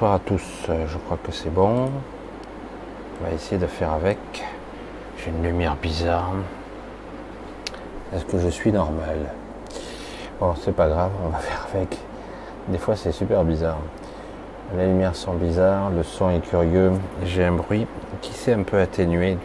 [0.00, 1.90] Bonsoir à tous, euh, je crois que c'est bon.
[3.20, 4.16] On va essayer de faire avec.
[5.18, 6.32] J'ai une lumière bizarre.
[8.10, 9.18] Est-ce que je suis normal?
[10.40, 11.98] Bon, c'est pas grave, on va faire avec.
[12.68, 13.76] Des fois, c'est super bizarre.
[14.74, 16.92] Les lumières sont bizarres, le son est curieux.
[17.26, 17.86] J'ai un bruit
[18.22, 19.36] qui s'est un peu atténué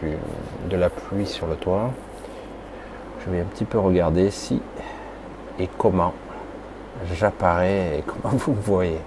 [0.70, 1.90] de la pluie sur le toit.
[3.20, 4.62] Je vais un petit peu regarder si
[5.58, 6.14] et comment
[7.12, 9.00] j'apparais et comment vous me voyez.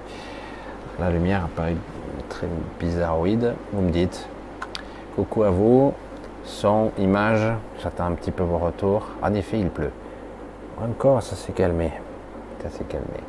[1.00, 1.78] La lumière apparaît
[2.28, 2.48] très
[2.80, 3.54] bizarroïde.
[3.72, 4.28] Vous me dites
[5.16, 5.94] coucou à vous.
[6.44, 9.08] Son, image, j'attends un petit peu vos retours.
[9.22, 9.92] En effet, il pleut.
[10.82, 11.92] Encore, ça s'est calmé.
[12.62, 13.20] Ça s'est calmé.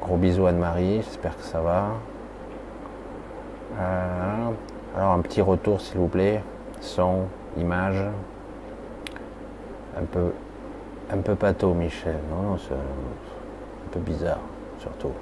[0.00, 1.86] Gros bisous Anne-Marie, j'espère que ça va.
[3.78, 4.50] Euh,
[4.96, 6.42] alors un petit retour s'il vous plaît.
[6.80, 7.22] Son,
[7.56, 8.02] image.
[9.98, 10.32] Un peu,
[11.10, 12.18] un peu pâteau Michel.
[12.30, 14.40] Non, c'est un peu bizarre
[14.78, 15.12] surtout.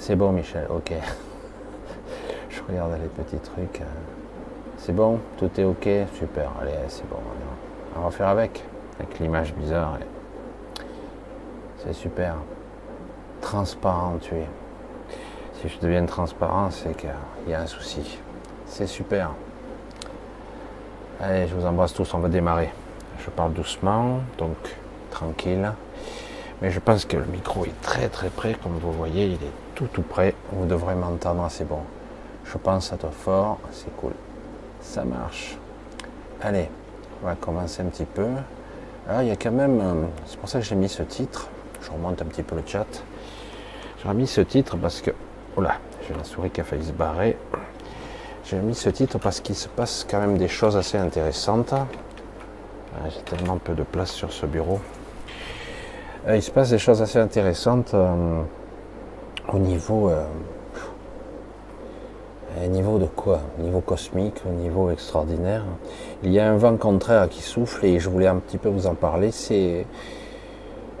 [0.00, 0.92] C'est bon Michel, ok.
[2.48, 3.82] Je regarde les petits trucs.
[4.78, 6.52] C'est bon, tout est ok, super.
[6.62, 7.16] Allez, c'est bon.
[7.96, 8.64] On va faire avec,
[8.98, 9.98] avec l'image bizarre.
[11.78, 12.36] C'est super.
[13.40, 14.46] Transparent, tu es.
[15.60, 17.10] Si je deviens transparent, c'est qu'il
[17.48, 18.18] y a un souci.
[18.66, 19.32] C'est super.
[21.20, 22.70] Allez, je vous embrasse tous, on va démarrer.
[23.18, 24.56] Je parle doucement, donc
[25.10, 25.72] tranquille.
[26.62, 29.67] Mais je pense que le micro est très très près, comme vous voyez, il est
[29.78, 30.34] tout tout près.
[30.50, 31.78] Vous devrez m'entendre assez bon.
[32.44, 34.10] Je pense à toi fort, c'est cool.
[34.80, 35.56] Ça marche.
[36.42, 36.68] Allez,
[37.22, 38.26] on va commencer un petit peu.
[39.08, 41.46] Alors il y a quand même, euh, c'est pour ça que j'ai mis ce titre.
[41.80, 42.88] Je remonte un petit peu le chat.
[44.02, 45.12] J'ai mis ce titre parce que,
[45.56, 45.76] oh là,
[46.08, 47.36] j'ai la souris qui a failli se barrer.
[48.46, 51.72] J'ai mis ce titre parce qu'il se passe quand même des choses assez intéressantes.
[51.72, 54.80] Ah, j'ai tellement peu de place sur ce bureau.
[56.26, 58.42] Euh, il se passe des choses assez intéressantes euh,
[59.52, 60.10] au niveau.
[60.10, 60.24] Euh,
[62.68, 63.40] niveau de quoi?
[63.58, 65.64] Au niveau cosmique, au niveau extraordinaire.
[66.22, 68.86] Il y a un vent contraire qui souffle et je voulais un petit peu vous
[68.86, 69.30] en parler.
[69.30, 69.86] C'est.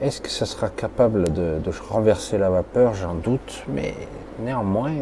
[0.00, 2.94] Est-ce que ça sera capable de, renverser la vapeur?
[2.94, 3.94] J'en doute, mais
[4.38, 4.92] néanmoins,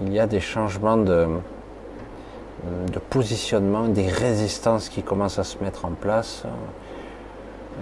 [0.00, 1.28] il y a des changements de
[3.10, 6.44] positionnement, des résistances qui commencent à se mettre en place.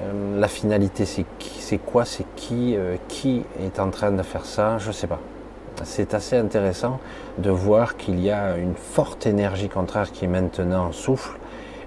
[0.03, 4.79] Euh, la finalité, c'est quoi C'est qui euh, Qui est en train de faire ça
[4.79, 5.21] Je ne sais pas.
[5.85, 7.01] C'est assez intéressant
[7.39, 11.39] de voir qu'il y a une forte énergie contraire qui est maintenant en souffle.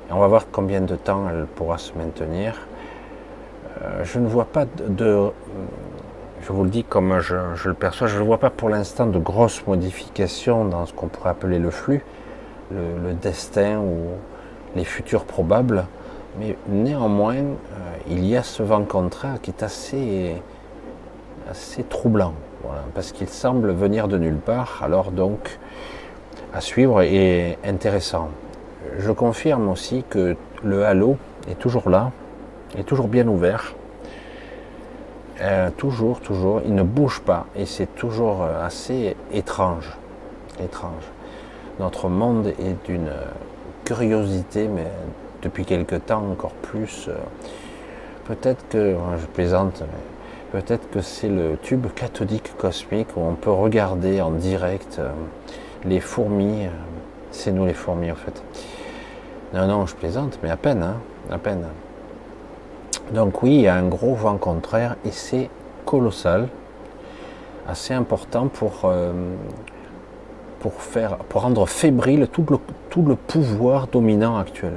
[0.10, 2.56] Et on va voir combien de temps elle pourra se maintenir.
[3.82, 5.32] Euh, je ne vois pas de,
[6.42, 7.36] je vous le dis comme je,
[7.68, 11.32] le perçois, je ne vois pas pour l'instant de grosses modifications dans ce qu'on pourrait
[11.32, 12.04] appeler le flux
[12.72, 13.98] le, destin ou
[14.76, 15.86] les futurs probables.
[16.40, 17.38] Mais néanmoins,
[18.08, 20.42] il y a ce vent contraire qui est assez,
[21.90, 22.34] troublant,
[22.94, 25.60] parce qu'il semble venir de nulle part, alors donc
[26.54, 28.30] à suivre et intéressant.
[28.98, 31.18] Je confirme aussi que le halo
[31.50, 32.12] est toujours là,
[32.78, 33.76] est toujours bien ouvert,
[35.42, 39.98] euh, toujours, toujours, il ne bouge pas et c'est toujours assez étrange,
[40.62, 41.04] étrange
[41.80, 43.10] notre monde est d'une
[43.86, 44.88] curiosité, mais
[45.42, 47.08] depuis quelque temps encore plus.
[47.08, 47.16] Euh,
[48.30, 49.84] peut-être que, je plaisante,
[50.52, 55.10] peut-être que c'est le tube cathodique cosmique où on peut regarder en direct euh,
[55.84, 56.68] les fourmis.
[56.68, 56.70] Euh,
[57.32, 58.42] c'est nous les fourmis en fait.
[59.54, 60.98] Non, non, je plaisante, mais à peine, hein,
[61.32, 61.66] à peine.
[63.14, 65.50] Donc oui, il y a un gros vent contraire et c'est
[65.86, 66.48] colossal,
[67.68, 68.92] assez important pour
[70.60, 72.58] pour, faire, pour rendre fébrile tout le,
[72.90, 74.74] tout le pouvoir dominant actuel,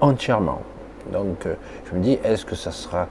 [0.00, 0.60] entièrement.
[1.12, 1.54] Donc euh,
[1.92, 3.06] je me dis, est-ce que ça sera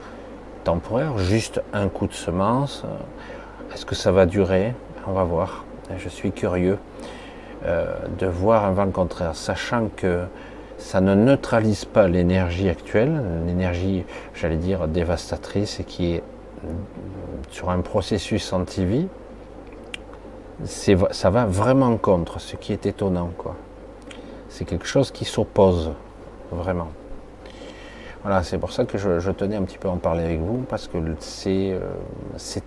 [0.64, 2.84] temporaire, juste un coup de semence
[3.72, 4.74] Est-ce que ça va durer?
[5.06, 5.64] On va voir.
[5.96, 6.78] Je suis curieux
[7.64, 10.24] euh, de voir un vent contraire, sachant que
[10.78, 16.22] ça ne neutralise pas l'énergie actuelle, l'énergie, j'allais dire, dévastatrice et qui est
[17.50, 19.06] sur un processus anti-vie,
[20.64, 23.30] ça va vraiment contre, ce qui est étonnant.
[24.48, 25.92] C'est quelque chose qui s'oppose,
[26.50, 26.88] vraiment.
[28.22, 30.58] Voilà, c'est pour ça que je, tenais un petit peu à en parler avec vous,
[30.68, 31.80] parce que c'est euh,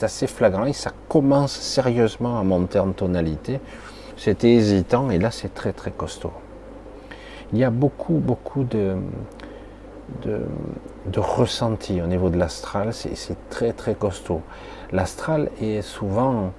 [0.02, 3.62] assez flagrant et ça commence sérieusement à monter en tonalité.
[4.18, 6.34] C'était hésitant et là c'est très très costaud.
[7.54, 8.98] Il y a beaucoup beaucoup de,
[10.24, 14.42] de, ressenti au niveau de l'astral, c'est très très costaud.
[14.92, 16.52] L'astral est souvent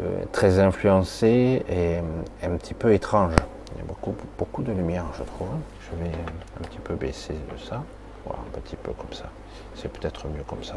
[0.00, 1.98] euh, très influencé et
[2.42, 3.32] un petit peu étrange.
[3.74, 5.48] Il y a beaucoup, beaucoup de lumière, je trouve.
[5.80, 6.14] Je vais
[6.60, 7.82] un petit peu baisser ça.
[8.30, 9.26] Un petit peu comme ça.
[9.74, 10.76] C'est peut-être mieux comme ça.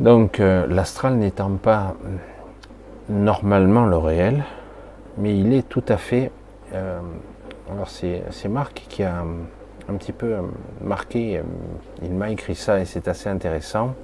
[0.00, 1.94] Donc euh, l'astral n'étant pas
[3.08, 4.44] normalement le réel,
[5.16, 6.30] mais il est tout à fait...
[6.74, 7.00] Euh,
[7.70, 9.24] alors c'est Marc qui a
[9.88, 10.42] un petit peu euh,
[10.80, 11.42] marqué,
[12.02, 13.94] il m'a écrit ça et c'est assez intéressant.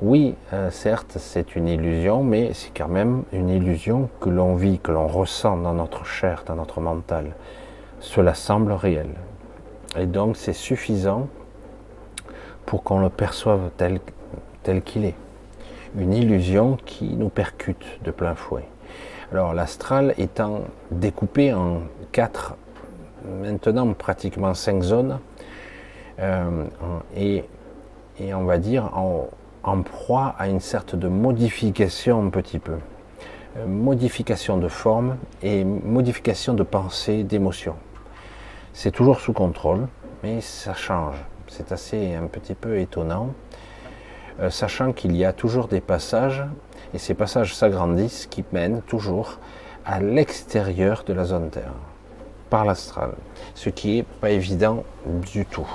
[0.00, 0.34] Oui,
[0.70, 5.06] certes, c'est une illusion, mais c'est quand même une illusion que l'on vit, que l'on
[5.06, 7.32] ressent dans notre chair, dans notre mental.
[7.98, 9.10] Cela semble réel.
[9.98, 11.28] Et donc c'est suffisant
[12.66, 14.00] pour qu'on le perçoive tel
[14.62, 15.14] tel qu'il est.
[15.98, 18.64] Une illusion qui nous percute de plein fouet.
[19.32, 21.82] Alors l'astral étant découpé en
[22.12, 22.56] quatre,
[23.24, 25.18] maintenant pratiquement cinq zones,
[26.20, 26.64] euh,
[27.16, 27.44] et,
[28.18, 32.76] et, on va dire en, proie à une sorte de modification un petit peu.
[33.56, 37.74] Euh, modification de forme et modification de pensée, d'émotion.
[38.72, 39.86] C'est toujours sous contrôle,
[40.22, 41.16] mais ça change.
[41.48, 43.34] C'est assez un petit peu étonnant.
[44.40, 46.44] Euh, sachant qu'il y a toujours des passages,
[46.94, 49.38] et ces passages s'agrandissent, qui mènent toujours
[49.84, 51.74] à l'extérieur de la zone Terre,
[52.48, 53.12] par l'astral,
[53.54, 55.68] ce qui n'est pas évident du tout.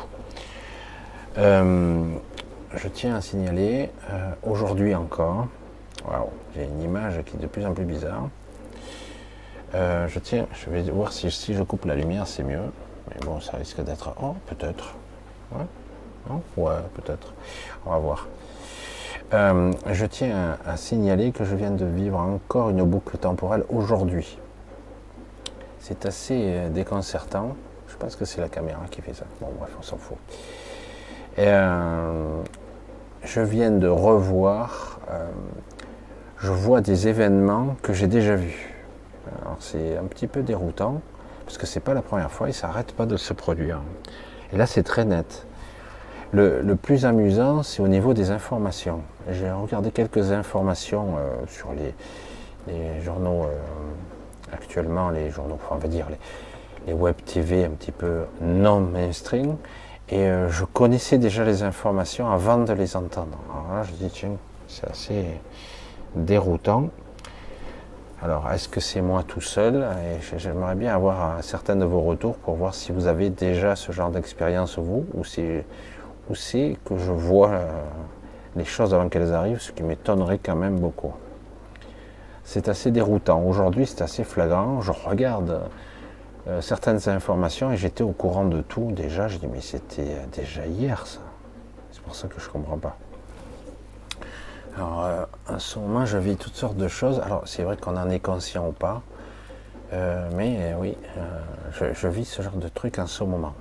[1.38, 2.04] Euh,
[2.76, 5.48] je tiens à signaler, euh, aujourd'hui encore,
[6.08, 8.30] waouh, j'ai une image qui est de plus en plus bizarre.
[9.74, 12.72] je vais voir si je coupe la lumière, c'est mieux.
[13.10, 14.14] Mais bon, ça risque d'être.
[14.22, 14.96] Oh, peut-être.
[15.52, 15.66] Ouais.
[16.30, 17.34] Non ouais, peut-être.
[17.86, 18.28] On va voir.
[19.34, 24.38] Euh, je tiens à, signaler que je viens de vivre encore une boucle temporelle aujourd'hui.
[25.80, 27.56] C'est assez euh, déconcertant.
[27.88, 29.26] Je pense que c'est la caméra qui fait ça.
[29.42, 30.18] Bon, bref, on s'en fout.
[31.40, 32.42] Euh,
[33.24, 35.00] je viens de revoir,
[36.38, 38.76] je vois des événements que j'ai déjà vus.
[39.42, 41.02] Alors c'est un petit peu déroutant,
[41.46, 43.82] parce que c'est pas la première fois et ça n'arrête pas de se produire.
[44.52, 45.46] Et là, c'est très net.
[46.34, 49.02] Le, plus amusant, c'est au niveau des informations.
[49.32, 53.58] J'ai regardé quelques informations euh, sur les, journaux euh,
[54.52, 56.08] actuellement, les journaux, on va dire
[56.88, 59.56] les, web TV un petit peu non mainstream,
[60.10, 63.38] et euh, je connaissais déjà les informations avant de les entendre.
[63.52, 64.36] Alors là, je dis tiens,
[64.68, 65.26] c'est assez
[66.16, 66.90] déroutant.
[68.26, 69.88] Alors, est-ce que c'est moi tout seul?
[70.36, 74.10] J'aimerais bien avoir certains de vos retours pour voir si vous avez déjà ce genre
[74.10, 77.68] d'expérience vous, ou si que je vois euh,
[78.56, 81.14] les choses avant qu'elles arrivent, ce qui m'étonnerait quand même beaucoup.
[82.44, 83.44] C'est assez déroutant.
[83.44, 84.82] Aujourd'hui, c'est assez flagrant.
[84.82, 85.62] Je regarde
[86.48, 89.28] euh, certaines informations et j'étais au courant de tout déjà.
[89.28, 91.20] Je dis, mais c'était euh, déjà hier, ça.
[91.92, 92.98] C'est pour ça que je ne comprends pas.
[94.76, 97.20] Alors, en ce moment, je vis toutes sortes de choses.
[97.20, 99.02] Alors, c'est vrai qu'on en est conscient ou pas.
[99.92, 100.98] mais oui,
[101.72, 103.54] je, je, vis ce genre de trucs en ce moment.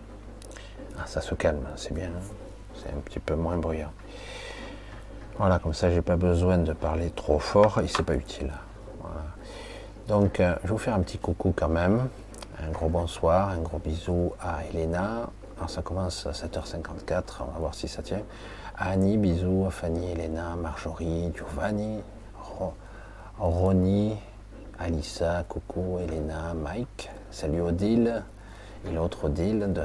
[0.99, 2.09] Ah, ça se calme, c'est bien.
[2.09, 2.35] Hein
[2.93, 3.93] un petit peu moins bruyant.
[5.39, 8.53] Voilà, comme ça, j'ai pas besoin de parler trop fort et c'est pas utile.
[10.07, 12.09] Donc, euh, je vais vous faire un petit coucou quand même.
[12.63, 15.31] Un gros bonsoir, un gros bisou à Elena.
[15.57, 18.21] Alors, ça commence à 7h54, on va voir si ça tient.
[18.77, 22.01] Annie, bisous, Fanny, Elena, Marjorie, Giovanni,
[23.39, 24.17] Ronnie,
[24.81, 27.09] Alissa, coucou, Elena, Mike.
[27.31, 28.25] Salut Odile
[28.85, 29.85] et l'autre Odile de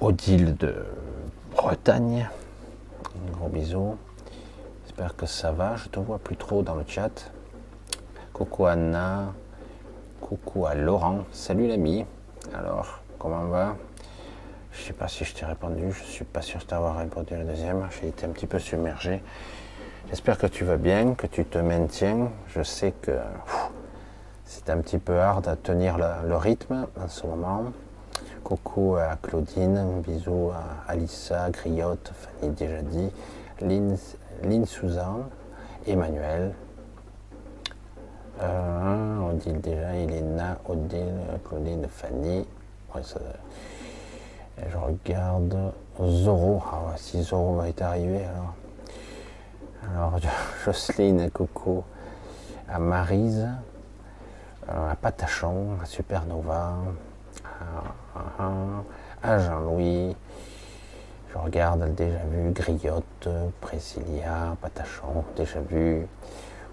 [0.00, 0.84] Odile de
[1.52, 2.28] Bretagne.
[3.06, 3.96] Un gros bisou.
[4.84, 5.76] J'espère que ça va.
[5.76, 7.32] Je te vois plus trop dans le chat.
[8.34, 9.32] Coucou Anna.
[10.20, 11.20] Coucou à Laurent.
[11.32, 12.04] Salut l'ami.
[12.52, 13.76] Alors, comment va?
[14.72, 15.92] Je sais pas si je t'ai répondu.
[15.92, 17.86] Je suis pas sûr de t'avoir répondu la deuxième.
[18.00, 19.22] J'ai été un petit peu submergé.
[20.08, 22.30] J'espère que tu vas bien, que tu te maintiens.
[22.48, 23.18] Je sais que
[24.44, 27.64] c'est un petit peu hard à tenir le rythme en ce moment.
[28.44, 33.10] Coucou à Claudine, bisous à Alissa, Griotte, Fanny déjà dit,
[33.60, 35.26] Lynn Suzanne,
[35.86, 36.52] Emmanuel,
[38.42, 41.14] euh, Odile déjà, Elena, Odile,
[41.48, 42.44] Claudine, Fanny.
[44.58, 46.62] Je regarde Zoro.
[46.72, 48.54] Ah si Zoro est arrivé alors.
[49.90, 50.18] Alors
[50.64, 51.84] Jocelyne, coucou
[52.68, 53.48] à Marise,
[54.68, 56.74] euh, à Patachon, à Supernova,
[59.22, 60.16] à Jean-Louis.
[61.32, 63.28] Je regarde déjà vu Griotte,
[63.60, 66.06] Précilia, Patachon, déjà vu.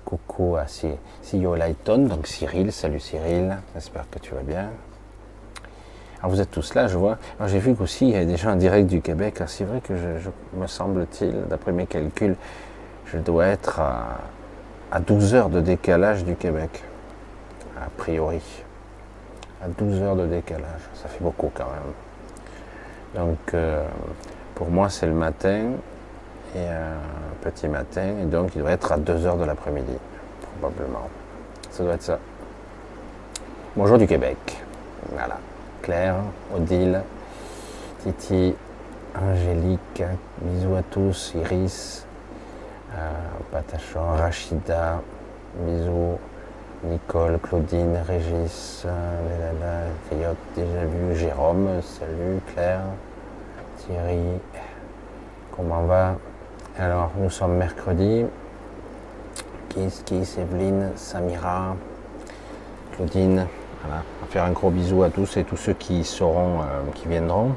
[0.06, 4.70] Coucou à Sio Lighton, donc Cyril, salut Cyril, j'espère que tu vas bien.
[6.22, 7.18] Alors vous êtes tous là, je vois.
[7.46, 9.42] J'ai vu qu'aussi il y a des gens en direct du Québec.
[9.48, 12.36] C'est vrai que je, me semble-t-il, d'après mes calculs,
[13.06, 14.20] je dois être à,
[14.92, 16.84] à 12 heures de décalage du Québec,
[17.78, 18.42] a priori
[19.64, 20.82] à 12 heures de décalage.
[20.94, 23.24] Ça fait beaucoup quand même.
[23.24, 23.86] Donc euh,
[24.56, 25.72] pour moi c'est le matin
[26.56, 26.96] et euh,
[27.42, 29.98] petit matin, et donc il doit être à 2h de l'après-midi,
[30.60, 31.08] probablement.
[31.72, 32.20] Ça doit être ça.
[33.76, 34.38] Bonjour du Québec.
[35.12, 35.38] Voilà.
[35.82, 36.16] Claire,
[36.56, 37.02] Odile,
[38.04, 38.56] Titi,
[39.16, 40.04] Angélique,
[40.42, 42.06] bisous à tous, Iris,
[42.94, 43.12] euh,
[43.52, 45.02] Patachon, Rachida,
[45.56, 46.18] bisous,
[46.84, 52.82] Nicole, Claudine, Régis, Lélala, Coyote, déjà vu, Jérôme, salut, Claire,
[53.78, 54.40] Thierry,
[55.56, 56.16] comment va?
[56.78, 58.26] Alors, nous sommes mercredi.
[59.70, 61.76] Kiss, Kiss, Evelyne, Samira,
[62.96, 63.48] Claudine,
[63.84, 64.04] voilà.
[64.30, 67.56] Faire un gros bisou à tous et tous ceux qui seront, euh, qui viendront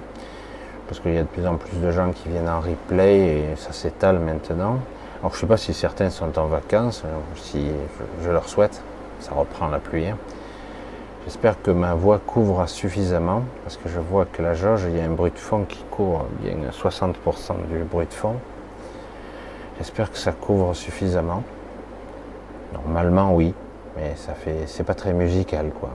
[0.93, 3.57] parce qu'il y a de plus en plus de gens qui viennent en replay et
[3.57, 4.79] ça s'étale maintenant.
[5.21, 7.03] Alors je ne sais pas si certains sont en vacances,
[7.37, 7.71] si
[8.23, 8.83] je, leur souhaite,
[9.19, 10.07] ça reprend la pluie.
[10.07, 10.19] Hein.
[11.25, 15.01] J'espère que ma voix couvre suffisamment, parce que je vois que la jauge, il y
[15.01, 17.15] a un bruit de fond qui couvre bien 60%
[17.71, 18.35] du bruit de fond.
[19.79, 21.43] J'espère que ça couvre suffisamment.
[22.75, 23.55] Normalement oui,
[23.97, 25.89] mais ça fait c'est pas très musical quoi.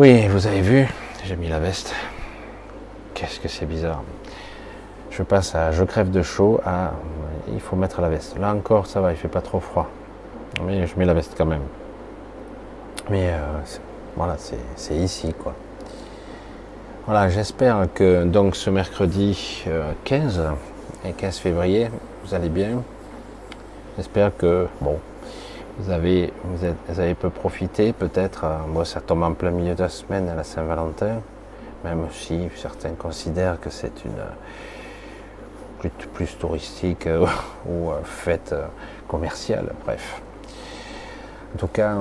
[0.00, 0.86] Oui, vous avez vu,
[1.24, 1.92] j'ai mis la veste.
[3.14, 4.04] Qu'est-ce que c'est bizarre.
[5.10, 6.92] Je passe à je crève de chaud à
[7.52, 8.38] il faut mettre la veste.
[8.38, 9.88] Là encore, ça va, il fait pas trop froid.
[10.64, 11.64] Mais je mets la veste quand même.
[13.10, 13.38] Mais euh,
[14.14, 14.36] voilà,
[14.76, 15.56] c'est ici quoi.
[17.06, 19.64] Voilà, j'espère que donc ce mercredi
[20.04, 21.88] 15 euh, et 15 février,
[22.24, 22.84] vous allez bien.
[23.96, 25.00] J'espère que bon,
[25.78, 28.44] vous avez, vous, avez peu profité peut-être.
[28.44, 31.20] Euh, moi, ça tombe en plein milieu de la semaine à la Saint-Valentin
[31.84, 34.20] même si certains considèrent que c'est une
[35.78, 37.26] plus, plus touristique euh,
[37.68, 38.66] ou euh, fête euh,
[39.06, 40.20] commerciale, bref.
[41.54, 41.96] En tout cas,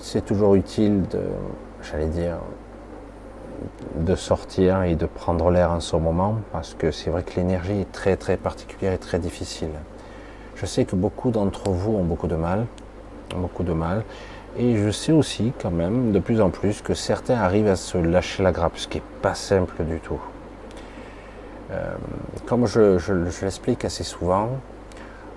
[0.00, 1.22] c'est toujours utile de,
[1.82, 2.36] j'allais dire,
[3.96, 7.80] de sortir et de prendre l'air en ce moment, parce que c'est vrai que l'énergie
[7.80, 9.70] est très très particulière et très difficile.
[10.54, 12.66] Je sais que beaucoup d'entre vous ont beaucoup de mal,
[13.36, 14.04] beaucoup de mal,
[14.58, 17.98] et je sais aussi quand même de plus en plus que certains arrivent à se
[17.98, 20.20] lâcher la grappe, ce qui n'est pas simple du tout.
[21.70, 21.94] Euh,
[22.46, 22.98] comme je,
[23.44, 24.48] l'explique assez souvent,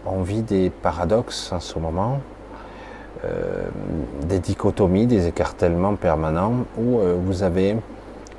[0.06, 2.22] on vit des paradoxes en ce moment,
[3.24, 3.68] euh,
[4.26, 7.78] des dichotomies, des écartèlements permanents, où euh, vous avez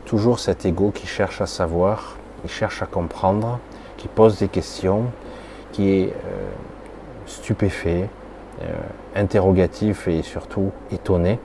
[0.07, 3.61] toujours cet ego qui cherche à savoir, qui cherche à comprendre,
[3.97, 5.05] qui pose des questions,
[5.73, 6.13] qui est
[7.27, 8.09] stupéfait,
[9.15, 11.39] interrogatif et surtout étonné.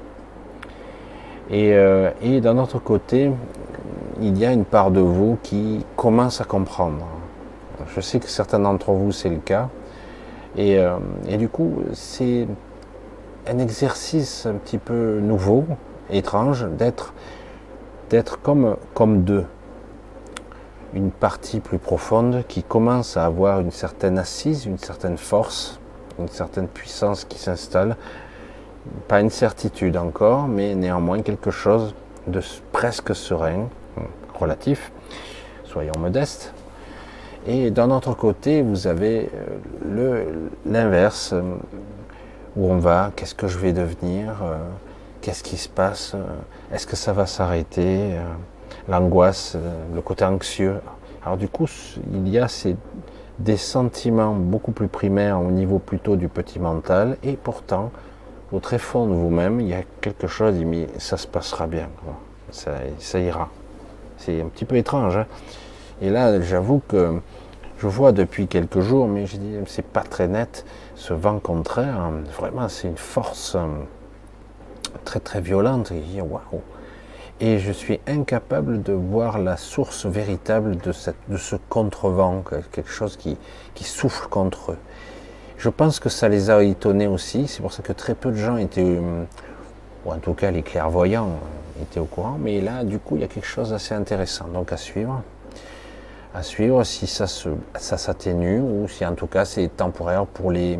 [1.49, 3.31] Et, euh, et d'un autre côté,
[4.21, 7.05] il y a une part de vous qui commence à comprendre.
[7.87, 9.69] Je sais que certains d'entre vous, c'est le cas.
[10.57, 10.97] Et, euh,
[11.27, 12.47] et du coup, c'est
[13.47, 15.65] un exercice un petit peu nouveau,
[16.11, 17.13] étrange, d'être
[18.09, 19.45] d'être comme, comme deux.
[20.95, 25.78] Une partie plus profonde qui commence à avoir une certaine assise, une certaine force,
[26.19, 27.95] une certaine puissance qui s'installe.
[29.07, 31.93] Pas une certitude encore, mais néanmoins quelque chose
[32.27, 33.67] de presque serein,
[34.39, 34.91] relatif,
[35.65, 36.53] soyons modestes.
[37.47, 39.29] Et d'un autre côté, vous avez
[39.85, 40.23] euh,
[40.65, 41.41] l'inverse, euh,
[42.55, 44.57] où on va, qu'est-ce que je vais devenir, euh,
[45.21, 46.15] qu'est-ce qui se passe,
[46.73, 48.15] est-ce que ça va s'arrêter,
[48.87, 49.55] l'angoisse,
[49.93, 50.75] le côté anxieux.
[51.23, 51.67] Alors du coup,
[52.13, 52.75] il y a ces
[53.39, 57.91] des sentiments beaucoup plus primaires au niveau plutôt du petit mental, et pourtant,
[58.51, 61.89] au très fond de vous-même, il y a quelque chose, mais ça se passera bien,
[62.51, 63.49] Ça, ira.
[64.17, 65.17] C'est un petit peu étrange.
[65.17, 65.25] Hein.
[66.01, 67.19] et là, j'avoue que
[67.77, 70.65] je vois depuis quelques jours, mais je dis, c'est pas très net,
[70.95, 73.65] ce vent contraire, vraiment, c'est une force euh,
[75.05, 75.91] très très violente.
[75.91, 76.61] Et waouh!
[77.41, 82.89] Et je suis incapable de voir la source véritable de, cette, de ce contre-vent, quelque
[82.89, 83.37] chose qui,
[83.75, 84.77] qui, souffle contre eux.
[85.57, 88.35] Je pense que ça les a étonnés aussi, c'est pour ça que très peu de
[88.35, 89.23] gens étaient, euh,
[90.05, 91.39] ou en tout cas les clairvoyants
[91.81, 94.73] étaient au courant, mais là du coup il y a quelque chose d'assez intéressant, donc
[94.73, 95.21] à suivre.
[96.33, 100.79] À suivre si ça ça s'atténue ou si en tout cas c'est temporaire pour les,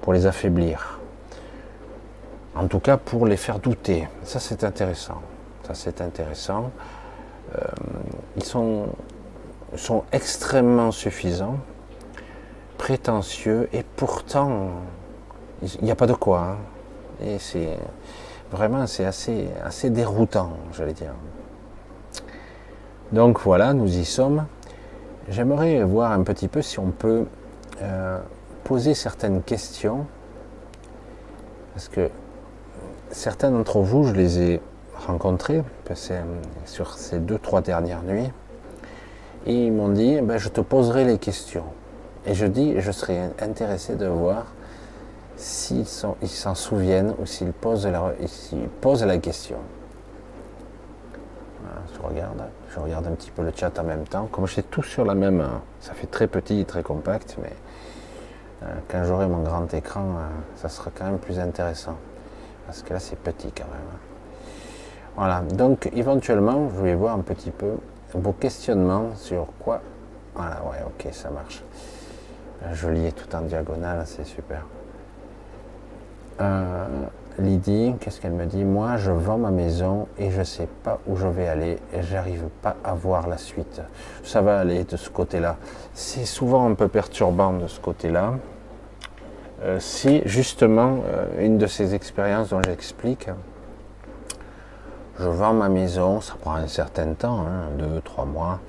[0.00, 1.00] pour les affaiblir.
[2.54, 4.08] En tout cas pour les faire douter.
[4.24, 5.20] Ça c'est intéressant
[5.74, 6.70] c'est intéressant.
[7.56, 7.60] Euh,
[8.36, 8.86] ils sont,
[10.12, 11.58] extrêmement suffisants,
[12.78, 14.70] prétentieux, et pourtant,
[15.62, 16.40] il n'y a pas de quoi.
[16.40, 16.56] Hein.
[17.24, 17.76] Et c'est
[18.50, 21.12] vraiment, c'est assez, assez déroutant, j'allais dire.
[23.12, 24.46] Donc voilà, nous y sommes.
[25.28, 27.26] J'aimerais voir un petit peu si on peut
[27.82, 28.18] euh,
[28.64, 30.06] poser certaines questions,
[31.74, 32.10] parce que
[33.10, 34.60] certains d'entre vous, je les ai
[35.08, 35.62] rencontré
[36.64, 38.30] sur ces deux, trois dernières nuits.
[39.46, 41.64] Et ils m'ont dit, ben, je te poserai les questions.
[42.26, 44.46] Et je dis, je serais intéressé de voir
[45.36, 49.56] s'ils s'en souviennent ou s'ils posent la, question.
[51.94, 52.42] je regarde,
[52.74, 54.28] je regarde un petit peu le chat en même temps.
[54.30, 55.46] Comme j'ai tout sur la même,
[55.80, 57.52] ça fait très petit et très compact, mais
[58.64, 61.96] euh, quand j'aurai mon grand écran, euh, ça sera quand même plus intéressant.
[62.66, 64.07] Parce que là, c'est petit quand même.
[65.18, 67.72] Voilà, donc éventuellement, je vais voir un petit peu
[68.14, 69.80] vos questionnements sur quoi.
[70.36, 71.64] Voilà, ouais, ok, ça marche.
[72.72, 74.64] Je lis tout en diagonale, c'est super.
[76.40, 76.86] Euh,
[77.40, 78.62] Lydie, qu'est-ce qu'elle me dit?
[78.62, 82.02] Moi, je vends ma maison et je ne sais pas où je vais aller et
[82.02, 83.82] j'arrive pas à voir la suite.
[84.22, 85.56] Ça va aller de ce côté-là.
[85.94, 88.34] C'est souvent un peu perturbant de ce côté-là.
[89.64, 93.28] Euh, si justement, euh, une de ces expériences dont j'explique,
[95.18, 98.60] je vends ma maison, ça prend un certain temps, hein, deux, trois mois,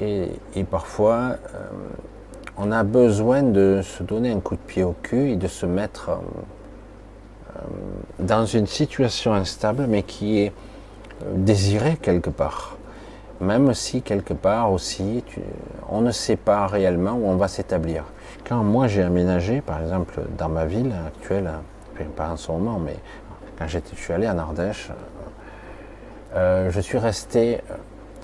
[0.00, 0.28] et,
[0.70, 1.68] parfois, euh,
[2.56, 5.66] on a besoin de se donner un coup de pied au cul et de se
[5.66, 6.10] mettre
[8.18, 10.52] dans une situation instable, mais qui est
[11.34, 12.76] désirée quelque part.
[13.40, 15.24] Même si quelque part aussi,
[15.88, 18.04] on ne sait pas réellement où on va s'établir.
[18.46, 21.50] Quand moi j'ai aménagé, par exemple, dans ma ville actuelle,
[22.16, 22.96] pas en ce moment, mais
[23.58, 24.90] quand je suis allé en Ardèche,
[26.34, 27.60] euh, je suis resté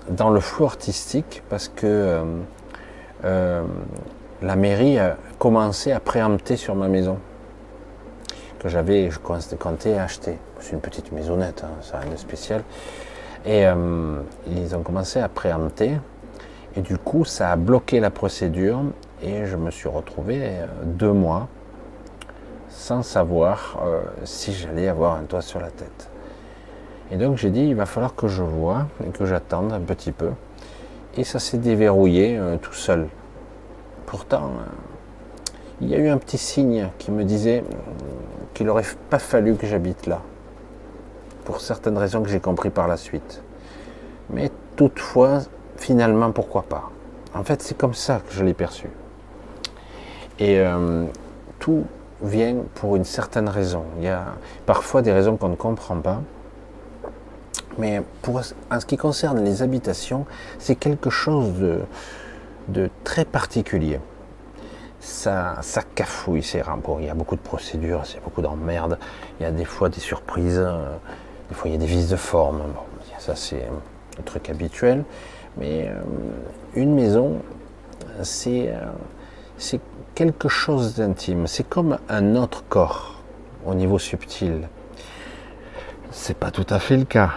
[0.08, 2.24] dans le flou artistique parce que euh,
[3.24, 3.62] euh,
[4.42, 7.18] la mairie a commencé à préempter sur ma maison
[8.58, 10.38] que j'avais, je comptais acheter.
[10.58, 12.62] C'est une petite maisonnette, hein, ça rien de spécial.
[13.46, 13.64] Et
[14.46, 15.92] ils ont commencé à préempter.
[16.76, 18.82] Et du coup, ça a bloqué la procédure
[19.22, 21.48] et je me suis retrouvé euh, deux mois
[22.68, 26.09] sans savoir euh, si j'allais avoir un toit sur la tête.
[27.10, 30.12] Et donc j'ai dit, il va falloir que je vois et que j'attende un petit
[30.12, 30.30] peu.
[31.16, 33.08] Et ça s'est déverrouillé euh, tout seul.
[34.06, 34.50] Pourtant,
[35.80, 37.64] il y a eu un petit signe qui me disait
[38.54, 40.20] qu'il n'aurait pas fallu que j'habite là.
[41.44, 43.42] Pour certaines raisons que j'ai compris par la suite.
[44.28, 45.40] Mais toutefois,
[45.76, 46.90] finalement, pourquoi pas?
[47.34, 48.88] En fait, c'est comme ça que je l'ai perçu.
[50.38, 51.06] Et euh,
[51.58, 51.84] tout
[52.22, 53.84] vient pour une certaine raison.
[53.98, 54.24] Il y a
[54.66, 56.20] parfois des raisons qu'on ne comprend pas.
[57.80, 60.26] Mais pour, en ce qui concerne les habitations,
[60.58, 61.54] c'est quelque chose
[62.68, 63.98] de, très particulier.
[65.00, 65.56] Ça,
[65.94, 66.62] cafouille, c'est
[66.98, 68.98] Il y a beaucoup de procédures, c'est beaucoup d'emmerdes.
[69.38, 70.94] Il y a des fois des surprises, euh,
[71.48, 72.60] des fois il y a des vices de forme.
[73.18, 73.64] ça c'est
[74.18, 75.04] un truc habituel.
[75.56, 76.02] Mais euh,
[76.74, 77.40] une maison,
[78.22, 78.70] c'est
[80.14, 81.46] quelque chose d'intime.
[81.46, 83.22] C'est comme un autre corps
[83.64, 84.68] au niveau subtil.
[86.10, 87.30] C'est pas tout à fait le cas,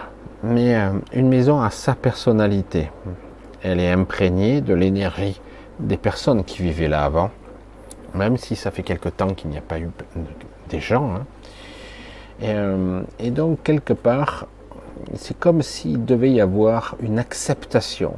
[0.44, 2.90] mais euh, une maison a sa personnalité.
[3.62, 5.40] Elle est imprégnée de l'énergie
[5.80, 7.30] des personnes qui vivaient là avant,
[8.14, 9.88] même si ça fait quelque temps qu'il n'y a pas eu
[10.68, 11.14] des gens.
[11.14, 11.26] Hein.
[12.42, 14.46] Euh, et, donc quelque part,
[15.14, 18.14] c'est comme s'il devait y avoir une acceptation.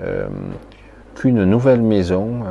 [0.00, 0.28] Euh,
[1.16, 2.44] qu'une nouvelle maison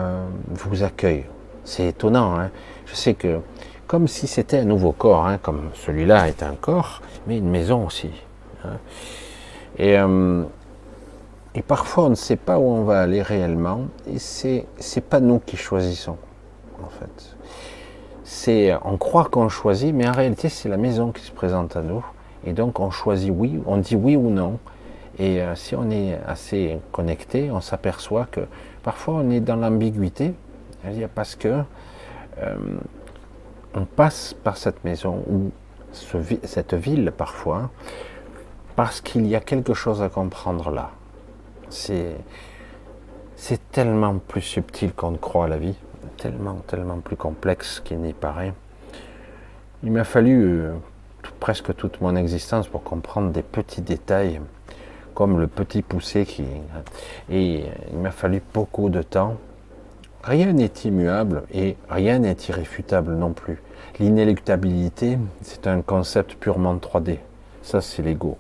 [0.49, 1.23] vous accueille.
[1.63, 2.37] C'est étonnant.
[2.37, 2.49] Hein.
[2.85, 3.39] Je sais que
[3.87, 7.85] comme si c'était un nouveau corps, hein, comme celui-là est un corps, mais une maison
[7.85, 8.11] aussi.
[8.67, 8.77] Hein.
[9.77, 10.43] Et, euh,
[11.55, 15.19] et, parfois on ne sait pas où on va aller réellement, et c'est c'est pas
[15.19, 16.17] nous qui choisissons
[16.83, 17.35] en fait.
[18.23, 21.81] C'est on croit qu'on choisit, mais en réalité c'est la maison qui se présente à
[21.81, 22.05] nous,
[22.45, 24.59] et donc on choisit oui, on dit oui ou non.
[25.19, 28.41] Et euh, si on est assez connecté, on s'aperçoit que
[28.83, 30.33] parfois on est dans l'ambiguïté,
[31.15, 31.63] parce que
[32.39, 32.55] euh,
[33.73, 35.51] on passe par cette maison ou
[36.43, 37.69] cette ville parfois,
[38.77, 40.91] parce qu'il y a quelque chose à comprendre là.
[41.67, 42.15] C'est
[43.71, 45.73] tellement plus subtil qu'on ne croit à la vie,
[46.17, 48.53] tellement, tellement plus complexe qu'il n'y paraît.
[49.83, 50.73] Il m'a fallu euh,
[51.39, 54.41] presque toute mon existence pour comprendre des petits détails
[55.15, 56.45] comme le petit poussé qui.
[57.31, 59.37] Et il m'a fallu beaucoup de temps.
[60.23, 63.59] Rien n'est immuable et rien n'est irréfutable non plus.
[63.97, 67.17] L'inéluctabilité, c'est un concept purement 3D.
[67.63, 68.37] Ça, c'est l'ego.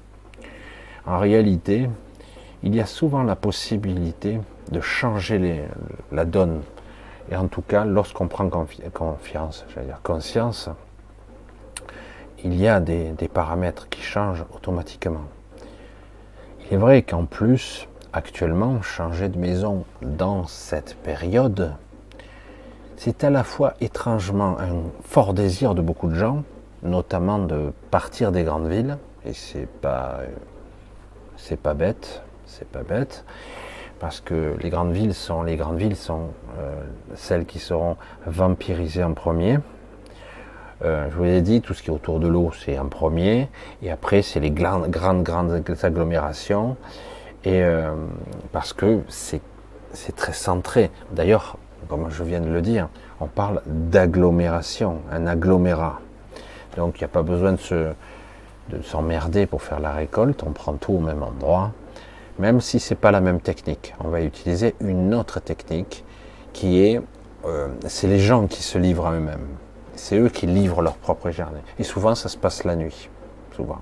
[1.07, 1.89] En réalité,
[2.63, 4.39] il y a souvent la possibilité
[4.71, 5.63] de changer
[6.11, 6.61] la donne.
[7.31, 10.69] Et en tout cas, lorsqu'on prend confiance, j'allais dire conscience,
[12.43, 15.23] il y a des paramètres qui changent automatiquement.
[16.65, 21.73] Il est vrai qu'en plus, actuellement, changer de maison dans cette période,
[22.97, 26.43] c'est à la fois étrangement un fort désir de beaucoup de gens,
[26.83, 30.19] notamment de partir des grandes villes, et c'est pas,
[31.37, 33.23] c'est pas bête, c'est pas bête,
[33.99, 36.73] parce que les grandes villes sont les grandes villes sont euh,
[37.15, 39.59] celles qui seront vampirisées en premier.
[40.83, 43.49] Euh, je vous ai dit, tout ce qui est autour de l'eau, c'est en premier,
[43.81, 46.77] et après, c'est les grandes, grandes, agglomérations,
[47.43, 47.95] et euh,
[48.51, 49.41] parce que c'est
[50.15, 50.91] très centré.
[51.11, 55.99] D'ailleurs, comme je viens de le dire, on parle d'agglomération, un agglomérat.
[56.75, 57.57] Donc, il n'y a pas besoin de
[58.83, 61.71] s'emmerder pour faire la récolte, on prend tout au même endroit,
[62.39, 63.95] même si c'est pas la même technique.
[64.03, 66.03] On va utiliser une autre technique
[66.53, 67.01] qui est,
[67.45, 69.47] euh, c'est les gens qui se livrent à eux-mêmes.
[69.95, 71.59] C'est eux qui livrent leur propre jardin.
[71.79, 73.09] Et souvent, ça se passe la nuit.
[73.55, 73.79] Souvent.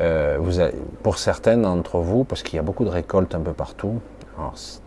[0.00, 3.40] Euh, vous avez, pour certaines d'entre vous, parce qu'il y a beaucoup de récoltes un
[3.40, 4.00] peu partout,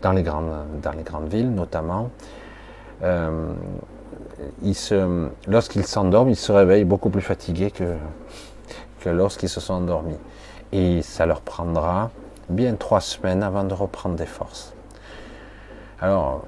[0.02, 2.10] dans, les grandes, dans les grandes villes notamment,
[3.02, 3.54] euh,
[5.46, 7.94] lorsqu'ils s'endorment, ils se réveillent beaucoup plus fatigués que
[9.06, 10.18] lorsqu'ils se sont endormis.
[10.72, 12.10] Et ça leur prendra
[12.48, 14.74] bien trois semaines avant de reprendre des forces.
[16.00, 16.44] Alors,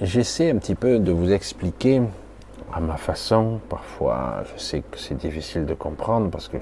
[0.00, 2.02] j'essaie un petit peu de vous expliquer
[2.72, 3.60] à ma façon.
[3.68, 6.58] Parfois, je sais que c'est difficile de comprendre parce que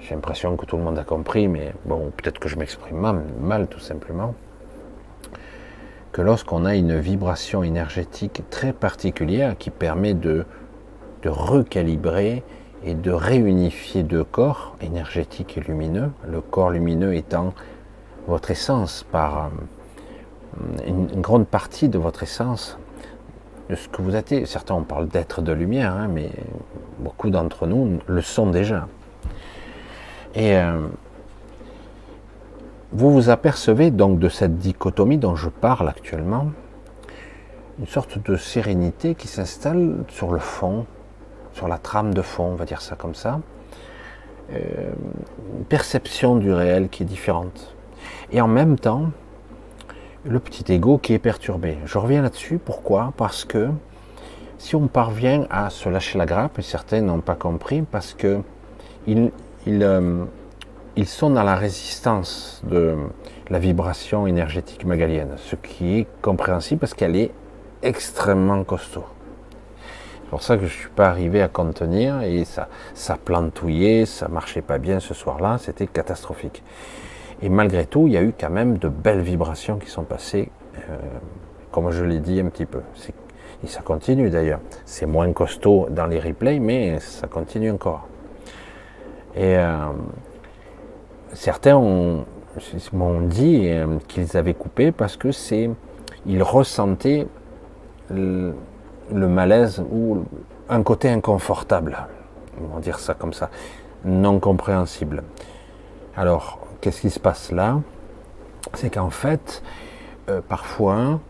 [0.00, 3.68] j'ai l'impression que tout le monde a compris, mais bon, peut-être que je m'exprime mal,
[3.68, 4.34] tout simplement.
[6.12, 10.44] Que lorsqu'on a une vibration énergétique très particulière qui permet de
[11.24, 12.42] recalibrer
[12.84, 17.54] et de réunifier deux corps, énergétiques et lumineux, le corps lumineux étant
[18.26, 22.78] votre essence par euh, une, grande partie de votre essence,
[23.70, 24.46] de ce que vous êtes.
[24.46, 26.30] Certains on parle d'être de lumière, hein, mais
[26.98, 28.88] beaucoup d'entre nous le sont déjà.
[30.34, 30.86] Et euh,
[32.92, 36.48] vous vous apercevez donc de cette dichotomie dont je parle actuellement,
[37.78, 40.86] une sorte de sérénité qui s'installe sur le fond
[41.54, 43.40] sur la trame de fond, on va dire ça comme ça,
[44.52, 44.92] euh,
[45.58, 47.74] une perception du réel qui est différente.
[48.32, 49.10] Et en même temps,
[50.24, 51.78] le petit ego qui est perturbé.
[51.84, 53.12] Je reviens là-dessus, pourquoi?
[53.16, 53.68] Parce que
[54.58, 58.40] si on parvient à se lâcher la grappe, et certains n'ont pas compris, parce que
[59.06, 59.30] ils,
[59.66, 60.24] euh,
[60.96, 62.96] ils sont dans la résistance de
[63.50, 67.32] la vibration énergétique magalienne, ce qui est compréhensible parce qu'elle est
[67.82, 69.04] extrêmement costaud
[70.32, 74.28] pour ça que je ne suis pas arrivé à contenir et ça, ça plantouillait, ça
[74.28, 76.62] marchait pas bien ce soir-là, c'était catastrophique.
[77.42, 80.48] Et malgré tout, il y a eu quand même de belles vibrations qui sont passées,
[80.88, 80.96] euh,
[81.70, 82.80] comme je l'ai dit un petit peu.
[83.62, 84.60] Et ça continue d'ailleurs.
[84.86, 88.08] C'est moins costaud dans les replays, mais ça continue encore.
[89.36, 89.88] Et euh,
[91.34, 95.68] certains m'ont dit euh, qu'ils avaient coupé parce que c'est,
[96.24, 97.26] ils ressentaient
[99.12, 100.24] malaise ou
[100.68, 101.98] un côté inconfortable,
[102.62, 103.50] on va dire ça comme ça,
[104.04, 105.22] non compréhensible.
[106.16, 107.80] Alors, qu'est-ce qui se passe là?
[108.74, 109.62] C'est qu'en fait,
[110.28, 111.20] euh, parfois,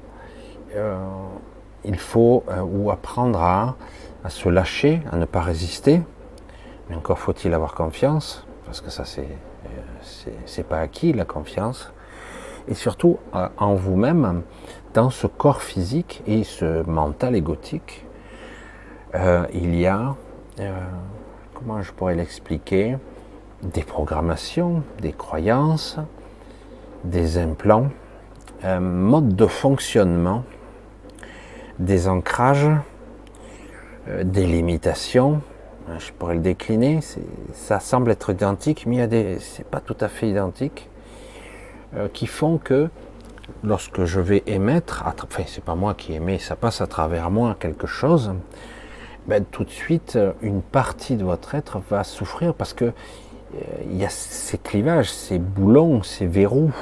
[0.74, 0.96] euh,
[1.84, 3.76] il faut euh, ou apprendre à,
[4.24, 6.02] à, se lâcher, à ne pas résister,
[6.88, 9.28] mais encore faut-il avoir confiance, parce que ça c'est
[10.46, 11.92] c'est pas acquis la confiance,
[12.66, 14.42] et surtout en vous-même,
[14.94, 18.04] dans ce corps physique et ce mental égotique,
[19.14, 20.14] euh, il y a,
[20.60, 20.80] euh,
[21.54, 22.96] comment je pourrais l'expliquer,
[23.62, 25.98] des programmations, des croyances,
[27.04, 27.88] des implants,
[28.62, 30.44] un mode de fonctionnement,
[31.78, 32.68] des ancrages,
[34.08, 35.40] euh, des limitations.
[35.98, 37.00] Je pourrais le décliner.
[37.52, 40.88] Ça semble être identique, mais il y pas tout à fait identique,
[42.14, 42.88] qui font que
[43.64, 47.56] lorsque je vais émettre, enfin c'est pas moi qui émets, ça passe à travers moi
[47.58, 48.32] quelque chose,
[49.26, 52.86] ben, tout de suite une partie de votre être va souffrir parce que
[53.54, 56.72] euh, il y a ces clivages, ces boulons, ces verrous,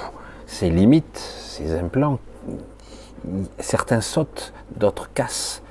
[0.46, 2.18] ces limites, ces implants.
[3.59, 5.62] Certains sautent, d'autres cassent.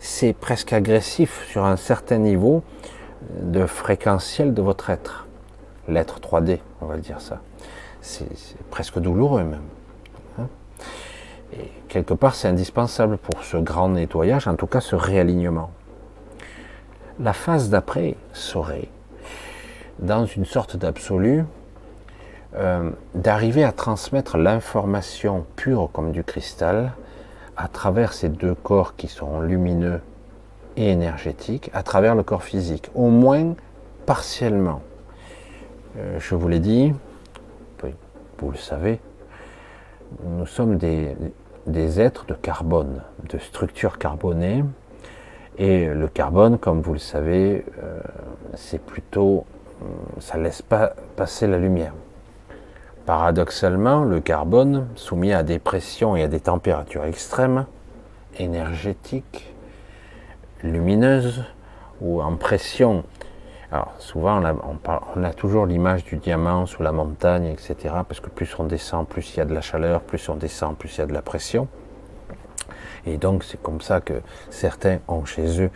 [0.00, 2.62] C'est presque agressif sur un certain niveau
[3.40, 5.26] de fréquentiel de votre être.
[5.88, 7.40] L'être 3D, on va dire ça.
[8.00, 8.28] C'est
[8.70, 9.62] presque douloureux même.
[11.52, 15.70] Et quelque part, c'est indispensable pour ce grand nettoyage, en tout cas ce réalignement.
[17.20, 18.88] La phase d'après serait,
[19.98, 21.44] dans une sorte d'absolu,
[22.56, 26.92] euh, d'arriver à transmettre l'information pure comme du cristal
[27.56, 30.00] à travers ces deux corps qui seront lumineux
[30.76, 33.54] et énergétiques, à travers le corps physique, au moins
[34.06, 34.80] partiellement.
[35.96, 36.94] Euh, je vous l'ai dit,
[38.38, 39.00] vous le savez,
[40.24, 44.64] nous sommes des, êtres de carbone, de structure carbonée.
[45.58, 48.00] Et le carbone, comme vous le savez, euh,
[48.54, 49.44] c'est plutôt,
[49.82, 49.86] euh,
[50.20, 51.92] ça laisse pas passer la lumière.
[53.06, 57.66] Paradoxalement, le carbone, soumis à des pressions et à des températures extrêmes,
[58.38, 59.52] énergétiques,
[60.62, 61.44] lumineuses,
[62.00, 63.04] ou en pression.
[63.70, 64.42] Alors souvent,
[65.14, 67.76] on a, toujours l'image du diamant sous la montagne, etc.
[68.08, 70.76] Parce que plus on descend, plus il y a de la chaleur, plus on descend,
[70.76, 71.68] plus il y a de la pression.
[73.04, 74.14] Et donc c'est comme ça que
[74.50, 75.70] certains ont chez eux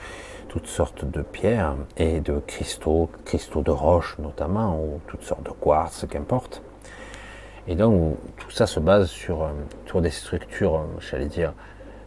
[0.48, 5.50] toutes sortes de pierres et de cristaux, cristaux de roche notamment, ou toutes sortes de
[5.50, 6.62] quartz, qu'importe.
[7.68, 11.52] Et donc tout ça se base sur, euh, des structures, euh, j'allais dire,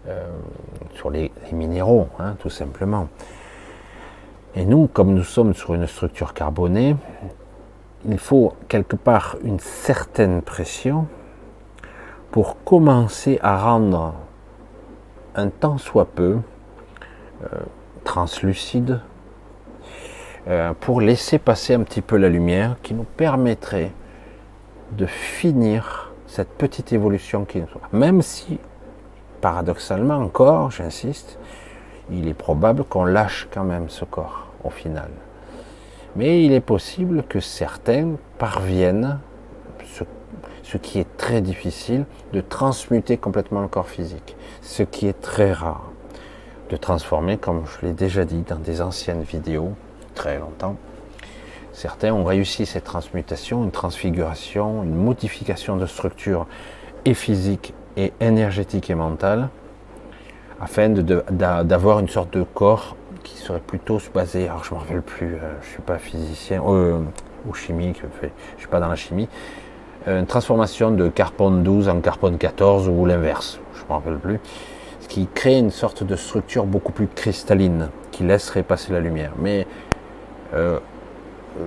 [0.07, 0.27] euh,
[0.93, 3.07] sur les, minéraux, hein, tout simplement.
[4.57, 6.95] Et nous, comme nous sommes sur une structure carbonée,
[8.07, 11.07] il faut quelque part une certaine pression
[12.31, 14.13] pour commencer à rendre
[15.35, 16.37] un tant soit peu
[18.05, 19.01] translucide,
[20.79, 23.91] pour laisser passer un petit peu la lumière qui nous permettrait
[24.91, 28.59] de finir cette petite évolution qui nous Même si,
[29.41, 31.39] paradoxalement encore, j'insiste,
[32.09, 35.09] il est probable qu'on lâche quand même ce corps final.
[36.15, 39.19] Mais il est possible que certains parviennent,
[39.85, 40.03] ce,
[40.63, 45.51] ce, qui est très difficile, de transmuter complètement le corps physique, ce qui est très
[45.51, 45.91] rare,
[46.69, 49.71] de transformer, comme je l'ai déjà dit dans des anciennes vidéos,
[50.13, 50.77] très longtemps,
[51.75, 56.47] Certains ont réussi cette transmutation, une transfiguration, une modification de structure
[57.03, 59.49] et physique et énergétique et mentale,
[60.61, 65.01] afin d'avoir une sorte de corps qui serait plutôt basé, alors je ne me rappelle
[65.01, 66.99] plus, euh, je ne suis pas physicien euh,
[67.47, 69.27] ou chimique, je ne suis pas dans la chimie,
[70.07, 74.19] euh, une transformation de carbone 12 en carbone 14 ou l'inverse, je ne me rappelle
[74.19, 74.39] plus,
[75.01, 79.33] ce qui crée une sorte de structure beaucoup plus cristalline, qui laisserait passer la lumière.
[79.39, 79.67] Mais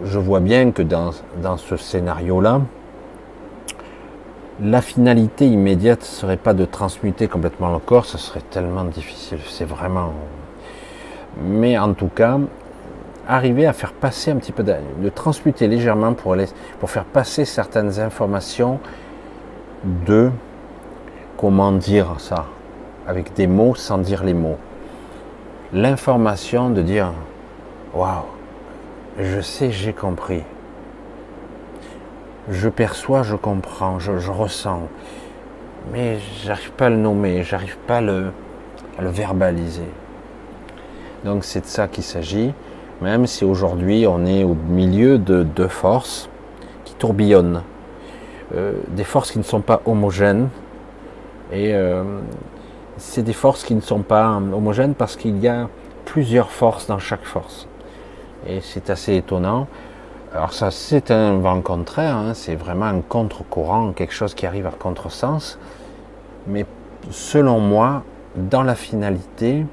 [0.04, 1.12] je vois bien que dans,
[1.56, 2.62] ce scénario-là,
[4.60, 9.66] la finalité immédiate serait pas de transmuter complètement le corps, ce serait tellement difficile, c'est
[9.66, 10.14] vraiment...
[11.40, 12.38] Mais en tout cas,
[13.28, 16.34] arriver à faire passer un petit peu, de, de transmuter légèrement pour,
[16.80, 18.80] pour faire passer certaines informations
[19.84, 20.30] de,
[21.36, 22.46] comment dire ça,
[23.06, 24.58] avec des mots sans dire les mots.
[25.72, 27.12] L'information de dire,
[27.94, 28.24] waouh,
[29.18, 30.42] je sais, j'ai compris.
[32.50, 34.88] Je perçois, je comprends, je, ressens.
[35.92, 38.32] Mais j'arrive pas à le nommer, j'arrive pas à le
[38.98, 39.88] verbaliser.
[41.24, 42.52] Donc c'est de ça qu'il s'agit,
[43.00, 46.28] même si aujourd'hui on est au milieu de deux forces
[46.84, 47.62] qui tourbillonnent.
[48.54, 50.48] Euh, des forces qui ne sont pas homogènes.
[51.52, 52.02] Et euh,
[52.96, 55.68] c'est des forces qui ne sont pas homogènes parce qu'il y a
[56.04, 57.68] plusieurs forces dans chaque force
[58.46, 59.66] et c'est assez étonnant.
[60.34, 62.34] Alors ça, c'est un vent contraire, hein.
[62.34, 65.58] c'est vraiment un contre-courant, quelque chose qui arrive à contre-sens.
[66.46, 66.66] Mais
[67.10, 68.02] selon moi,
[68.36, 69.64] dans la finalité,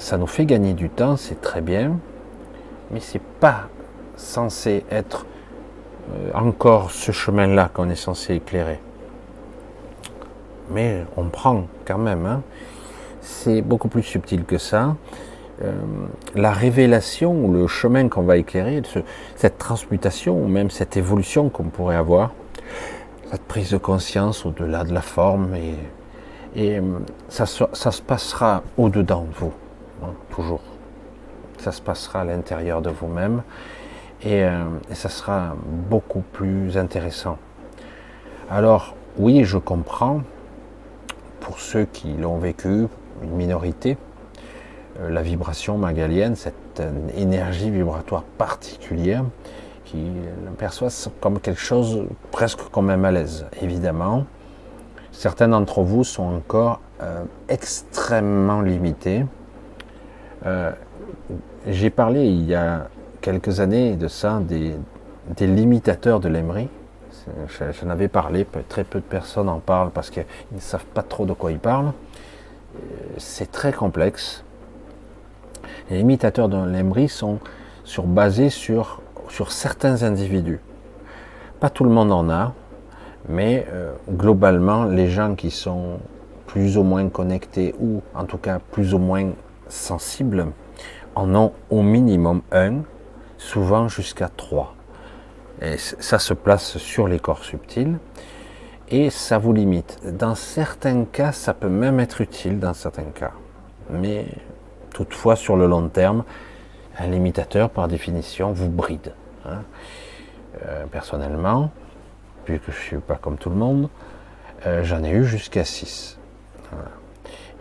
[0.00, 1.98] ça nous fait gagner du temps, c'est très bien,
[2.90, 3.68] mais c'est pas
[4.16, 5.26] censé être
[6.12, 8.80] euh, encore ce chemin-là qu'on est censé éclairer.
[10.70, 12.26] Mais on prend quand même.
[12.26, 12.42] Hein.
[13.20, 14.96] C'est beaucoup plus subtil que ça.
[15.62, 15.72] Euh,
[16.34, 18.82] la révélation ou le chemin qu'on va éclairer,
[19.36, 22.32] cette transmutation ou même cette évolution qu'on pourrait avoir,
[23.30, 26.80] cette prise de conscience au-delà de la forme et, euh,
[27.28, 29.52] ça, se passera au-dedans de vous,
[30.30, 30.60] toujours.
[31.58, 33.42] Ça se passera à l'intérieur de vous-même
[34.22, 35.54] et, euh, et ça sera
[35.88, 37.38] beaucoup plus intéressant.
[38.50, 40.22] Alors oui, je comprends
[41.40, 42.86] pour ceux qui l'ont vécu,
[43.22, 43.96] une minorité,
[45.00, 49.24] euh, la vibration magalienne, cette euh, énergie vibratoire particulière
[49.84, 50.12] qui
[50.56, 50.88] perçoit
[51.20, 53.46] comme quelque chose presque comme un malaise.
[53.60, 54.24] Évidemment,
[55.10, 56.80] certains d'entre vous sont encore
[57.48, 59.24] extrêmement limités.
[61.66, 62.88] J'ai parlé il y a
[63.20, 64.76] quelques années de ça, des,
[65.46, 66.68] limitateurs de l'aimerie.
[67.80, 71.26] J'en avais parlé, très peu de personnes en parlent parce qu'ils ne savent pas trop
[71.26, 71.92] de quoi ils parlent.
[73.18, 74.44] C'est très complexe.
[75.90, 77.38] Les imitateurs de l'aimerie sont
[77.84, 80.60] sur, basés sur, sur certains individus.
[81.58, 82.54] Pas tout le monde en a,
[83.28, 85.98] mais euh, globalement, les gens qui sont
[86.46, 89.30] plus ou moins connectés ou en tout cas plus ou moins
[89.70, 90.48] sensibles
[91.14, 92.82] en ont au minimum un,
[93.38, 94.74] souvent jusqu'à trois.
[95.62, 97.98] Et ça se place sur les corps subtils
[98.88, 100.00] et ça vous limite.
[100.04, 103.32] Dans certains cas, ça peut même être utile dans certains cas.
[103.90, 104.26] Mais
[104.92, 106.24] Toutefois, sur le long terme,
[106.98, 109.14] un limitateur, par définition, vous bride.
[109.46, 109.62] Hein.
[110.66, 111.70] Euh, personnellement,
[112.46, 113.88] vu que je ne suis pas comme tout le monde,
[114.66, 116.18] euh, j'en ai eu jusqu'à 6.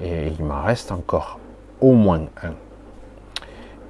[0.02, 1.40] Et il m'en reste encore
[1.82, 2.54] au moins un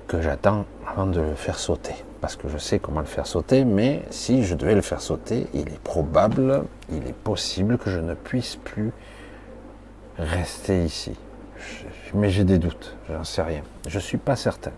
[0.08, 1.94] que j'attends avant de le faire sauter.
[2.20, 5.48] Parce que je sais comment le faire sauter, mais si je devais le faire sauter,
[5.54, 8.92] il est probable, il est possible que je ne puisse plus
[10.18, 11.16] rester ici.
[12.14, 13.62] mais j'ai des doutes, j'en sais rien.
[13.88, 14.72] Je ne suis pas certain.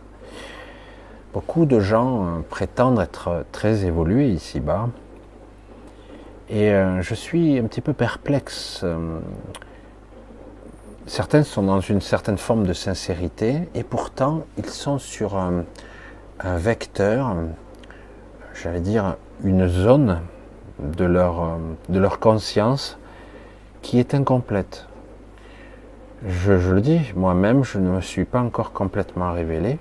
[1.34, 4.90] Beaucoup de gens euh, prétendent être très évolués ici-bas.
[6.50, 8.84] Et euh, je suis un petit peu perplexe.
[11.12, 15.66] Euh, certains sont dans une certaine forme de sincérité et pourtant ils sont sur un,
[16.44, 17.36] vecteur,
[18.56, 20.22] j'allais dire une zone
[20.80, 22.98] de leur, conscience
[23.84, 24.88] qui est incomplète.
[26.26, 29.78] Je, le dis, moi-même, je ne me suis pas encore complètement révélé.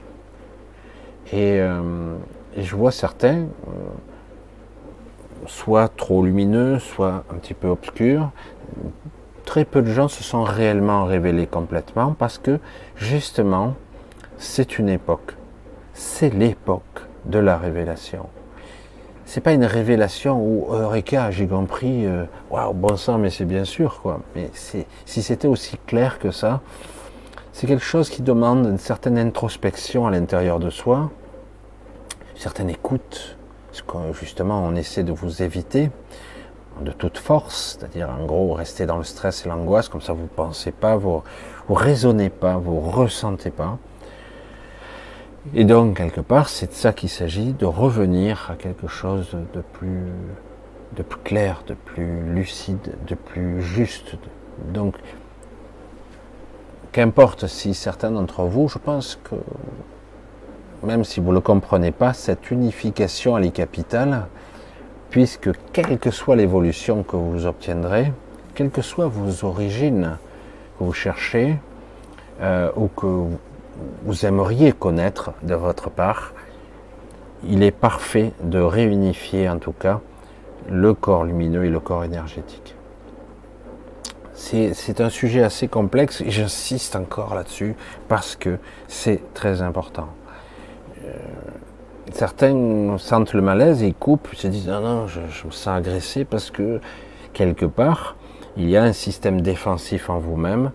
[1.32, 2.16] Euh,
[2.56, 3.46] et, je vois certains, euh,
[5.46, 8.30] soit trop lumineux, soit un petit peu obscurs.
[9.50, 12.60] Très peu de gens se sont réellement révélés complètement parce que
[12.94, 13.74] justement,
[14.38, 15.34] c'est une époque.
[15.92, 18.28] C'est l'époque de la révélation.
[19.24, 23.64] C'est pas une révélation où Eureka, j'ai compris, euh, waouh, bon sang, mais c'est bien
[23.64, 24.20] sûr quoi.
[24.36, 26.60] Mais si c'était aussi clair que ça,
[27.52, 31.10] c'est quelque chose qui demande une certaine introspection à l'intérieur de soi,
[32.36, 33.36] certaine écoute,
[33.72, 35.90] ce que justement on essaie de vous éviter
[36.80, 40.22] de toute force, c'est-à-dire en gros rester dans le stress et l'angoisse, comme ça vous
[40.22, 41.22] ne pensez pas, vous,
[41.68, 43.78] vous raisonnez pas, vous ressentez pas.
[45.54, 49.60] Et donc quelque part c'est de ça qu'il s'agit, de revenir à quelque chose de
[49.60, 50.06] plus,
[50.96, 54.16] de plus clair, de plus lucide, de plus juste.
[54.72, 54.96] Donc
[56.92, 59.36] qu'importe si certains d'entre vous, je pense que
[60.82, 64.26] même si vous ne le comprenez pas, cette unification est capitale,
[65.10, 68.12] puisque quelle que soit l'évolution que vous obtiendrez,
[68.54, 70.16] quelles que soient vos origines
[70.78, 71.56] que vous cherchez,
[72.40, 73.24] euh, ou que
[74.04, 76.32] vous aimeriez connaître de votre part,
[77.44, 80.00] il est parfait de réunifier en tout cas
[80.68, 82.74] le corps lumineux et le corps énergétique.
[84.34, 87.76] C'est un sujet assez complexe et j'insiste encore là-dessus
[88.08, 88.58] parce que
[88.88, 90.08] c'est très important.
[91.04, 91.12] Euh,
[92.12, 96.24] certains sentent le malaise ils coupent, ils se disent non, non, je, me sens agressé
[96.24, 96.80] parce que
[97.32, 98.16] quelque part,
[98.56, 100.72] il y a un système défensif en vous-même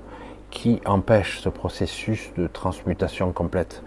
[0.49, 3.84] qui empêche ce processus de transmutation complète.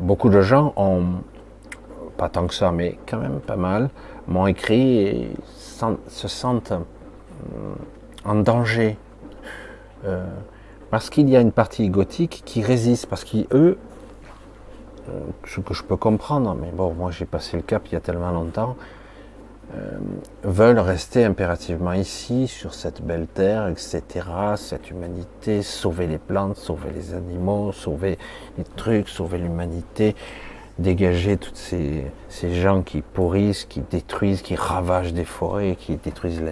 [0.00, 1.22] Beaucoup de gens ont,
[2.18, 3.88] pas tant que ça, mais quand même pas mal,
[4.26, 5.30] m'ont écrit et
[6.08, 7.74] se sentent euh,
[8.24, 8.96] en danger.
[10.04, 10.26] Euh,
[10.90, 13.78] parce qu'il y a une partie égotique qui résiste, parce qu'eux
[15.46, 18.00] ce que je peux comprendre, mais bon, moi j'ai passé le cap il y a
[18.00, 18.76] tellement longtemps,
[19.74, 19.98] euh,
[20.42, 24.02] veulent rester impérativement ici, sur cette belle terre, etc.,
[24.56, 28.18] cette humanité, sauver les plantes, sauver les animaux, sauver
[28.58, 30.14] les trucs, sauver l'humanité,
[30.78, 36.42] dégager tous ces, ces, gens qui pourrissent, qui détruisent, qui ravagent des forêts, qui détruisent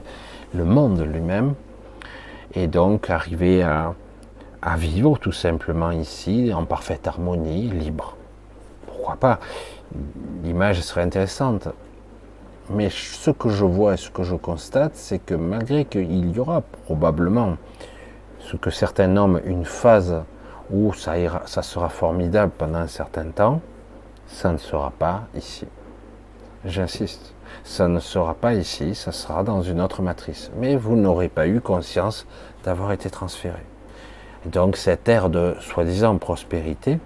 [0.54, 1.54] le, monde lui-même,
[2.54, 3.94] et donc arriver à,
[4.62, 8.16] à vivre tout simplement ici, en parfaite harmonie, libre
[9.16, 9.38] pas
[10.44, 11.68] L'image serait intéressante.
[12.70, 16.38] Mais ce que je vois et ce que je constate, c'est que malgré qu'il y
[16.38, 17.56] aura probablement
[18.38, 20.22] ce que certains nomment une phase
[20.70, 23.60] où ça, ira, ça sera formidable pendant un certain temps,
[24.28, 25.66] ça ne sera pas ici.
[26.64, 27.34] J'insiste,
[27.64, 30.52] ça ne sera pas ici, ça sera dans une autre matrice.
[30.56, 32.26] Mais vous n'aurez pas eu conscience
[32.62, 33.64] d'avoir été transféré.
[34.46, 37.00] donc cette ère de soi-disant prospérité,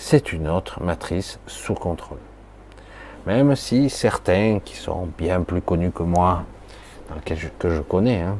[0.00, 2.18] c'est une autre matrice sous contrôle.
[3.26, 6.44] Même si certains qui sont bien plus connus que moi,
[7.10, 7.20] dans
[7.58, 8.38] que je connais, hein,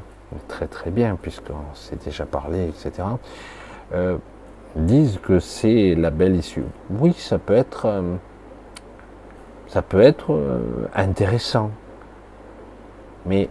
[0.49, 3.07] très très bien, puisqu'on s'est déjà parlé, etc.,
[3.93, 4.17] euh,
[4.75, 6.65] disent que c'est la belle issue.
[6.89, 8.17] Oui, ça peut être, euh,
[9.77, 10.59] euh,
[10.95, 11.71] intéressant,
[13.27, 13.51] mais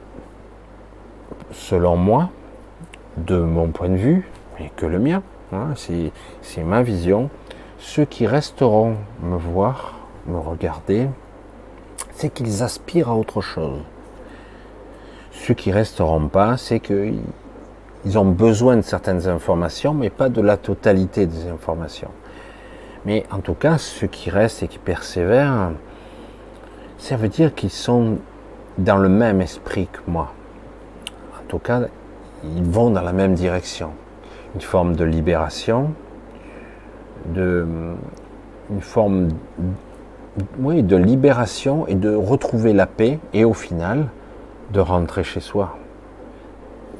[1.51, 2.31] selon moi,
[3.17, 4.27] de mon point de vue,
[4.59, 5.21] et que le mien,
[5.53, 5.73] hein,
[6.41, 7.29] c'est ma vision,
[7.79, 9.95] ceux qui resteront me voir,
[10.27, 11.07] me regarder,
[12.13, 13.79] c'est qu'ils aspirent à autre chose.
[15.31, 17.21] Ceux qui resteront pas, c'est qu'ils
[18.15, 22.11] ont besoin de certaines informations, mais pas de la totalité des informations.
[23.05, 25.71] Mais en tout cas, ceux qui restent et qui persévèrent,
[26.97, 28.17] ça veut dire qu'ils sont
[28.77, 30.33] dans le même esprit que moi.
[31.39, 31.83] En tout cas,
[32.43, 33.91] ils vont dans la même direction.
[34.55, 35.93] Une forme de libération,
[37.27, 37.65] de
[38.69, 39.29] une forme
[40.59, 44.07] oui, de libération et de retrouver la paix et au final
[44.71, 45.77] de rentrer chez soi,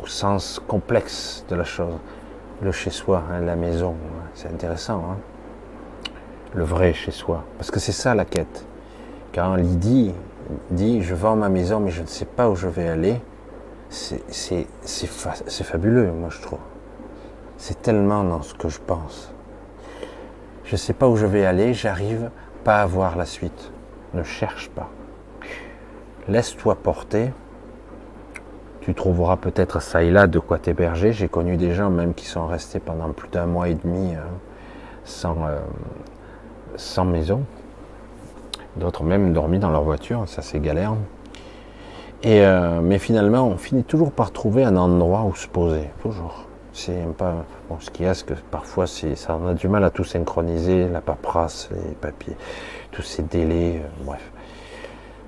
[0.02, 1.94] au sens complexe de la chose.
[2.62, 3.96] Le chez soi, hein, la maison,
[4.34, 5.04] c'est intéressant.
[5.12, 5.18] Hein
[6.54, 7.44] le vrai chez soi.
[7.58, 8.66] Parce que c'est ça la quête.
[9.34, 10.14] Quand Lydie
[10.72, 13.22] dit je vends ma maison mais je ne sais pas où je vais aller,
[13.90, 14.24] c'est
[15.64, 16.60] fabuleux, moi je trouve.
[17.58, 19.32] C'est tellement dans ce que je pense.
[20.70, 22.30] Je ne sais pas où je vais aller, j'arrive
[22.64, 23.72] pas à voir la suite.
[24.14, 24.88] Ne cherche pas.
[26.28, 27.32] Laisse-toi porter.
[28.82, 31.12] Tu trouveras peut-être ça et là de quoi t'héberger.
[31.12, 34.14] J'ai connu des gens même qui sont restés pendant plus d'un mois et demi
[35.06, 35.58] sans, euh,
[36.76, 37.42] sans maison.
[38.76, 40.94] D'autres même dormi dans leur voiture, ça c'est galère.
[42.22, 46.46] Et euh, mais finalement, on finit toujours par trouver un endroit où se poser, toujours.
[46.88, 47.80] Bon.
[47.80, 50.88] Ce qu'il y a, c'est que parfois, ça, on a du mal à tout synchroniser,
[50.88, 52.36] la paperasse, les papiers,
[52.92, 54.32] tous ces délais, euh, bref.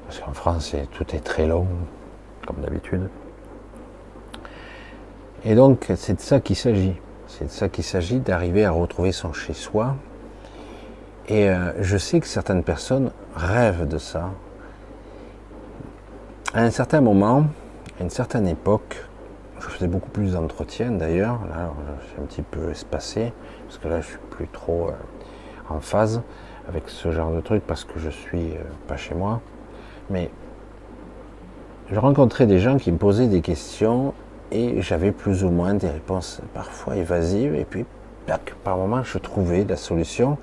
[0.05, 1.67] Parce qu'en France, tout est très long,
[2.45, 3.09] comme d'habitude.
[5.43, 6.95] Et donc, c'est de ça qu'il s'agit.
[7.27, 9.95] C'est de ça qu'il s'agit, d'arriver à retrouver son chez-soi,
[11.27, 14.31] et euh, je sais que certaines personnes rêvent de ça.
[16.53, 17.45] À un certain moment,
[17.99, 19.05] à une certaine époque,
[19.69, 23.33] je faisais beaucoup plus d'entretiens d'ailleurs, là je suis un petit peu espacé,
[23.67, 26.21] parce que là je suis plus trop euh, en phase
[26.67, 29.41] avec ce genre de truc parce que je suis euh, pas chez moi.
[30.09, 30.29] Mais
[31.91, 34.13] je rencontrais des gens qui me posaient des questions
[34.51, 37.85] et j'avais plus ou moins des réponses parfois évasives et puis
[38.63, 40.37] par moment je trouvais la solution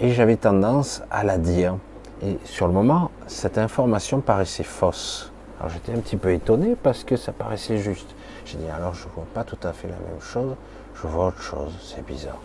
[0.00, 1.76] et j'avais tendance à la dire.
[2.22, 5.32] Et sur le moment, cette information paraissait fausse.
[5.58, 8.14] Alors j'étais un petit peu étonné parce que ça paraissait juste.
[8.44, 10.54] J'ai dit alors je vois pas tout à fait la même chose,
[10.94, 12.38] je vois autre chose, c'est bizarre.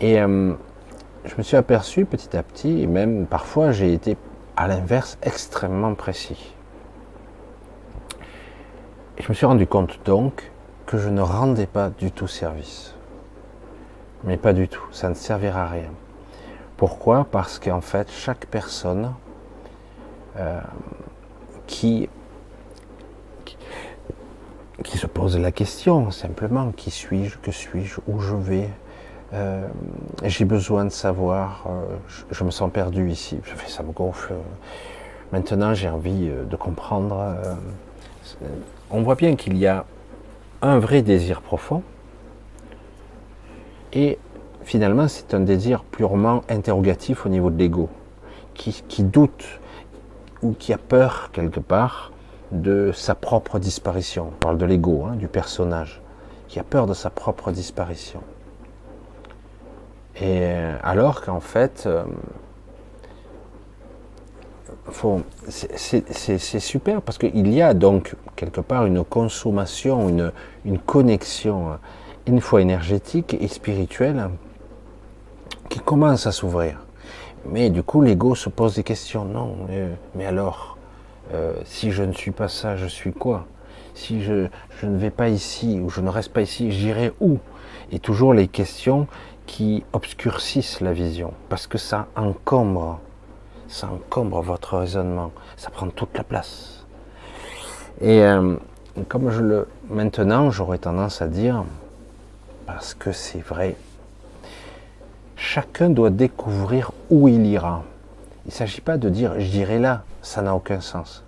[0.00, 0.54] Et euh,
[1.24, 4.16] je me suis aperçu petit à petit, et même parfois j'ai été
[4.56, 6.54] à l'inverse extrêmement précis.
[9.18, 10.52] Je me suis rendu compte donc
[10.86, 12.94] que je ne rendais pas du tout service.
[14.24, 15.90] Mais pas du tout, ça ne servira à rien.
[16.76, 17.26] Pourquoi?
[17.30, 19.14] Parce qu'en fait, chaque personne
[20.36, 20.60] euh,
[21.66, 22.08] qui,
[24.84, 28.68] qui, se pose la question simplement, qui suis-je, que suis-je, où je vais,
[29.32, 29.66] euh,
[30.24, 31.96] j'ai besoin de savoir, euh,
[32.30, 34.34] je, me sens perdu ici, ça me gonfle.
[35.32, 37.36] Maintenant, j'ai envie de comprendre.
[38.90, 39.84] on voit bien qu'il y a
[40.62, 41.82] un vrai désir profond
[43.92, 44.18] et
[44.64, 47.88] finalement, c'est un désir purement interrogatif au niveau de l'ego,
[48.54, 49.46] qui, doute
[50.42, 52.12] ou qui a peur quelque part
[52.52, 54.28] de sa propre disparition.
[54.28, 56.00] On parle de l'ego, hein, du personnage,
[56.48, 58.20] qui a peur de sa propre disparition.
[60.16, 62.04] Et euh, alors qu'en fait, euh,
[65.48, 70.32] c'est super parce qu'il y a donc quelque part une consommation, une,
[70.64, 71.80] une connexion, hein,
[72.26, 74.30] une fois énergétique et spirituelle,
[75.68, 76.78] qui commence à s'ouvrir.
[77.48, 79.24] Mais du coup, l'ego se pose des questions.
[79.24, 79.56] Non,
[80.14, 80.75] mais, alors,
[81.32, 83.46] euh, si je ne suis pas ça, je suis quoi?
[83.94, 84.48] Si je,
[84.82, 87.38] ne vais pas ici ou je ne reste pas ici, j'irai où?
[87.90, 89.06] Et toujours les questions
[89.46, 93.00] qui obscurcissent la vision, parce que ça encombre,
[93.68, 96.84] ça encombre votre raisonnement, ça prend toute la place.
[98.00, 98.56] Et euh,
[99.08, 101.64] comme je le maintenant, j'aurais tendance à dire,
[102.66, 103.76] parce que c'est vrai,
[105.36, 107.84] chacun doit découvrir où il ira.
[108.46, 111.24] Il ne s'agit pas de dire j'irai là, ça n'a aucun sens.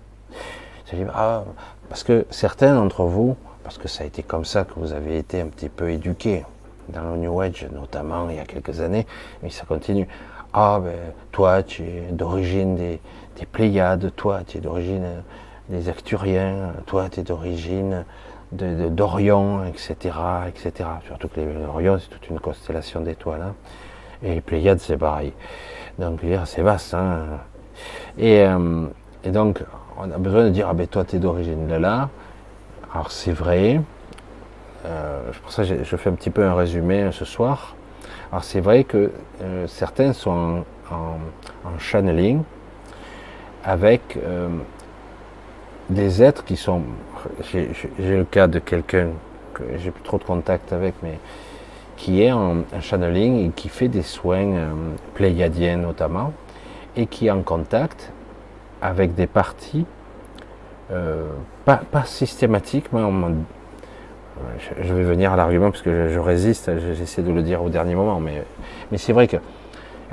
[1.13, 1.43] Ah,
[1.89, 5.17] parce que certains d'entre vous, parce que ça a été comme ça que vous avez
[5.17, 6.45] été un petit peu éduqués,
[6.87, 9.05] dans le New Age notamment il y a quelques années,
[9.43, 10.07] mais ça continue.
[10.53, 10.95] Ah ben
[11.33, 13.01] toi tu es d'origine des,
[13.51, 15.23] Pléiades, toi tu es d'origine
[15.67, 18.05] des Acturiens, toi tu es d'origine
[18.51, 20.15] d'Orion, etc.,
[20.47, 20.89] etc.
[21.05, 23.41] Surtout que l'Orion c'est toute une constellation d'étoiles.
[23.41, 23.55] Hein.
[24.23, 25.33] Et les Pléiades, c'est pareil.
[25.99, 26.93] Donc, c'est vaste.
[26.93, 27.25] Hein
[28.17, 28.87] et, euh,
[29.25, 29.61] et, donc,
[29.97, 32.09] on a besoin de dire, ah ben toi, tu es d'origine de là.
[32.93, 33.81] Alors, c'est vrai.
[34.85, 37.75] Euh, pour ça, je, fais un petit peu un résumé ce soir.
[38.31, 41.17] Alors, c'est vrai que euh, certains sont en,
[41.65, 42.43] en, channeling
[43.65, 44.47] avec euh,
[45.89, 46.81] des êtres qui sont.
[47.51, 47.67] J'ai
[47.99, 49.09] le cas de quelqu'un
[49.53, 51.19] que j'ai plus trop de contact avec, mais
[51.99, 54.71] qui est en, channeling et qui fait des soins euh,
[55.13, 56.31] pléiadiens notamment,
[56.95, 58.11] et qui est en contact
[58.81, 59.85] avec des parties,
[60.91, 61.27] euh,
[61.65, 63.11] pas, pas, systématiquement,
[64.81, 67.95] je, vais venir à l'argument parce que je, résiste, j'essaie de le dire au dernier
[67.95, 68.45] moment, mais,
[68.91, 69.41] mais c'est vrai qu'elle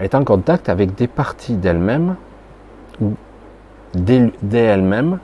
[0.01, 2.17] est en contact avec des parties d'elle-même,
[3.01, 3.15] ou
[3.95, 5.21] d'elle-même,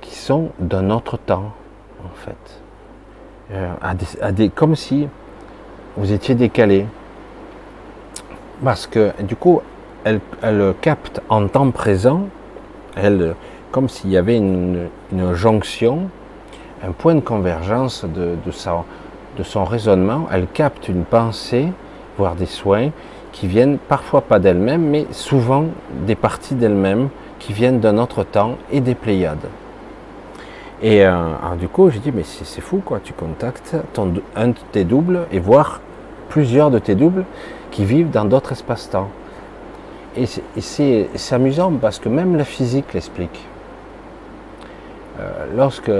[0.00, 1.52] qui sont d'un autre temps,
[2.04, 2.62] en fait.
[3.50, 5.08] Euh, comme si
[5.98, 6.86] vous étiez décalé.
[8.64, 9.60] Parce que du coup,
[10.04, 12.22] elle, elle capte en temps présent,
[12.96, 13.34] elle,
[13.72, 14.88] comme s'il y avait une,
[15.34, 16.08] jonction,
[16.86, 18.52] un point de convergence de, de,
[19.36, 20.26] de son raisonnement.
[20.32, 21.68] Elle capte une pensée,
[22.16, 22.90] voire des soins,
[23.32, 25.66] qui viennent parfois pas d'elle-même, mais souvent
[26.06, 29.48] des parties d'elle-même qui viennent d'un autre temps et des Pléiades.
[30.80, 31.14] Et euh,
[31.58, 33.00] du coup, j'ai dit, mais c'est fou, quoi.
[33.02, 33.76] Tu contactes
[34.36, 35.80] un de tes doubles et voir
[36.28, 37.24] plusieurs de tes doubles
[37.70, 39.08] qui vivent dans d'autres espaces-temps.
[40.16, 43.46] Et c'est amusant parce que même la physique l'explique.
[45.20, 45.92] Euh, lorsque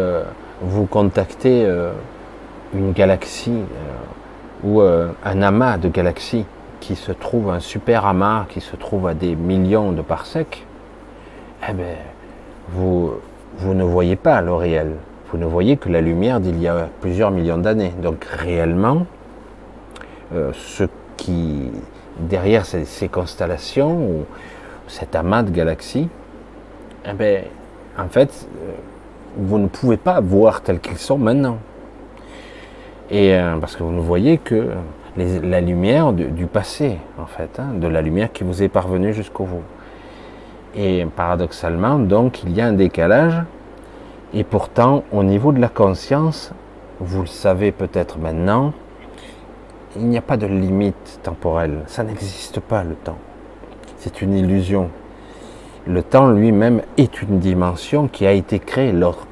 [0.61, 1.93] vous contactez euh,
[2.75, 3.63] une galaxie
[4.65, 6.45] ou un amas de galaxies
[6.81, 10.67] qui se trouve, un super amas qui se trouve à des millions de parsecs,
[11.69, 11.95] eh bien,
[12.71, 13.13] vous
[13.65, 14.95] ne voyez pas le réel.
[15.31, 17.93] Vous ne voyez que la lumière d'il y a plusieurs millions d'années.
[18.03, 19.07] Donc réellement,
[20.35, 20.85] euh, ce
[21.17, 21.71] qui
[22.19, 24.25] derrière ces, constellations ou
[24.87, 26.09] cet amas de galaxies,
[27.09, 27.43] eh bien,
[27.99, 28.73] en fait, euh,
[29.37, 31.59] vous ne pouvez pas voir tels qu'ils sont maintenant.
[33.11, 34.69] Et euh, parce que vous ne voyez que
[35.17, 39.45] la lumière du, passé, en fait, hein, de la lumière qui vous est parvenue jusqu'au
[39.45, 39.63] vous.
[40.77, 43.43] Et paradoxalement, donc, il y a un décalage.
[44.35, 46.53] Et pourtant, au niveau de la conscience,
[47.01, 48.73] vous le savez peut-être maintenant,
[49.97, 51.83] il n'y a pas de limite temporelle.
[51.87, 53.19] Ça n'existe pas, le temps.
[53.99, 54.91] C'est une illusion.
[55.87, 59.27] Le temps lui-même est une dimension qui a été créée lors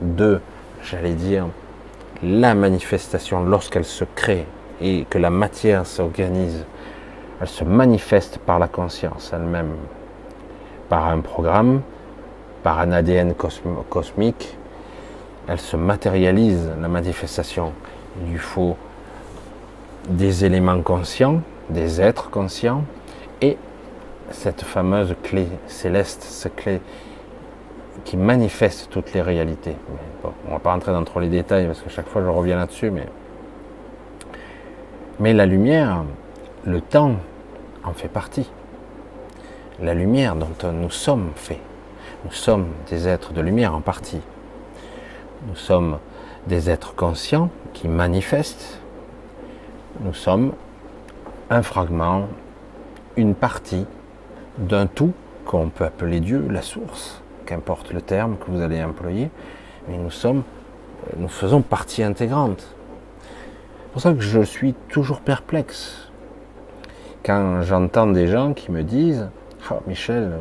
[0.00, 0.40] de,
[0.82, 1.46] j'allais dire,
[2.22, 4.46] la manifestation, lorsqu'elle se crée
[4.80, 6.64] et que la matière s'organise.
[7.40, 9.72] Elle se manifeste par la conscience elle-même
[10.92, 11.80] par un programme,
[12.62, 13.32] par un ADN
[13.88, 14.58] cosmique,
[15.48, 17.72] elle se matérialise, la manifestation.
[18.20, 18.76] Il lui faut
[20.08, 22.84] des éléments conscients, des êtres conscients,
[23.40, 23.56] et
[24.30, 26.80] cette fameuse clé céleste, cette clé
[28.04, 29.76] qui manifeste toutes les réalités.
[30.24, 32.56] on ne va pas rentrer dans trop les détails parce que chaque fois je reviens
[32.56, 33.06] là-dessus, mais,
[35.20, 36.04] mais la lumière,
[36.64, 37.16] le temps
[37.84, 38.48] en fait partie
[39.82, 41.60] la lumière dont nous sommes faits.
[42.24, 44.20] Nous sommes des êtres de lumière en partie.
[45.48, 45.98] Nous sommes
[46.46, 48.78] des êtres conscients qui manifestent.
[50.02, 50.52] Nous sommes
[51.48, 52.28] un fragment,
[53.16, 53.86] une partie
[54.58, 55.12] d'un tout
[55.44, 59.30] qu'on peut appeler Dieu, la source, qu'importe le terme que vous allez employer,
[59.88, 60.42] mais nous sommes,
[61.16, 62.74] nous faisons partie intégrante.
[63.20, 66.10] C'est pour ça que je suis toujours perplexe
[67.24, 69.28] quand j'entends des gens qui me disent
[69.70, 70.32] ah, Michel,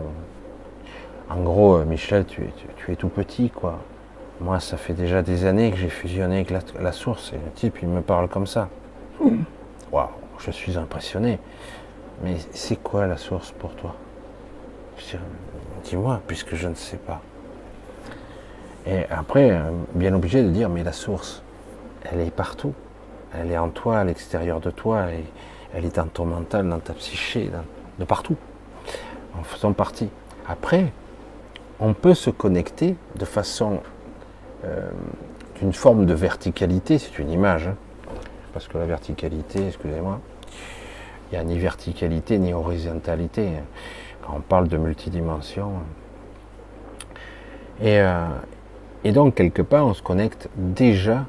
[1.30, 2.44] en gros, Michel, tu
[2.88, 3.80] es, tout petit, quoi.
[4.40, 7.78] Moi, ça fait déjà des années que j'ai fusionné avec la, source, et le type,
[7.84, 8.70] il me parle comme ça.
[9.92, 10.10] Waouh,
[10.40, 11.40] je suis impressionné.
[12.24, 13.96] Mais c'est quoi la source pour toi?
[15.84, 17.22] Dis-moi, puisque je ne sais pas.
[18.86, 21.42] Et après, euh, bien obligé de dire, mais la source,
[22.04, 22.74] elle est partout.
[23.34, 25.08] Elle est en toi, à l'extérieur de toi,
[25.74, 27.50] elle est dans ton mental, dans ta psyché,
[27.98, 28.36] de partout
[29.40, 30.10] en faisant partie.
[30.48, 30.92] Après,
[31.80, 33.82] on peut se connecter de façon
[34.66, 34.90] euh,
[35.60, 37.76] d'une forme de verticalité, c'est une image, hein.
[38.54, 40.20] Parce que la verticalité, excusez-moi,
[41.32, 43.50] il n'y a ni verticalité ni horizontalité
[44.22, 45.74] quand on parle de multidimension.
[47.82, 48.28] Et, euh,
[49.04, 51.26] et donc, quelque part, on se connecte déjà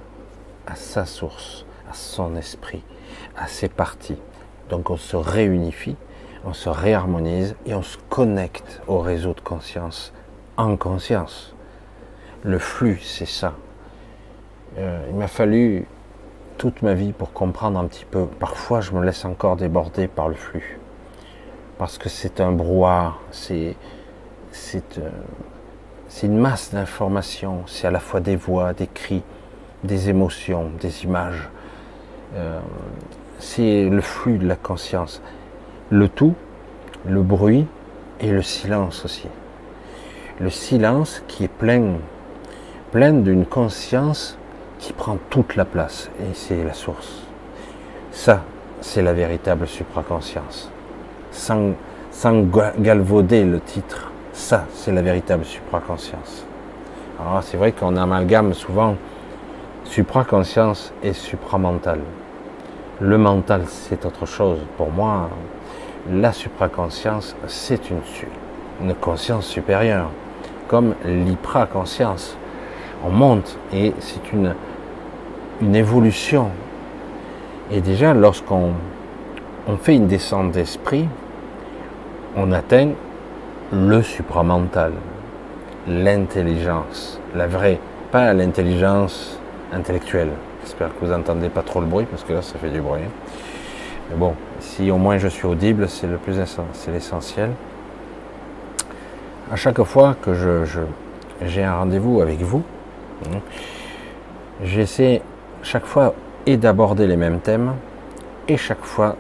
[0.67, 2.83] à sa source, à son esprit,
[3.37, 4.19] à ses parties.
[4.69, 5.97] Donc, on se réunifie
[6.45, 10.13] on se réharmonise et on se connecte au réseau de conscience
[10.57, 11.55] en conscience.
[12.43, 13.55] Le flux, c'est ça.
[14.79, 15.87] Euh, il m'a fallu
[16.59, 18.27] toute ma vie pour comprendre un petit peu.
[18.27, 20.79] Parfois, je me laisse encore déborder par le flux.
[21.79, 23.77] Parce que c'est un brouhaha, c'est,
[24.99, 25.11] euh,
[26.23, 27.63] une masse d'informations.
[27.67, 29.23] C'est à la fois des voix, des cris,
[29.85, 31.49] des émotions, des images.
[32.35, 32.61] Euh,
[33.39, 35.21] c'est le flux de la conscience
[35.93, 36.35] le tout,
[37.07, 37.67] le bruit
[38.21, 39.29] et le silence aussi.
[40.41, 41.97] Le silence qui est plein,
[42.93, 44.39] plein d'une conscience
[44.83, 47.23] qui prend toute la place, et c'est la source.
[48.11, 48.43] Ça,
[48.81, 50.71] c'est la véritable supraconscience.
[51.31, 51.75] Sans,
[52.11, 52.43] sans
[52.81, 56.45] galvauder le titre, ça, c'est la véritable supraconscience.
[57.21, 58.97] Alors c'est vrai qu'on amalgame souvent
[59.85, 62.01] supraconscience et supramental.
[63.01, 64.59] Le mental, c'est autre chose.
[64.77, 65.31] Pour moi,
[66.11, 68.01] la supraconscience, c'est une,
[68.83, 70.11] une conscience supérieure,
[70.67, 72.37] comme l'hypraconscience.
[73.05, 74.55] on monte et c'est une,
[75.61, 76.49] une évolution.
[77.71, 78.73] Et déjà, lorsqu'on
[79.67, 81.09] on fait une descente d'esprit,
[82.37, 82.91] on atteint
[83.73, 84.93] le supramental,
[85.87, 87.79] l'intelligence, la vraie,
[88.11, 89.39] pas l'intelligence
[89.73, 90.31] intellectuelle.
[90.63, 93.01] J'espère que vous entendez pas trop le bruit parce que là ça fait du bruit.
[94.11, 96.39] Mais bon, si au moins je suis audible, c'est le plus
[96.73, 97.51] c'est l'essentiel.
[99.51, 100.81] À chaque fois que je,
[101.47, 102.63] j'ai un rendez-vous avec vous,
[103.27, 103.39] hein,
[104.63, 105.23] j'essaie
[105.63, 106.15] chaque fois
[106.47, 107.75] et d'aborder les mêmes thèmes
[108.49, 109.17] et chaque fois,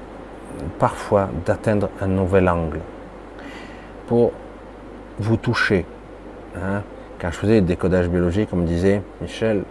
[0.79, 2.81] parfois, d'atteindre un nouvel angle
[4.09, 4.33] pour
[5.19, 5.87] vous toucher.
[6.57, 6.83] Hein.
[7.21, 9.63] Quand je faisais le décodage biologique, on me disait, Michel,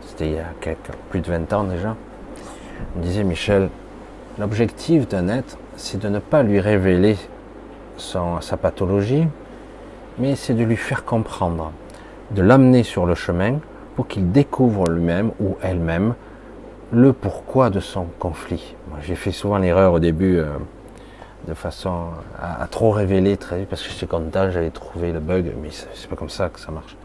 [0.00, 1.94] c'était il y a quelques, plus de 20 ans déjà,
[2.94, 3.68] on me disait, Michel,
[4.38, 7.16] l'objectif d'un être, c'est de ne pas lui révéler
[7.96, 9.26] son, sa pathologie,
[10.18, 11.72] mais c'est de lui faire comprendre,
[12.32, 13.60] de l'amener sur le chemin
[13.98, 16.14] pour qu'il découvre lui-même ou elle-même
[16.92, 18.76] le pourquoi de son conflit.
[19.02, 20.52] J'ai fait souvent l'erreur au début euh,
[21.48, 22.04] de façon
[22.40, 26.08] à, trop révéler très vite parce que j'étais content, j'avais trouvé le bug, mais c'est
[26.08, 26.96] pas comme ça que ça marche.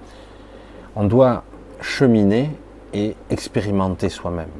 [0.95, 1.43] On doit
[1.81, 2.51] cheminer
[2.93, 4.53] et expérimenter soi-même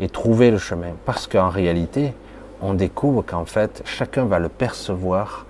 [0.00, 2.14] et trouver le chemin parce qu'en réalité,
[2.62, 5.44] on découvre qu'en fait, chacun va le percevoir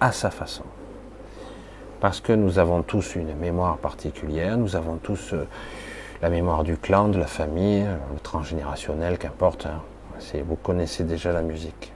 [0.00, 0.64] à sa façon.
[2.00, 5.46] Parce que nous avons tous une mémoire particulière, nous avons tous euh,
[6.22, 9.66] la mémoire du clan, de la famille, le transgénérationnel, qu'importe.
[9.66, 9.82] Hein.
[10.46, 11.92] Vous connaissez déjà la musique.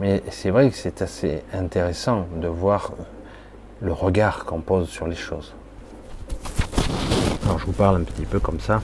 [0.00, 2.92] Mais c'est vrai que c'est assez intéressant de voir
[3.80, 5.54] le regard qu'on pose sur les choses.
[7.44, 8.80] Alors je vous parle un petit peu comme ça.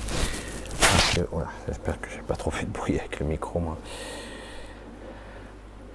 [1.67, 3.77] J'espère que j'ai pas trop fait de bruit avec le micro moi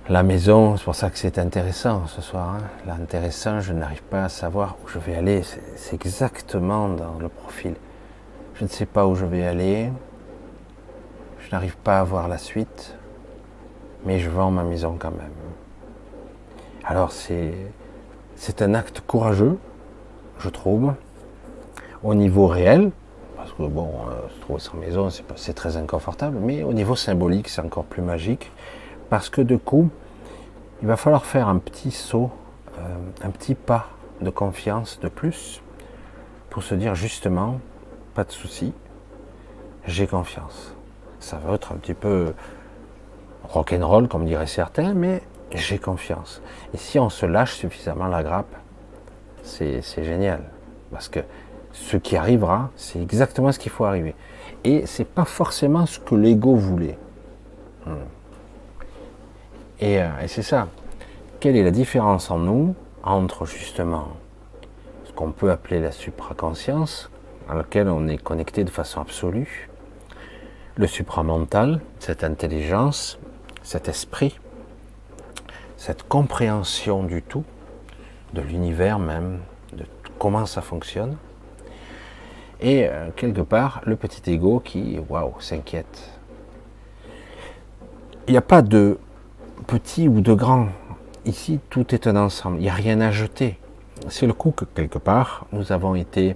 [0.10, 2.56] la maison, c'est pour ça que c'est intéressant ce soir.
[2.58, 2.64] Hein.
[2.86, 5.44] L'intéressant, je n'arrive pas à savoir où je vais aller.
[5.78, 7.76] C'est exactement dans le profil.
[8.56, 9.90] Je ne sais pas où je vais aller.
[11.40, 12.98] Je n'arrive pas à voir la suite.
[14.06, 15.32] Mais je vends ma maison quand même.
[16.84, 17.54] Alors c'est,
[18.36, 19.58] c'est un acte courageux,
[20.40, 20.96] je trouve,
[22.04, 22.92] au niveau réel.
[23.38, 26.40] Parce que bon, euh, se trouver sans maison, c'est très inconfortable.
[26.42, 28.52] Mais au niveau symbolique, c'est encore plus magique
[29.10, 29.90] parce que de coup,
[30.82, 32.32] il va falloir faire un petit saut,
[32.78, 32.82] euh,
[33.24, 33.88] un petit pas
[34.22, 35.62] de confiance de plus
[36.50, 37.60] pour se dire justement,
[38.14, 38.74] pas de souci,
[39.86, 40.76] j'ai confiance.
[41.20, 42.34] Ça va être un petit peu
[43.44, 45.22] rock'n'roll comme diraient certains, mais
[45.54, 46.42] j'ai confiance.
[46.74, 48.56] Et si on se lâche suffisamment la grappe,
[49.44, 50.42] c'est génial.
[50.92, 51.20] Parce que
[51.72, 54.16] ce qui arrivera, c'est exactement ce qu'il faut arriver.
[54.64, 56.98] Et c'est pas forcément ce que l'ego voulait.
[57.86, 57.96] Hmm.
[59.84, 60.68] Euh, et, c'est ça.
[61.40, 64.08] Quelle est la différence en nous entre justement
[65.04, 67.10] ce qu'on peut appeler la supraconscience,
[67.50, 69.70] à laquelle on est connecté de façon absolue,
[70.76, 73.20] le supramental, cette intelligence,
[73.62, 74.40] cet esprit,
[75.76, 77.44] cette compréhension du tout,
[78.34, 79.40] de l'univers même,
[79.74, 79.84] de
[80.18, 81.18] comment ça fonctionne,
[82.62, 86.10] et euh, quelque part le petit ego qui, waouh, s'inquiète.
[88.28, 88.98] Il n'y a pas de
[89.64, 90.68] petit ou de grand.
[91.26, 92.58] Ici, tout est un ensemble.
[92.58, 93.58] Il n'y a rien à jeter.
[94.10, 96.36] C'est le coup que quelque part, nous avons été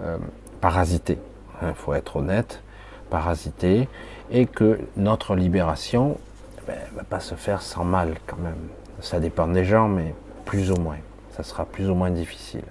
[0.00, 0.16] euh,
[0.60, 1.18] parasités.
[1.62, 2.62] Il faut être honnête,
[3.10, 3.88] parasités,
[4.30, 6.16] et que notre libération
[6.60, 8.68] ne ben, va pas se faire sans mal quand même.
[9.00, 10.98] Ça dépend des gens, mais plus ou moins.
[11.36, 12.64] Ça sera plus ou moins difficile.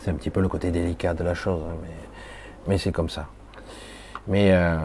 [0.00, 1.76] C'est un petit peu le côté délicat de la chose, hein,
[2.66, 3.26] mais, c'est comme ça.
[4.26, 4.76] Mais euh,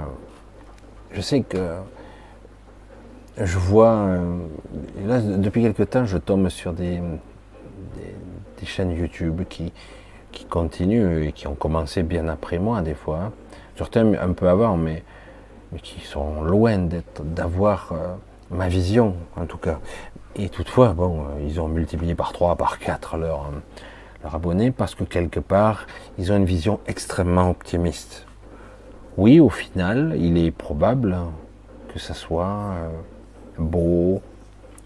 [1.11, 1.77] je sais que
[3.37, 4.37] je vois, euh,
[5.05, 7.01] là, depuis quelque temps, je tombe sur des,
[8.59, 9.73] des, chaînes YouTube qui,
[10.31, 13.19] qui continuent et qui ont commencé bien après moi, des fois.
[13.19, 13.31] Hein.
[13.75, 15.03] Certains un peu avant, mais,
[15.71, 16.87] mais qui sont loin
[17.23, 18.13] d'avoir euh,
[18.51, 19.79] ma vision, en tout cas.
[20.35, 23.51] Et toutefois, bon, euh, ils ont multiplié par 3, par 4 leurs
[24.23, 25.85] leur abonnés parce que quelque part,
[26.17, 28.25] ils ont une vision extrêmement optimiste.
[29.17, 31.17] Oui, au final, il est probable
[31.93, 32.71] que ça soit
[33.57, 34.21] beau,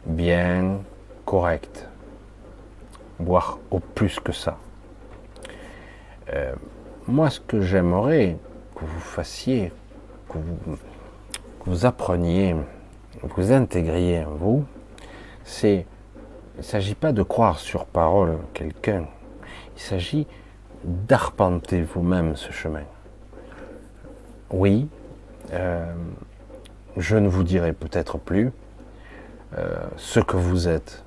[0.05, 0.79] bien,
[1.25, 1.87] correct,
[3.19, 4.57] voire au plus que ça.
[6.33, 6.53] Euh,
[7.07, 8.37] moi, ce que j'aimerais
[8.75, 9.71] que vous fassiez,
[10.29, 10.37] que
[11.65, 12.55] vous, appreniez,
[13.21, 14.65] que vous intégriez en vous,
[15.43, 15.85] c'est,
[16.55, 19.05] il ne s'agit pas de croire sur parole quelqu'un,
[19.75, 20.27] il s'agit
[20.83, 22.83] d'arpenter vous-même ce chemin.
[24.51, 24.87] Oui,
[25.53, 25.93] euh,
[26.97, 28.51] je ne vous dirai peut-être plus
[29.57, 31.03] euh, ce que vous êtes.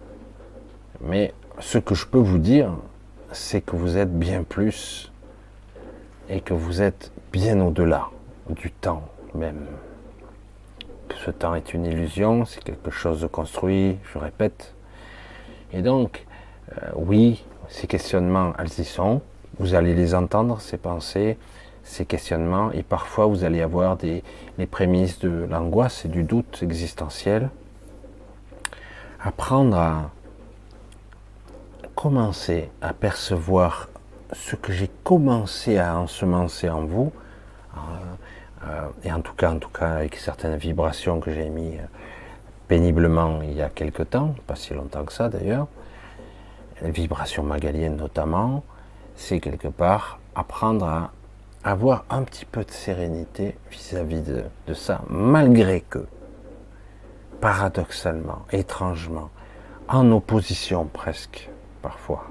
[1.01, 2.72] Mais ce que je peux vous dire,
[3.32, 5.12] c'est que vous êtes bien plus
[6.28, 8.09] et que vous êtes bien au-delà
[8.49, 9.03] du temps
[9.34, 9.66] même.
[11.09, 14.74] Que ce temps est une illusion, c'est quelque chose de construit, je répète.
[15.72, 16.26] Et donc,
[16.70, 19.22] euh, oui, ces questionnements, elles y sont.
[19.59, 21.36] Vous allez les entendre, ces pensées,
[21.91, 24.22] ces questionnements, et parfois vous allez avoir des,
[24.59, 27.51] les prémices de l'angoisse et du doute existentiel.
[29.20, 30.11] Apprendre à
[31.97, 33.88] commencer à percevoir
[34.32, 37.12] ce que j'ai commencé à ensemencer en vous,
[37.74, 37.78] euh,
[38.68, 41.82] euh, et en tout cas, en tout cas, avec certaines vibrations que j'ai mis euh,
[42.68, 45.66] péniblement il y a quelque temps, pas si longtemps que ça d'ailleurs,
[46.82, 48.62] les vibrations magaliennes notamment,
[49.16, 51.11] c'est quelque part apprendre à
[51.64, 56.06] avoir un petit peu de sérénité vis-à-vis de, de, ça, malgré que,
[57.40, 59.30] paradoxalement, étrangement,
[59.88, 61.50] en opposition presque,
[61.82, 62.24] parfois.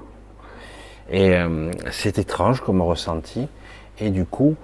[1.10, 3.48] Et euh, c'est étrange comme ressenti.
[3.98, 4.56] Et du coup,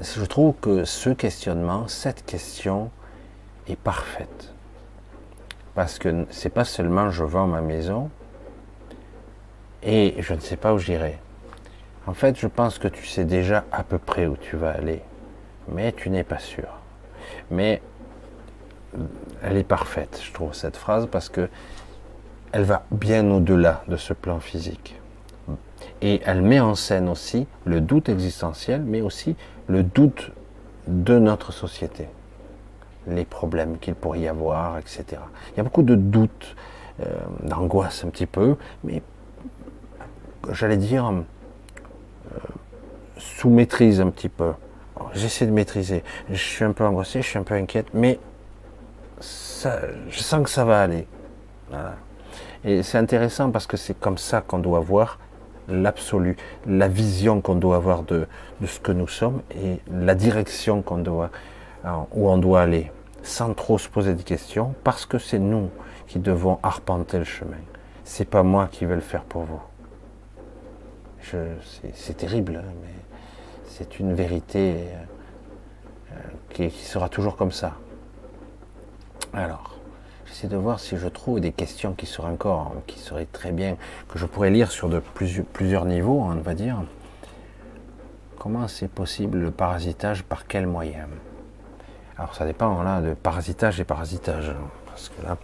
[0.00, 2.90] je trouve que ce questionnement, cette question
[3.68, 4.52] est parfaite.
[5.74, 8.10] Parce que c'est pas seulement je vends ma maison
[9.82, 11.18] et je ne sais pas où j'irai.
[12.06, 15.00] En fait, je pense que tu sais déjà à peu près où tu vas aller,
[15.68, 16.68] mais tu n'es pas sûr.
[17.50, 17.80] Mais
[19.42, 21.48] elle est parfaite, je trouve, cette phrase, parce que
[22.52, 25.00] elle va bien au-delà de ce plan physique.
[26.02, 29.34] Et elle met en scène aussi le doute existentiel, mais aussi
[29.66, 30.30] le doute
[30.86, 32.06] de notre société,
[33.08, 35.04] les problèmes qu'il pourrait y avoir, etc.
[35.52, 36.54] Il y a beaucoup de doutes,
[37.00, 37.06] euh,
[37.42, 39.02] d'angoisse un petit peu, mais
[40.52, 41.10] j'allais dire
[43.16, 44.52] sous maîtrise un petit peu.
[45.14, 46.02] J'essaie de maîtriser.
[46.30, 48.18] Je suis un peu angoissé, je suis un peu inquiète, mais
[49.20, 51.06] ça, je sens que ça va aller.
[52.64, 55.18] Et c'est intéressant parce que c'est comme ça qu'on doit voir
[55.68, 58.26] l'absolu, la vision qu'on doit avoir de,
[58.60, 61.30] de, ce que nous sommes et la direction qu'on doit,
[62.12, 62.90] où on doit aller,
[63.22, 65.70] sans trop se poser des questions, parce que c'est nous
[66.06, 67.56] qui devons arpenter le chemin.
[68.04, 69.60] C'est pas moi qui vais le faire pour vous.
[71.94, 72.94] C'est terrible, hein, mais
[73.66, 74.76] c'est une vérité
[76.12, 76.16] euh,
[76.50, 77.74] qui, qui sera toujours comme ça.
[79.32, 79.74] Alors,
[80.34, 83.76] J'essaie de voir si je trouve des questions qui seraient encore, qui seraient très bien,
[84.08, 86.82] que je pourrais lire sur de plusieurs niveaux, on va dire.
[88.36, 91.06] Comment c'est possible le parasitage Par quel moyen?
[92.18, 94.52] Alors ça dépend là de parasitage et parasitage.
[94.86, 95.36] Parce que là,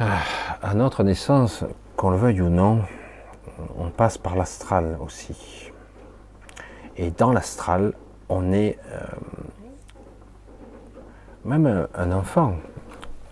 [0.00, 0.18] ah,
[0.60, 1.64] à notre naissance,
[1.96, 2.82] qu'on le veuille ou non,
[3.76, 5.72] on passe par l'astral aussi.
[6.96, 7.94] Et dans l'astral,
[8.28, 8.98] on est euh,
[11.44, 12.54] même un enfant,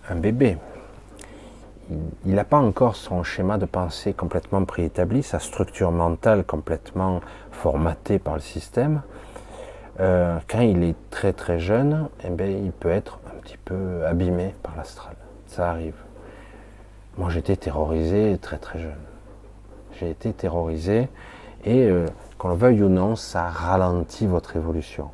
[0.09, 0.57] un bébé,
[2.25, 8.19] il n'a pas encore son schéma de pensée complètement préétabli, sa structure mentale complètement formatée
[8.19, 9.01] par le système.
[9.99, 14.05] Euh, quand il est très très jeune, eh bien, il peut être un petit peu
[14.05, 15.15] abîmé par l'astral.
[15.47, 15.95] Ça arrive.
[17.17, 18.91] Moi j'étais terrorisé très très jeune.
[19.99, 21.09] J'ai été terrorisé
[21.63, 22.05] et euh,
[22.37, 25.09] qu'on le veuille ou non, ça ralentit votre évolution.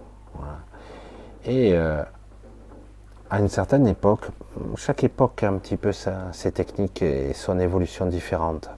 [1.45, 2.03] Et euh,
[3.29, 4.27] à une certaine époque,
[4.75, 8.69] chaque époque a un petit peu ses techniques et son évolution différente.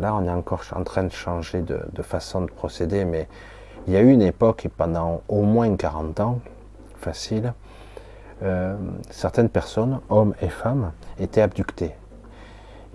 [0.00, 3.28] Là, on est encore en train de changer de, façon de procéder, mais
[3.86, 6.40] il y a eu une époque, et pendant au moins 40 ans,
[6.96, 7.52] facile,
[8.42, 8.76] euh,
[9.10, 11.94] certaines personnes, hommes et femmes, étaient abductées.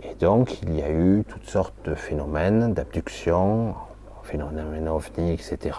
[0.05, 3.75] Et donc, il y a eu toutes sortes de phénomènes d'abduction,
[4.23, 5.77] phénomène ovni, etc.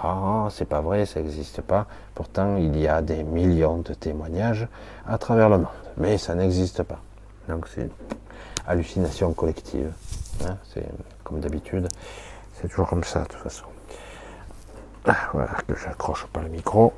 [0.51, 1.87] c'est pas vrai, ça n'existe pas.
[2.15, 4.69] Pourtant, il y a des millions de témoignages
[5.07, 5.67] à travers le monde,
[5.97, 7.01] mais ça n'existe pas.
[7.49, 7.91] Donc c'est
[8.67, 9.93] hallucination collective.
[10.47, 10.87] Hein, c'est
[11.23, 11.89] comme d'habitude,
[12.55, 13.65] c'est toujours comme ça de toute façon.
[15.07, 16.93] Ah, voilà, que j'accroche pas le micro.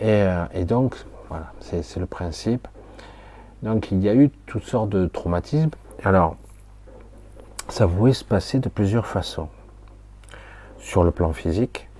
[0.00, 0.96] Et, euh, et donc,
[1.28, 2.66] voilà, c'est le principe.
[3.62, 5.70] Donc il y a eu toutes sortes de traumatismes.
[6.02, 6.36] Alors,
[7.68, 9.48] ça pouvait se passer de plusieurs façons
[10.78, 11.90] sur le plan physique,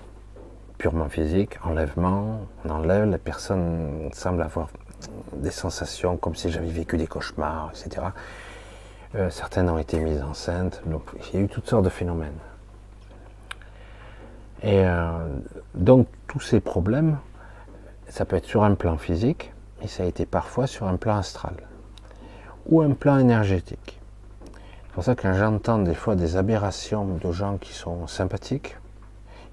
[0.78, 4.68] purement physique, enlèvement, on enlève, la personne semble avoir
[5.34, 8.06] des sensations comme si j'avais vécu des cauchemars, etc.
[9.16, 12.38] Euh, certaines ont été mises enceintes, donc il y a eu toutes sortes de phénomènes.
[14.62, 15.10] Et euh,
[15.74, 17.18] donc tous ces problèmes,
[18.08, 21.18] ça peut être sur un plan physique, mais ça a été parfois sur un plan
[21.18, 21.54] astral
[22.66, 24.00] ou un plan énergétique.
[24.86, 28.76] C'est pour ça que j'entends des fois des aberrations de gens qui sont sympathiques,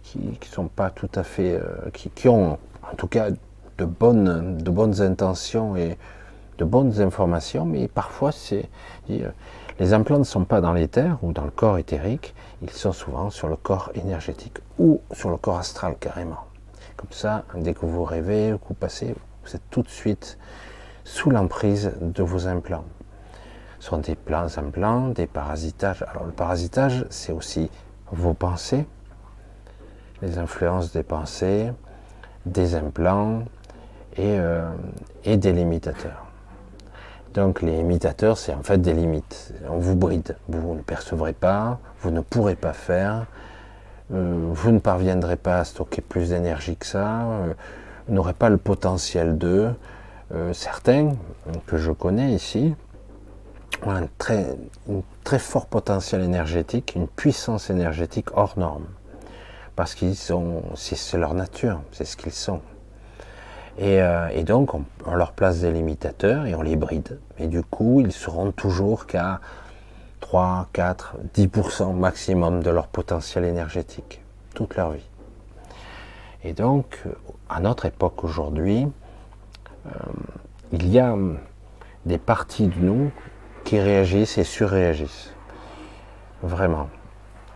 [0.01, 2.57] qui sont pas tout à fait, euh, qui, ont
[2.91, 5.97] en tout cas de bonnes, de bonnes intentions et
[6.57, 8.69] de bonnes informations, mais parfois c'est
[9.79, 12.33] Les implants ne sont pas dans l'éther ou dans le corps éthérique,
[12.63, 16.45] ils sont souvent sur le corps énergétique ou sur le corps astral carrément.
[16.95, 20.39] Comme ça, dès que vous rêvez ou que vous passez, vous êtes tout de suite
[21.03, 22.85] sous l'emprise de vos implants.
[23.87, 26.03] Sont des plans implants, des parasitages.
[26.09, 27.71] Alors le parasitage, c'est aussi
[28.11, 28.85] vos pensées,
[30.21, 31.71] les influences des pensées,
[32.45, 33.45] des implants
[34.17, 34.67] et, euh,
[35.23, 36.25] et des limitateurs.
[37.33, 39.53] Donc les imitateurs, c'est en fait des limites.
[39.69, 40.35] On vous bride.
[40.49, 43.25] Vous ne percevrez pas, vous ne pourrez pas faire,
[44.13, 47.53] euh, vous ne parviendrez pas à stocker plus d'énergie que ça, euh,
[48.09, 49.39] vous n'aurez pas le potentiel.
[50.33, 51.13] Euh, certains
[51.67, 52.75] que je connais ici
[53.85, 54.55] un très,
[55.23, 58.87] très fort potentiel énergétique, une puissance énergétique hors norme.
[59.75, 62.61] Parce qu'ils sont, c'est leur nature, c'est ce qu'ils sont.
[63.77, 63.99] Et,
[64.33, 67.19] et, donc, on, on, leur place des limitateurs et on les bride.
[67.37, 69.39] Et du coup, ils seront toujours qu'à
[70.21, 74.21] 3, 4, 10% maximum de leur potentiel énergétique,
[74.55, 75.07] toute leur vie.
[76.43, 77.03] Et donc,
[77.49, 78.87] à notre époque aujourd'hui,
[79.85, 79.89] euh,
[80.71, 81.15] il y a
[82.05, 83.11] des parties de nous
[83.67, 85.33] qui réagissent et surréagissent.
[86.41, 86.87] Vraiment.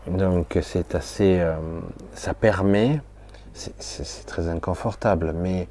[0.08, 1.40] Donc c'est assez...
[1.40, 1.56] Euh,
[2.14, 3.00] ça permet,
[3.54, 5.70] c'est très inconfortable, mais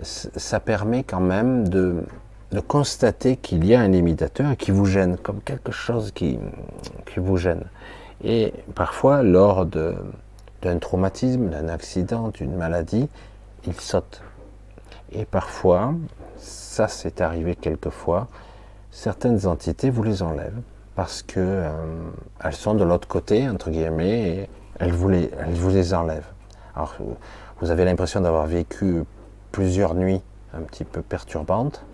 [0.00, 2.04] ça permet quand même de,
[2.52, 6.38] de constater qu'il y a un limitateur qui vous gêne, comme quelque chose qui,
[7.04, 7.64] qui vous gêne.
[8.22, 13.10] Et parfois, lors d'un traumatisme, d'un accident, d'une maladie,
[13.66, 14.22] il saute.
[15.12, 15.92] Et parfois,
[16.38, 18.28] ça c'est arrivé quelquefois,
[18.94, 20.60] certaines entités vous les enlèvent
[20.94, 21.68] parce que euh,
[22.42, 26.30] elles sont de l'autre côté, entre guillemets, et elles vous les, elles vous les enlèvent.
[26.76, 26.94] Alors,
[27.60, 29.02] vous avez l'impression d'avoir vécu
[29.50, 30.22] plusieurs nuits
[30.56, 31.84] un petit peu perturbantes,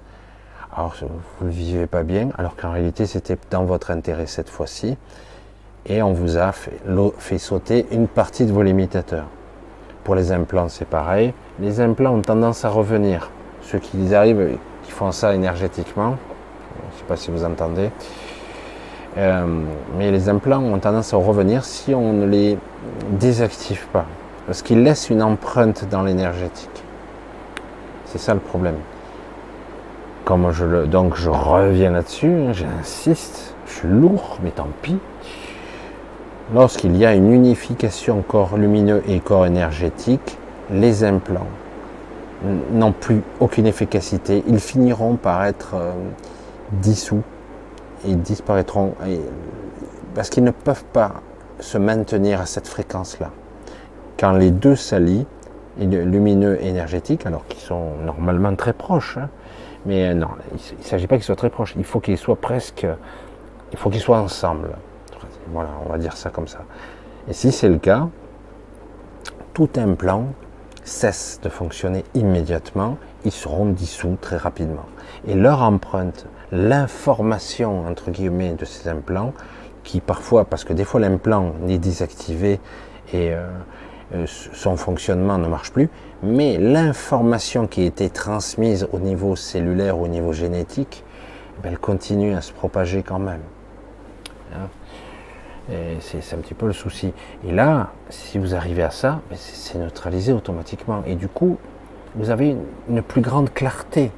[0.77, 0.95] alors
[1.41, 4.99] vous ne vivez pas bien, alors qu'en réalité c'était dans votre intérêt cette fois-ci,
[5.87, 6.79] et on vous a fait,
[7.19, 9.27] fait, sauter une partie de vos limitateurs.
[10.05, 13.31] Pour les implants c'est pareil, les implants ont tendance à revenir.
[13.63, 16.17] Ceux qui arrivent, qui font ça énergétiquement,
[16.91, 17.91] je ne sais pas si vous entendez,
[19.19, 19.63] euh,
[19.99, 22.59] mais les implants ont tendance à revenir si on ne les
[23.13, 24.07] désactive pas,
[24.47, 26.85] parce qu'ils laissent une empreinte dans l'énergétique.
[28.07, 28.77] C'est ça le problème
[30.53, 34.99] je le, donc je reviens là-dessus, hein, j'insiste, je suis lourd, mais tant pis.
[36.55, 40.39] Lorsqu'il y a une unification corps lumineux et corps énergétique,
[40.71, 41.47] les implants
[42.73, 44.43] n'ont plus aucune efficacité.
[44.47, 45.93] Ils finiront par être euh,
[46.73, 47.23] dissous
[48.07, 48.95] et disparaîtront
[50.15, 51.15] parce qu'ils ne peuvent pas
[51.61, 53.31] se maintenir à cette fréquence-là.
[54.19, 55.27] Quand les deux s'allient,
[55.79, 59.29] lumineux et énergétique, alors qu'ils sont normalement très proches, hein,
[59.87, 61.75] mais euh, non, il ne s'agit pas qu'ils soient très proches.
[61.77, 62.87] Il faut qu'ils soient presque.
[63.73, 64.71] Il faut qu'ils soient ensemble.
[65.53, 66.61] Voilà, on va dire ça comme ça.
[67.29, 68.09] Et si c'est le cas,
[69.55, 70.27] tout implant
[70.85, 72.99] cesse de fonctionner immédiatement.
[73.25, 74.87] Ils seront dissous très rapidement.
[75.27, 79.33] Et leur empreinte, l'information entre guillemets de ces implants,
[79.85, 82.61] qui parfois, parce que des fois l'implant est désactivé
[83.13, 83.49] et euh,
[84.15, 85.89] euh, son fonctionnement ne marche plus,
[86.23, 91.05] mais l'information qui a été transmise au niveau cellulaire, au niveau génétique,
[91.59, 93.43] eh ben, elle continue à se propager quand même.
[94.55, 94.69] Hein?
[96.01, 97.13] c'est un petit peu le souci.
[97.47, 101.05] Et là, si vous arrivez à ça, ben, c'est neutralisé automatiquement.
[101.07, 101.59] Et du coup,
[102.17, 102.57] vous avez
[102.89, 104.11] une plus grande clarté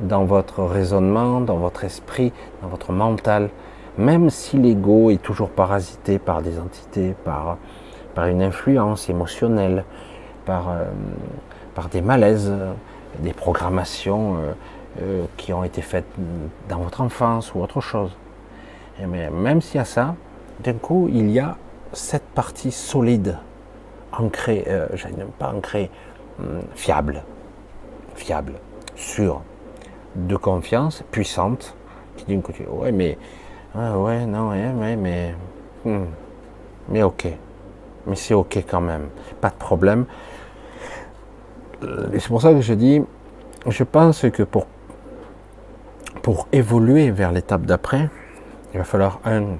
[0.00, 2.32] dans votre raisonnement, dans votre esprit,
[2.62, 3.50] dans votre mental,
[3.98, 7.56] même si l'ego est toujours parasité par des entités, par
[8.16, 9.84] par une influence émotionnelle,
[10.46, 10.84] par, euh,
[11.74, 12.50] par des malaises,
[13.18, 14.52] des programmations euh,
[15.02, 16.06] euh, qui ont été faites
[16.68, 18.16] dans votre enfance ou autre chose.
[18.98, 20.14] Et mais même s'il y a ça,
[20.60, 21.56] d'un coup, il y a
[21.92, 23.36] cette partie solide,
[24.12, 24.86] ancrée, euh,
[25.38, 25.90] pas ancrée,
[26.40, 27.22] hum, fiable,
[28.14, 28.54] fiable,
[28.94, 29.42] sûre,
[30.16, 31.74] de confiance, puissante,
[32.16, 33.18] qui dit ouais, mais,
[33.74, 35.34] ouais, ouais, non, ouais, mais, mais,
[35.84, 36.06] hum,
[36.88, 37.28] mais ok
[38.06, 39.08] mais c'est ok quand même,
[39.40, 40.06] pas de problème.
[42.12, 43.02] Et c'est pour ça que je dis,
[43.66, 44.66] je pense que pour,
[46.22, 48.08] pour évoluer vers l'étape d'après,
[48.72, 49.56] il va falloir un,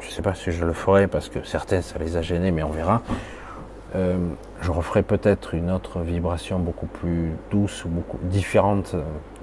[0.00, 2.62] je sais pas si je le ferai parce que certains ça les a gênés, mais
[2.62, 3.02] on verra.
[3.96, 4.16] Euh,
[4.60, 9.02] je referai peut-être une autre vibration beaucoup plus douce ou beaucoup différente euh,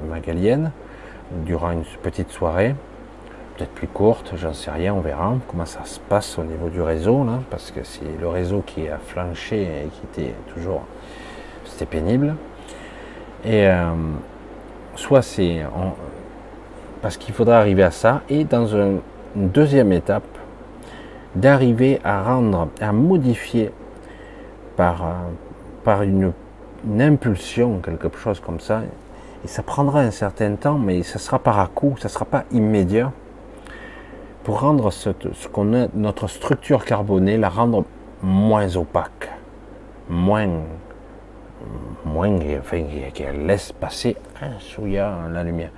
[0.09, 0.71] magalienne
[1.45, 2.73] durant une petite soirée
[3.57, 6.81] peut-être plus courte, j'en sais rien, on verra comment ça se passe au niveau du
[6.81, 10.83] réseau, parce que c'est le réseau qui a flanché et qui était toujours,
[11.65, 12.35] c'était pénible.
[13.43, 13.93] Et euh,
[14.95, 15.61] soit c'est
[17.01, 19.01] parce qu'il faudra arriver à ça, et dans une
[19.35, 20.23] deuxième étape,
[21.35, 23.71] d'arriver à rendre, à modifier
[24.77, 25.13] par, euh,
[25.83, 26.31] par une,
[26.99, 28.83] impulsion, quelque chose comme ça,
[29.43, 32.23] et ça prendra un certain temps, mais ça sera par à coup, ça ne sera
[32.23, 33.11] pas immédiat,
[34.43, 35.09] pour rendre ce
[35.51, 37.83] qu'on a, notre structure carbonée, la rendre
[38.21, 39.29] moins opaque,
[40.07, 40.47] moins,
[42.05, 45.71] moins, enfin, qu'elle laisse passer un souillard la lumière.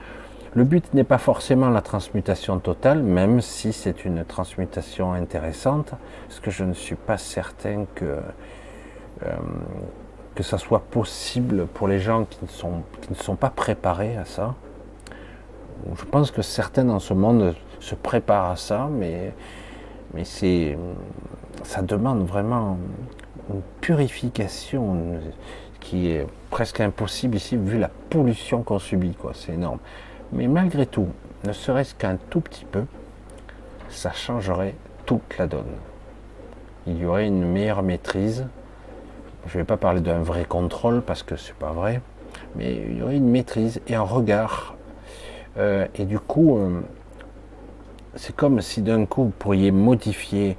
[0.55, 5.93] Le but n'est pas forcément la transmutation totale, même si c'est une transmutation intéressante,
[6.27, 8.17] parce que je ne suis pas certain que,
[9.23, 9.35] euh,
[10.35, 14.55] que ça soit possible pour les gens qui ne, sont, pas préparés à ça.
[15.95, 19.33] Je pense que certains dans ce monde se préparent à ça, mais,
[21.63, 22.77] ça demande vraiment
[23.53, 25.19] une purification
[25.79, 29.15] qui est presque impossible ici vu la pollution qu'on subit.
[29.33, 29.79] C'est énorme.
[30.31, 31.07] Mais malgré tout,
[31.45, 32.85] ne serait-ce qu'un tout petit peu,
[33.89, 35.75] ça changerait toute la donne.
[36.87, 38.45] Il y aurait une meilleure maîtrise.
[39.49, 42.01] Je ne vais pas parler d'un vrai contrôle parce que c'est pas vrai,
[42.55, 44.75] mais il y aurait une maîtrise et un regard.
[45.57, 46.81] Euh, et du coup, euh,
[48.13, 50.55] c'est comme si d'un coup vous pourriez modifier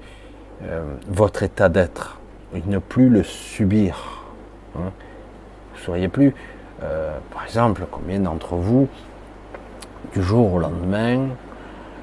[0.64, 2.18] euh, votre état d'être
[2.52, 4.24] et ne plus le subir.
[4.74, 4.90] Hein.
[5.72, 6.34] Vous ne seriez plus,
[6.80, 8.88] par exemple, combien d'entre vous
[10.12, 11.28] du jour au lendemain.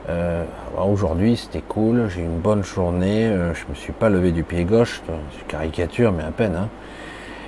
[0.10, 0.46] Euh,
[0.78, 4.44] aujourd'hui c'était cool, j'ai eu une bonne journée, euh, je me suis pas levé du
[4.44, 5.02] pied gauche,
[5.38, 6.56] c'est caricature mais à peine.
[6.56, 6.70] Hein.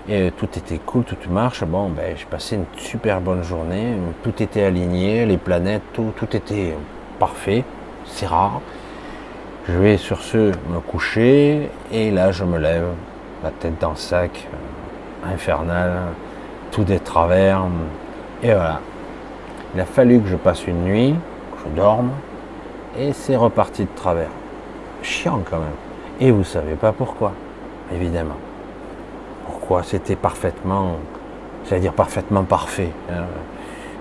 [0.09, 1.63] Et tout était cool, tout marche.
[1.63, 3.93] Bon, ben, j'ai passé une super bonne journée,
[4.23, 6.75] tout était aligné, les planètes, tout, tout était
[7.19, 7.63] parfait,
[8.05, 8.59] c'est rare.
[9.67, 12.87] Je vais sur ce me coucher et là je me lève,
[13.43, 15.91] la tête dans le sac, euh, infernal,
[16.71, 17.61] tout des travers,
[18.43, 18.81] et voilà,
[19.75, 21.15] il a fallu que je passe une nuit,
[21.53, 22.09] que je dorme,
[22.99, 24.29] et c'est reparti de travers.
[25.01, 25.69] Chiant quand même.
[26.19, 27.31] Et vous savez pas pourquoi,
[27.93, 28.37] évidemment.
[29.45, 30.97] Pourquoi c'était parfaitement,
[31.67, 33.23] j'allais dire parfaitement parfait hein,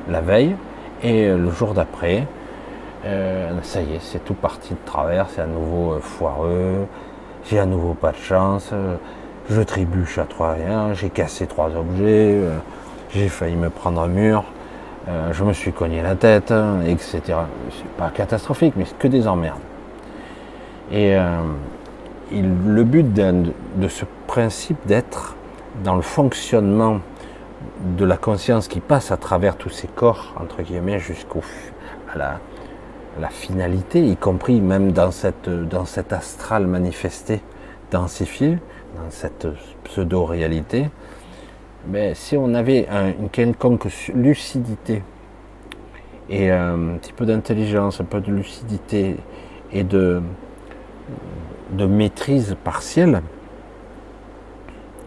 [0.09, 0.57] la veille,
[1.03, 2.27] et le jour d'après,
[3.05, 6.87] euh, ça y est, c'est tout parti de travers, c'est à nouveau euh, foireux,
[7.45, 8.97] j'ai à nouveau pas de chance, euh,
[9.49, 12.39] je trébuche à trois rien, j'ai cassé trois objets,
[13.11, 14.45] j'ai failli me prendre un mur,
[15.09, 16.53] euh, je me suis cogné la tête,
[16.87, 17.21] etc.
[17.25, 19.61] C'est pas catastrophique, mais c'est que des emmerdes.
[20.93, 21.41] Et euh,
[22.33, 25.37] le but de ce principe d'être
[25.83, 27.01] dans le fonctionnement
[27.97, 31.43] de la conscience qui passe à travers tous ces corps, entre guillemets, jusqu'au
[32.17, 32.39] la,
[33.31, 37.43] finalité, y compris même dans cette, dans cet astral manifesté,
[37.91, 38.59] densifié,
[38.97, 39.47] dans cette
[39.85, 40.89] pseudo-réalité,
[41.89, 42.87] mais si on avait
[43.19, 45.03] une quelconque lucidité
[46.29, 49.17] et un petit peu d'intelligence, un peu de lucidité
[49.73, 50.21] et de,
[51.73, 53.23] de maîtrise partielle,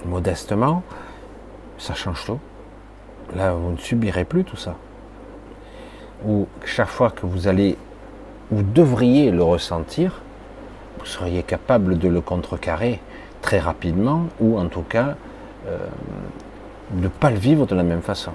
[0.06, 0.82] modestement,
[1.78, 2.40] ça change tout.
[3.36, 4.76] Là, vous ne subirez plus tout ça.
[6.26, 7.78] Ou chaque fois que vous allez,
[8.50, 10.22] vous devriez le ressentir,
[11.00, 13.00] vous seriez capable de le contrecarrer
[13.42, 15.16] très rapidement, ou en tout cas
[15.68, 15.78] euh,
[16.94, 18.32] ne pas le vivre de la même façon.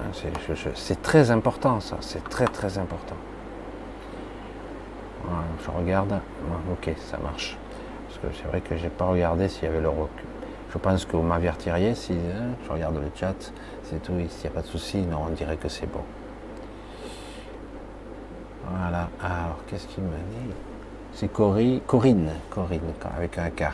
[0.00, 0.10] Hein,
[0.74, 3.16] c'est très important ça, c'est très très important.
[5.64, 6.20] je regarde,
[6.72, 7.56] ok, ça marche.
[8.08, 10.24] Parce que c'est vrai que j'ai pas regardé s'il y avait le recul.
[10.72, 13.34] Je pense que vous m'avertiriez si hein, je regarde le chat,
[13.84, 16.02] c'est tout, s'il n'y a pas de souci, non, on dirait que c'est bon.
[18.68, 20.54] Voilà, alors qu'est-ce qu'il m'a dit?
[21.12, 22.30] C'est Corinne, Corinne,
[23.16, 23.72] avec un K.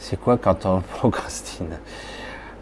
[0.00, 1.78] C'est quoi quand on procrastine?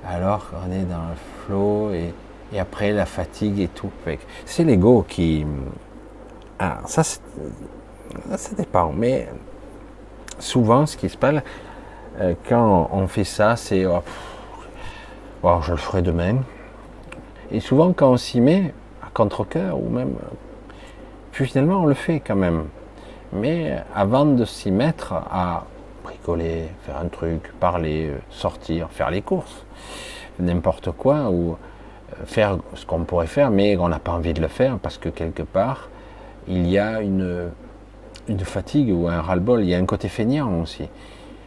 [0.07, 2.13] Alors on est dans le flow et,
[2.59, 3.91] après la fatigue et tout.
[4.45, 5.47] C'est l'ego qui.
[6.59, 7.21] Ah, ça, ça
[8.57, 8.93] dépend.
[8.93, 9.29] Mais
[10.39, 11.43] souvent, ce qui se passe,
[12.21, 13.87] euh, quand on fait ça, c'est.
[13.87, 14.03] Oh,
[15.43, 16.39] oh, je le ferai demain.
[17.51, 20.15] Et souvent, quand on s'y met, à contre-coeur ou même.
[21.33, 22.65] Puis finalement, on le fait quand même.
[23.33, 25.65] Mais avant de s'y mettre à
[26.37, 29.65] faire un truc, parler, sortir, faire les courses,
[30.39, 34.41] n'importe quoi, ou euh, faire ce qu'on pourrait faire, mais on n'a pas envie de
[34.41, 35.89] le faire parce que quelque part,
[36.47, 37.51] il y a une,
[38.29, 40.89] une fatigue ou un ras-le-bol, il y a un côté feignant aussi.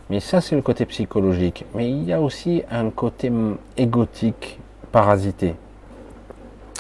[0.10, 1.66] Mais ça, c'est le côté psychologique.
[1.74, 3.32] Mais il y a aussi un côté
[3.78, 4.60] égotique,
[4.92, 5.56] parasité.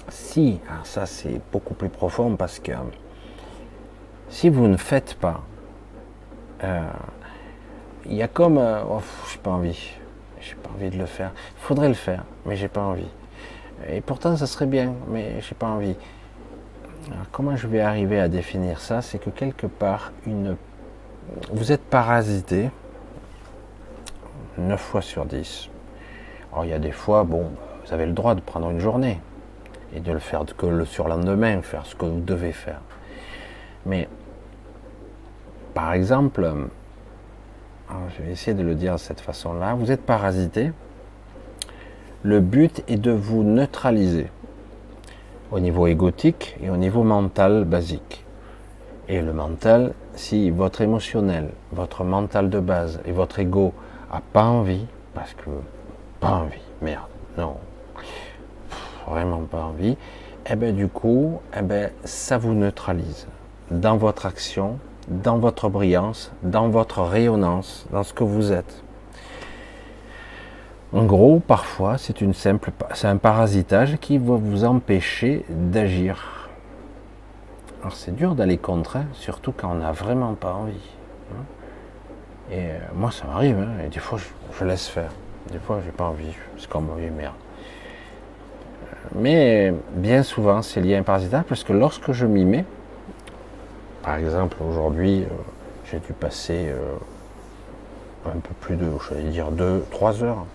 [0.09, 2.73] Si, ça c'est beaucoup plus profond parce que
[4.27, 5.41] si vous ne faites pas,
[6.63, 6.81] euh,
[8.05, 9.01] il y a comme, euh, oh,
[9.43, 9.91] pas envie,
[10.39, 11.31] j'ai pas envie de le faire.
[11.57, 13.09] Faudrait le faire, mais j'ai pas envie.
[13.89, 15.95] Et pourtant, ça serait bien, mais j'ai pas envie.
[17.11, 19.01] Alors, comment je vais arriver à définir ça?
[19.01, 20.55] C'est que quelque part, une...
[21.51, 22.69] vous êtes parasité
[24.57, 25.69] 9 fois sur 10.
[26.51, 27.51] Alors, il y a des fois, bon,
[27.85, 29.19] vous avez le droit de prendre une journée
[29.95, 32.81] et de le faire que le surlendemain, faire ce que vous devez faire.
[33.85, 34.07] Mais,
[35.73, 36.69] par exemple,
[38.17, 40.71] je vais essayer de le dire de cette façon-là, vous êtes parasité,
[42.23, 44.27] le but est de vous neutraliser
[45.51, 48.25] au niveau égotique et au niveau mental basique.
[49.07, 53.73] Et le mental, si votre émotionnel, votre mental de base et votre ego
[54.11, 55.49] a pas envie, parce que
[56.19, 57.57] pas envie, merde, non,
[59.07, 59.91] vraiment pas envie,
[60.45, 63.27] et eh bien du coup, eh ben, ça vous neutralise
[63.69, 64.79] dans votre action,
[65.11, 68.83] dans votre brillance, dans votre rayonnance, dans ce que vous êtes.
[70.93, 76.49] En gros, parfois, c'est un parasitage qui va vous empêcher d'agir.
[77.81, 80.89] Alors c'est dur d'aller contre, hein, surtout quand on n'a vraiment pas envie.
[81.31, 81.43] Hein.
[82.51, 84.19] Et euh, moi, ça m'arrive, hein, et des fois,
[84.59, 85.11] je, laisse faire.
[85.51, 86.33] Des fois, j'ai pas envie.
[86.57, 87.33] C'est comme oui, merde.
[89.15, 92.65] Mais bien souvent, c'est lié à un parasitage parce que lorsque je m'y mets,
[94.03, 95.27] par exemple, aujourd'hui, euh,
[95.85, 96.95] j'ai dû passer euh,
[98.25, 100.45] un peu plus de, je vais dire, deux, trois heures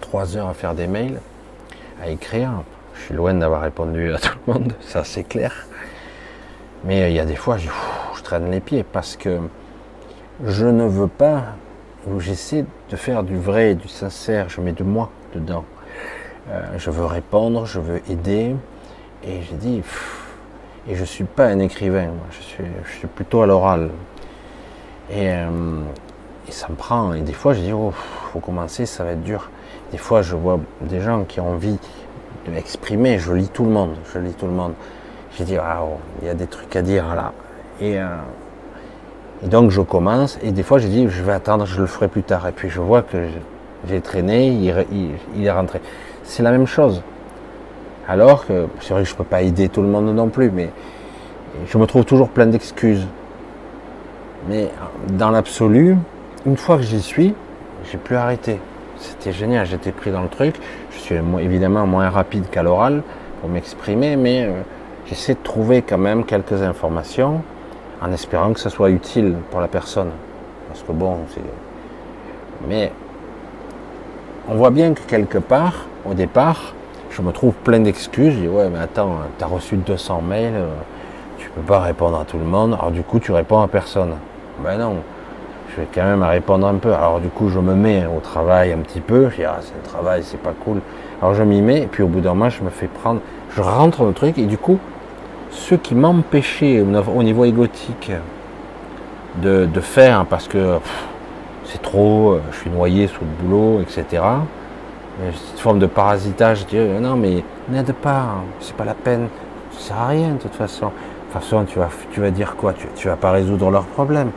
[0.00, 1.20] trois heures à faire des mails,
[2.00, 2.62] à écrire.
[2.94, 5.66] Je suis loin d'avoir répondu à tout le monde, ça c'est clair.
[6.84, 7.68] Mais euh, il y a des fois, je,
[8.22, 9.38] traîne les pieds parce que
[10.44, 11.56] je ne veux pas,
[12.06, 15.64] ou j'essaie de faire du vrai, du sincère, je mets de moi dedans.
[16.76, 18.54] Je veux répondre, je veux aider.
[19.24, 19.82] Et j'ai dit,
[20.88, 23.90] et je suis pas un écrivain, je, suis, je suis plutôt à l'oral.
[25.10, 25.80] Et, euh,
[26.50, 27.92] ça me prend, et des fois je dis, oh,
[28.32, 29.50] faut commencer, ça va être dur.
[29.94, 31.78] Des fois, je vois des gens qui ont envie
[32.46, 33.20] de m'exprimer.
[33.20, 33.94] Je lis tout le monde.
[34.12, 34.72] Je lis tout le monde.
[35.36, 35.56] J'ai dit,
[36.20, 37.32] il y a des trucs à dire là.
[37.80, 38.06] Et, euh,
[39.44, 40.36] et donc, je commence.
[40.42, 42.48] Et des fois, j'ai dit, je vais attendre, je le ferai plus tard.
[42.48, 43.28] Et puis, je vois que
[43.88, 45.80] j'ai traîné, il, est rentré.
[46.24, 47.02] C'est la même chose.
[48.08, 50.50] Alors que, c'est vrai que je ne peux pas aider tout le monde non plus,
[50.50, 50.70] mais
[51.66, 53.06] je me trouve toujours plein d'excuses.
[54.48, 54.70] Mais
[55.08, 55.96] dans l'absolu,
[56.44, 57.34] une fois que j'y suis,
[57.90, 58.60] j'ai plus arrêté.
[58.98, 60.54] C'était génial, j'étais pris dans le truc.
[60.90, 63.02] Je suis évidemment moins rapide qu'à l'oral
[63.40, 64.52] pour m'exprimer, mais euh,
[65.06, 67.42] j'essaie de trouver quand même quelques informations
[68.02, 70.10] en espérant que ça soit utile pour la personne.
[70.68, 71.40] Parce que bon, c'est.
[72.68, 72.92] Mais
[74.48, 76.74] on voit bien que quelque part, au départ,
[77.14, 78.34] je me trouve plein d'excuses.
[78.34, 80.66] Je dis ouais, mais attends, tu as reçu 200 mails, euh,
[81.38, 84.14] tu peux pas répondre à tout le monde, alors du coup, tu réponds à personne.
[84.62, 84.96] Ben non,
[85.70, 86.92] je vais quand même répondre un peu.
[86.92, 89.30] Alors du coup, je me mets au travail un petit peu.
[89.30, 90.80] Je dis, ah, c'est le travail, c'est pas cool.
[91.22, 93.20] Alors je m'y mets, et puis au bout d'un moment, je me fais prendre,
[93.50, 94.78] je rentre dans le truc, et du coup,
[95.50, 98.10] ce qui m'empêchait au niveau égotique
[99.40, 100.78] de, faire, parce que
[101.64, 104.22] c'est trop, je suis noyé sous le boulot, etc.
[105.32, 109.28] Cette forme de parasitage, je non, mais n'aide pas, c'est pas la peine,
[109.72, 110.86] ça sert à rien de toute façon.
[110.86, 110.92] De
[111.32, 112.72] toute façon, tu vas, tu vas dire quoi?
[112.72, 114.30] Tu, tu vas pas résoudre leurs problèmes.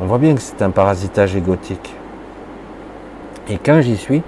[0.00, 1.94] On voit bien que c'est un parasitage égotique.
[3.48, 4.22] Et quand j'y suis,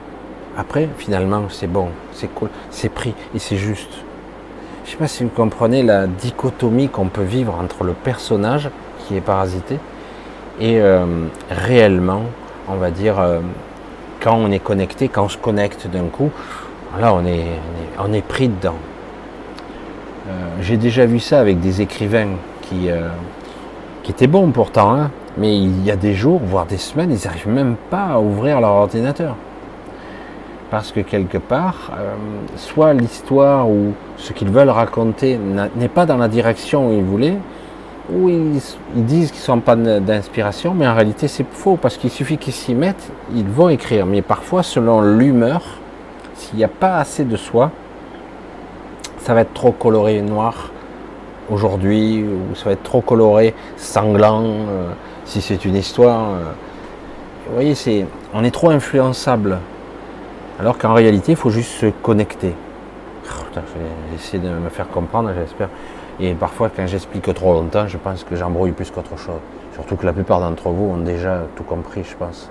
[0.56, 3.92] après, finalement, c'est bon, c'est cool, c'est pris et c'est juste.
[4.84, 8.68] Je sais pas si vous comprenez la dichotomie qu'on peut vivre entre le personnage
[8.98, 9.78] qui est parasité
[10.60, 11.06] et euh,
[11.50, 12.22] réellement,
[12.68, 13.38] on va dire, euh,
[14.22, 16.30] quand on est connecté, quand on se connecte d'un coup,
[17.00, 17.46] là, on est,
[17.98, 18.76] on est, pris dedans.
[20.28, 22.28] Euh, j'ai déjà vu ça avec des écrivains
[22.62, 22.88] qui,
[24.02, 27.26] qui étaient bons pourtant, hein, mais il y a des jours, voire des semaines, ils
[27.26, 29.36] n'arrivent même pas à ouvrir leur ordinateur.
[30.70, 32.14] Parce que quelque part, euh,
[32.56, 35.38] soit l'histoire ou ce qu'ils veulent raconter
[35.76, 37.36] n'est pas dans la direction où ils voulaient,
[38.10, 38.60] ou ils,
[38.94, 42.74] disent qu'ils sont pas d'inspiration, mais en réalité c'est faux, parce qu'il suffit qu'ils s'y
[42.74, 44.06] mettent, ils vont écrire.
[44.06, 45.62] Mais parfois, selon l'humeur,
[46.34, 47.70] s'il n'y a pas assez de soi,
[49.18, 50.72] ça va être trop coloré noir
[51.50, 54.44] aujourd'hui, ou ça va être trop coloré sanglant.
[54.44, 54.92] Euh,
[55.24, 56.30] si c'est une histoire.
[56.30, 56.52] Euh,
[57.48, 59.58] vous voyez, on est trop influençable.
[60.60, 62.54] Alors qu'en réalité, il faut juste se connecter.
[63.24, 65.68] Oh, je vais essayer de me faire comprendre, j'espère.
[66.20, 69.40] Et parfois, quand j'explique trop longtemps, je pense que j'embrouille plus qu'autre chose.
[69.74, 72.50] Surtout que la plupart d'entre vous ont déjà tout compris, je pense.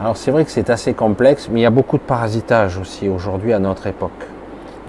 [0.00, 3.08] Alors c'est vrai que c'est assez complexe, mais il y a beaucoup de parasitage aussi
[3.08, 4.26] aujourd'hui à notre époque.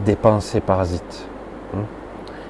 [0.06, 1.26] Des pensées parasites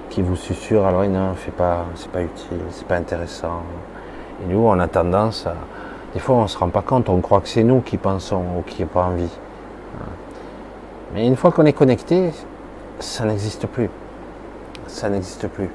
[0.10, 3.62] qui vous susurre alors non, fait pas, c'est pas utile, c'est pas intéressant.
[4.44, 5.56] Et nous, on a tendance à,
[6.14, 8.62] des fois, on se rend pas compte, on croit que c'est nous qui pensons ou
[8.64, 9.32] qui n'avons pas envie.
[11.14, 12.32] Mais une fois qu'on est connecté,
[13.00, 13.90] ça n'existe plus.
[14.88, 15.70] Ça n'existe plus.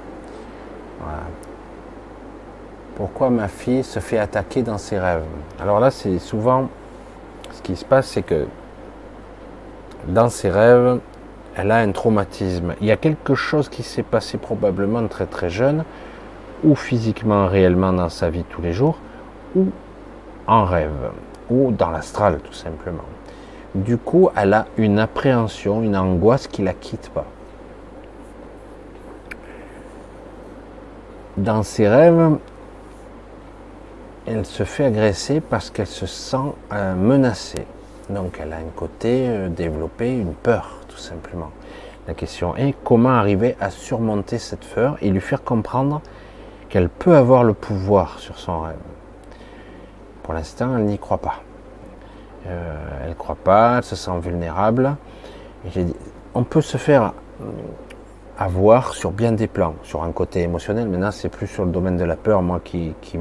[2.96, 5.24] Pourquoi ma fille se fait attaquer dans ses rêves?
[5.60, 6.68] Alors là, c'est souvent
[7.52, 8.46] ce qui se passe, c'est que
[10.06, 11.01] dans ses rêves,
[11.56, 12.74] elle a un traumatisme.
[12.80, 15.84] Il y a quelque chose qui s'est passé probablement très très jeune,
[16.62, 18.98] ou physiquement réellement dans sa vie tous les jours,
[19.55, 19.68] ou
[20.46, 21.10] en rêve,
[21.51, 23.05] ou dans l'astral tout simplement.
[23.74, 27.26] Du coup, elle a une appréhension, une angoisse qui la quitte pas.
[31.36, 32.38] Dans ses rêves,
[34.26, 36.36] elle se fait agresser parce qu'elle se sent
[36.72, 37.66] euh, menacée.
[38.09, 41.51] Donc elle a un côté euh, développé, une peur tout simplement.
[42.06, 46.01] La question est comment arriver à surmonter cette peur et lui faire comprendre
[46.68, 48.76] qu'elle peut avoir le pouvoir sur son rêve?
[50.22, 51.43] Pour l'instant, elle n'y croit pas.
[52.46, 52.74] Euh,
[53.06, 54.96] elle croit pas, elle se sent vulnérable.
[56.34, 57.12] On peut se faire
[58.38, 60.88] avoir sur bien des plans, sur un côté émotionnel.
[60.88, 63.18] Maintenant, c'est plus sur le domaine de la peur, moi, qui, qui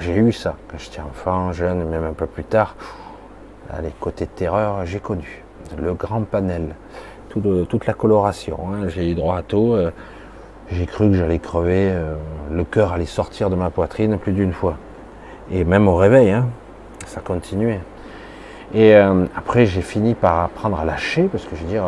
[0.00, 2.74] J'ai eu ça quand j'étais enfant, jeune, même un peu plus tard.
[3.82, 5.44] les côtés de terreur, j'ai connu.
[5.78, 6.74] Le grand panel,
[7.68, 8.58] toute la coloration.
[8.72, 8.88] Hein.
[8.88, 9.72] J'ai eu droit à tout.
[9.72, 9.90] Euh,
[10.70, 11.90] j'ai cru que j'allais crever.
[11.90, 12.14] Euh,
[12.50, 14.76] le cœur allait sortir de ma poitrine plus d'une fois.
[15.50, 16.46] Et même au réveil, hein,
[17.06, 17.80] ça continuait.
[18.74, 21.84] Et euh, après, j'ai fini par apprendre à lâcher, parce que je veux dire,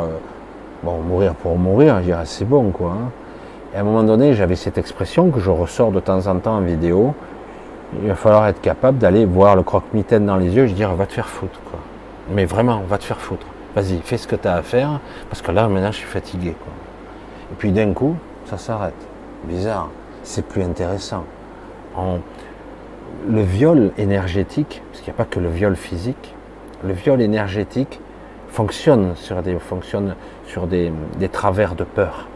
[0.83, 2.93] bon, mourir pour mourir, je c'est bon, quoi.
[2.93, 3.11] Hein.
[3.75, 6.57] Et à un moment donné, j'avais cette expression que je ressors de temps en temps
[6.57, 7.15] en vidéo.
[8.03, 10.95] Il va falloir être capable d'aller voir le croque-mitaine dans les yeux et je dire,
[10.95, 11.81] va te faire foutre, quoi.
[12.31, 13.47] Mais vraiment, va te faire foutre.
[13.75, 16.55] Vas-y, fais ce que tu as à faire, parce que là, maintenant, je suis fatigué,
[16.59, 16.73] quoi.
[17.53, 18.95] Et puis d'un coup, ça s'arrête.
[19.45, 19.89] Bizarre.
[20.23, 21.25] C'est plus intéressant.
[23.29, 26.35] Le viol énergétique, parce qu'il n'y a pas que le viol physique,
[26.85, 28.01] le viol énergétique
[28.49, 30.15] fonctionne sur des, fonctionne
[30.47, 30.93] sur des,
[31.31, 32.27] travers de peur.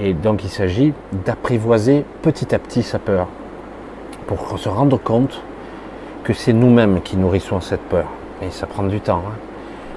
[0.00, 0.94] Et donc il s'agit
[1.24, 3.28] d'apprivoiser petit à petit sa peur
[4.26, 5.42] pour se rendre compte
[6.24, 8.06] que c'est nous-mêmes qui nourrissons cette peur.
[8.42, 9.22] Et ça prend du temps.
[9.26, 9.36] Hein.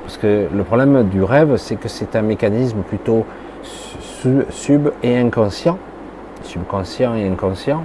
[0.04, 3.26] Parce que le problème du rêve, c'est que c'est un mécanisme plutôt
[4.50, 5.78] sub et inconscient,
[6.44, 7.84] subconscient et inconscient.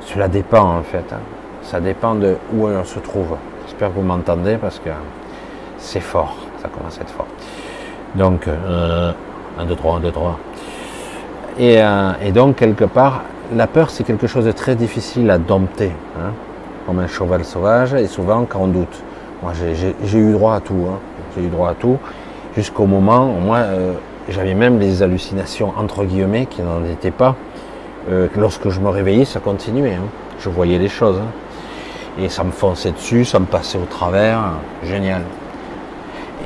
[0.00, 1.04] Cela dépend en fait.
[1.12, 1.20] Hein.
[1.62, 3.36] Ça dépend de où on se trouve.
[3.88, 4.88] Que vous m'entendez parce que
[5.76, 7.26] c'est fort, ça commence à être fort.
[8.14, 10.38] Donc, 1, 2, 3, 1, 2, 3.
[11.58, 13.24] Et, donc, quelque part,
[13.54, 16.32] la peur, c'est quelque chose de très difficile à dompter, hein,
[16.86, 19.02] comme un cheval sauvage, et souvent quand on doute.
[19.42, 20.98] Moi, j'ai eu droit à tout, hein,
[21.36, 21.98] j'ai eu droit à tout,
[22.56, 23.92] jusqu'au moment où moi, euh,
[24.30, 27.36] j'avais même les hallucinations, entre guillemets, qui n'en étaient pas.
[28.10, 29.94] Euh, lorsque je me réveillais, ça continuait.
[29.94, 30.08] Hein.
[30.40, 31.20] Je voyais les choses.
[32.20, 34.40] Et ça me fonçait dessus, ça me passait au travers.
[34.84, 35.22] Génial.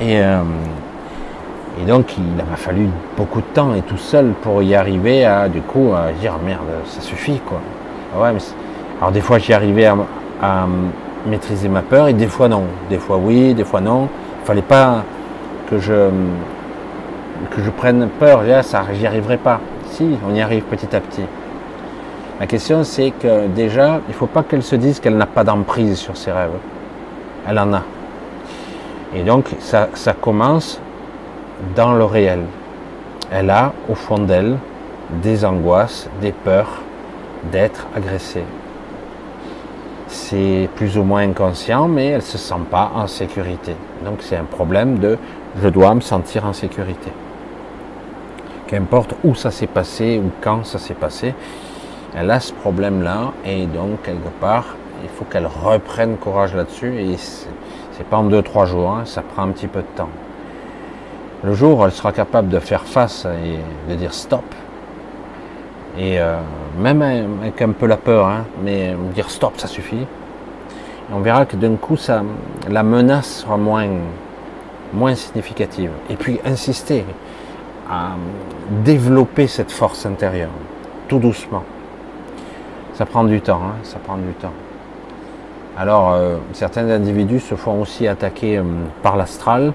[0.01, 0.41] Et, euh,
[1.81, 5.47] et donc, il m'a fallu beaucoup de temps et tout seul pour y arriver à,
[5.47, 7.59] du coup, à dire merde, ça suffit, quoi.
[8.15, 8.39] Ah ouais, mais
[8.99, 9.95] alors, des fois, j'y arrivais à,
[10.41, 10.65] à,
[11.27, 12.63] maîtriser ma peur et des fois, non.
[12.89, 14.09] Des fois, oui, des fois, non.
[14.41, 15.03] Il fallait pas
[15.69, 16.09] que je,
[17.51, 18.43] que je prenne peur.
[18.43, 19.59] Là, ça, j'y arriverai pas.
[19.91, 21.23] Si, on y arrive petit à petit.
[22.39, 25.43] La question, c'est que déjà, il ne faut pas qu'elle se dise qu'elle n'a pas
[25.43, 26.57] d'emprise sur ses rêves.
[27.45, 27.83] Elle en a.
[29.13, 29.89] Et donc, ça,
[30.21, 30.79] commence
[31.75, 32.43] dans le réel.
[33.29, 34.57] Elle a au fond d'elle
[35.21, 36.81] des angoisses, des peurs
[37.51, 38.45] d'être agressée.
[40.07, 43.75] C'est plus ou moins inconscient, mais elle ne se sent pas en sécurité.
[44.03, 45.17] Donc c'est un problème de
[45.61, 47.11] je dois me sentir en sécurité.
[48.67, 51.33] Qu'importe où ça s'est passé ou quand ça s'est passé,
[52.19, 57.15] elle a ce problème-là et donc quelque part, il faut qu'elle reprenne courage là-dessus et
[57.17, 60.09] c'est pas en deux, trois jours, hein, ça prend un petit peu de temps.
[61.43, 64.43] Le jour où elle sera capable de faire face et de dire stop,
[65.97, 66.37] et euh,
[66.77, 70.05] même avec un peu la peur, hein, mais dire stop, ça suffit,
[71.13, 72.23] on verra que d'un coup, ça,
[72.69, 73.87] la menace sera moins,
[74.93, 75.91] moins significative.
[76.09, 77.05] Et puis insister
[77.89, 78.11] à
[78.83, 80.51] développer cette force intérieure,
[81.07, 81.63] tout doucement.
[82.99, 84.51] Ça prend du temps, hein, ça prend du temps.
[85.77, 88.63] Alors, euh, certains individus se font aussi attaquer euh,
[89.01, 89.71] par l'astral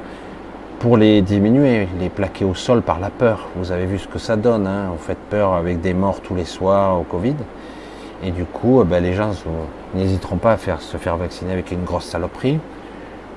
[0.79, 3.49] pour les diminuer, les plaquer au sol par la peur.
[3.57, 4.67] Vous avez vu ce que ça donne.
[4.67, 4.91] Hein.
[4.93, 7.37] Vous faites peur avec des morts tous les soirs au Covid.
[8.23, 9.31] Et du coup, euh, ben, les gens
[9.95, 12.61] n'hésiteront pas à faire, se faire vacciner avec une grosse saloperie.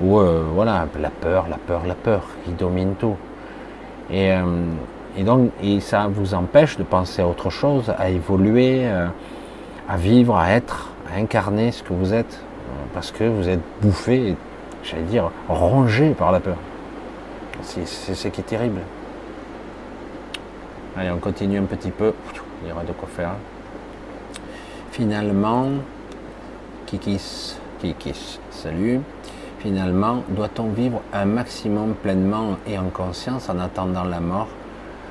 [0.02, 0.20] Ou
[0.54, 3.16] voilà, la peur, la peur, la peur qui domine tout.
[4.12, 4.32] Et,
[5.18, 8.86] et donc, et ça vous empêche de penser à autre chose, à évoluer,
[9.88, 12.40] à vivre, à être, à incarner ce que vous êtes
[12.94, 14.36] parce que vous êtes bouffé,
[14.84, 16.58] j'allais dire, rongé par la peur.
[17.62, 18.82] C'est ce qui est terrible.
[20.96, 22.14] Allez, on continue un petit peu.
[22.64, 23.34] Il y aura de quoi faire.
[24.92, 25.70] Finalement,
[26.88, 29.02] Kikis, Kikis, salut.
[29.60, 34.48] Finalement, doit-on vivre un maximum pleinement et en conscience en attendant la mort?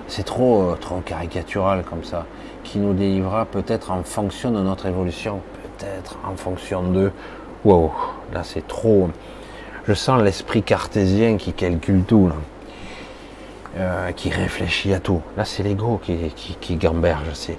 [0.09, 2.27] C'est trop, euh, trop caricatural comme ça,
[2.63, 5.41] qui nous délivrera peut-être en fonction de notre évolution,
[5.79, 7.11] peut-être en fonction de.
[7.65, 7.93] Wow,
[8.33, 9.11] là c'est trop.
[9.89, 12.31] Je sens l'esprit cartésien qui calcule tout,
[13.77, 15.23] euh, qui réfléchit à tout.
[15.37, 17.31] Là, c'est l'ego qui, qui, qui gamberge.
[17.35, 17.57] C'est,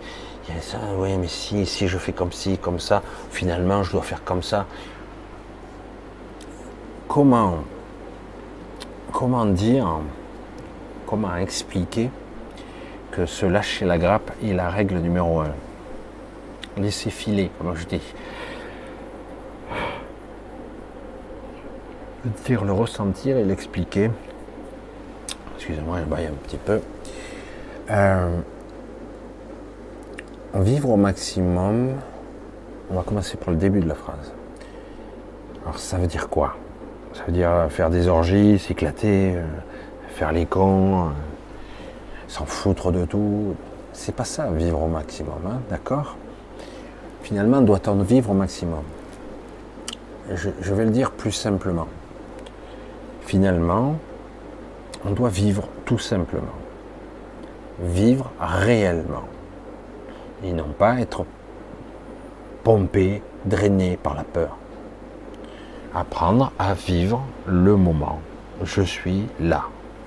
[0.50, 3.02] il y a ça, oui, mais si, si je fais comme ci, comme ça,
[3.32, 4.66] finalement, je dois faire comme ça.
[7.08, 7.60] Comment,
[9.14, 9.88] comment dire,
[11.06, 12.10] comment expliquer
[13.26, 15.52] se lâcher la grappe est la règle numéro un
[16.78, 18.14] Laisser filer, comme je dis.
[22.46, 24.12] dire le ressentir et l'expliquer.
[25.56, 26.82] Excusez-moi, je baille un petit peu.
[27.90, 28.38] Euh,
[30.56, 31.94] vivre au maximum.
[32.92, 34.34] On va commencer par le début de la phrase.
[35.64, 36.56] Alors ça veut dire quoi?
[37.14, 39.44] Ça veut dire faire des orgies, s'éclater, euh,
[40.10, 41.10] faire les cons, euh,
[42.28, 43.56] s'en foutre de tout.
[43.94, 46.16] C'est pas ça, vivre au maximum, hein, d'accord?
[47.24, 48.84] Finalement, doit-on vivre au maximum?
[50.30, 51.88] Je vais le dire plus simplement
[53.28, 53.98] finalement,
[55.06, 56.58] on doit vivre tout simplement.
[57.82, 59.26] Vivre réellement.
[60.44, 61.26] Et non pas être
[62.64, 64.58] pompé, drainé par la peur.
[65.94, 68.22] Apprendre à vivre le moment.
[68.64, 69.66] Je suis là.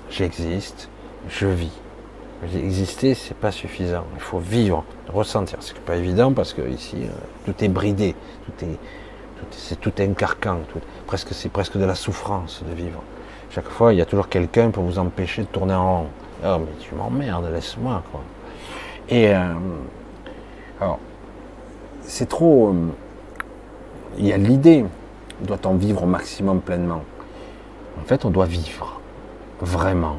[0.09, 0.89] J'existe.
[1.29, 1.80] Je vis.
[2.43, 4.03] Exister, c'est pas suffisant.
[4.15, 5.59] Il faut vivre, ressentir.
[5.61, 7.09] C'est pas évident parce que ici, euh,
[7.45, 8.15] tout est bridé,
[8.45, 8.79] tout est,
[9.51, 10.59] c'est tout un carcan,
[11.05, 13.01] presque, c'est presque de la souffrance de vivre.
[13.51, 16.07] Chaque fois, il y a toujours quelqu'un pour vous empêcher de tourner en rond.
[16.43, 18.21] Oh, mais tu m'emmerdes, laisse-moi, quoi.
[19.07, 19.53] Et, euh,
[20.79, 20.99] alors,
[22.01, 22.69] c'est trop.
[22.69, 22.87] Euh,
[24.17, 24.83] il y a l'idée,
[25.41, 27.03] doit-on vivre au maximum pleinement?
[28.01, 28.99] En fait, on doit vivre,
[29.59, 30.17] vraiment.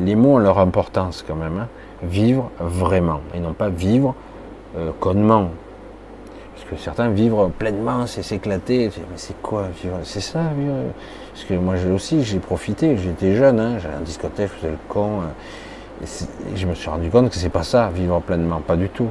[0.00, 1.58] Les mots ont leur importance quand même.
[1.58, 1.68] Hein.
[2.02, 4.14] Vivre vraiment, et non pas vivre
[4.76, 5.50] euh, connement.
[6.54, 8.90] Parce que certains vivre pleinement, c'est s'éclater.
[8.96, 9.98] Mais c'est quoi vivre?
[10.04, 10.74] C'est ça vivre
[11.32, 12.96] Parce que moi aussi, j'ai profité.
[12.96, 15.20] J'étais jeune, hein, j'allais en discothèque, je faisais le con.
[15.22, 16.06] Euh,
[16.54, 19.10] je me suis rendu compte que c'est pas ça, vivre pleinement, pas du tout.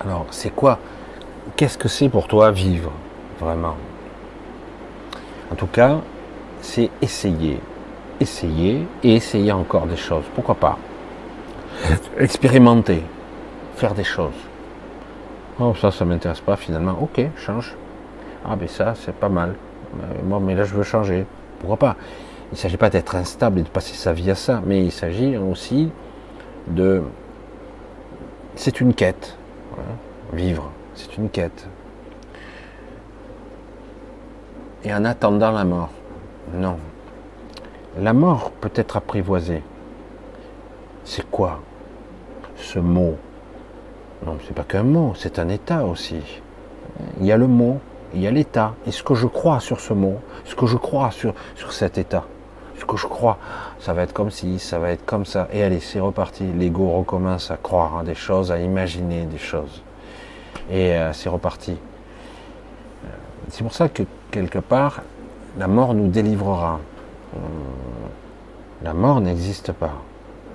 [0.00, 0.78] Alors, c'est quoi?
[1.56, 2.92] Qu'est-ce que c'est pour toi vivre
[3.40, 3.74] vraiment?
[5.50, 5.98] En tout cas,
[6.60, 7.58] c'est essayer,
[8.20, 10.24] essayer et essayer encore des choses.
[10.34, 10.78] Pourquoi pas
[12.18, 13.02] Expérimenter,
[13.76, 14.34] faire des choses.
[15.60, 16.96] Oh, ça, ça m'intéresse pas finalement.
[17.00, 17.74] Ok, change.
[18.44, 19.54] Ah, mais ça, c'est pas mal.
[20.24, 21.26] Bon, mais là, je veux changer.
[21.60, 21.96] Pourquoi pas?
[22.50, 24.92] Il ne s'agit pas d'être instable et de passer sa vie à ça, mais il
[24.92, 25.90] s'agit aussi
[26.66, 27.02] de.
[28.54, 29.36] C'est une quête.
[30.32, 31.66] Vivre, c'est une quête.
[34.84, 35.90] Et en attendant la mort,
[36.54, 36.78] non.
[38.00, 39.62] La mort peut être apprivoisée.
[41.04, 41.58] C'est quoi
[42.56, 43.16] ce mot?
[44.24, 46.20] Non, c'est pas qu'un mot, c'est un état aussi.
[47.18, 47.80] Il y a le mot,
[48.14, 50.76] il y a l'état, et ce que je crois sur ce mot, ce que je
[50.76, 52.24] crois sur, sur cet état,
[52.78, 53.38] ce que je crois,
[53.80, 56.44] ça va être comme si, ça va être comme ça, et allez, c'est reparti.
[56.56, 59.82] L'ego recommence à croire en des choses, à imaginer des choses,
[60.70, 61.72] et euh, c'est reparti.
[61.72, 63.08] Euh,
[63.50, 65.02] c'est pour ça que quelque part,
[65.58, 66.78] la mort nous délivrera.
[67.34, 67.38] Euh,
[68.82, 69.94] la mort n'existe pas.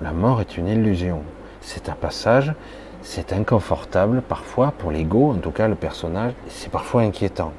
[0.02, 1.22] La mort est une illusion.
[1.60, 2.52] C'est un passage,
[3.02, 7.52] c'est inconfortable parfois pour l'ego, en tout cas le personnage, c'est parfois inquiétant.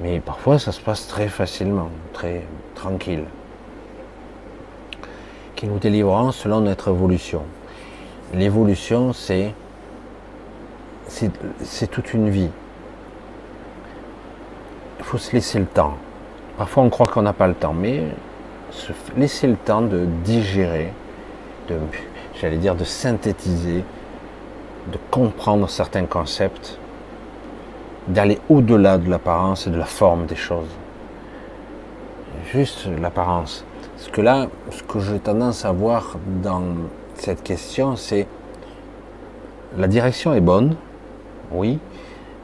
[0.00, 2.44] Mais parfois ça se passe très facilement, très
[2.74, 3.24] tranquille.
[5.56, 7.42] Qui nous délivrera selon notre évolution.
[8.34, 9.54] L'évolution, c'est
[11.08, 12.50] c'est toute une vie.
[15.00, 15.96] Il faut se laisser le temps.
[16.60, 18.02] Parfois on croit qu'on n'a pas le temps, mais
[18.70, 20.92] se laisser le temps de digérer,
[21.70, 21.76] de,
[22.38, 23.82] j'allais dire, de synthétiser
[24.92, 26.78] de comprendre certains concepts,
[28.08, 30.68] d'aller au-delà de l'apparence et de la forme des choses.
[32.52, 33.64] Juste l'apparence.
[33.96, 36.64] Parce que là, ce que j'ai tendance à voir dans
[37.14, 38.26] cette question, c'est
[39.78, 40.76] la direction est bonne,
[41.52, 41.78] oui,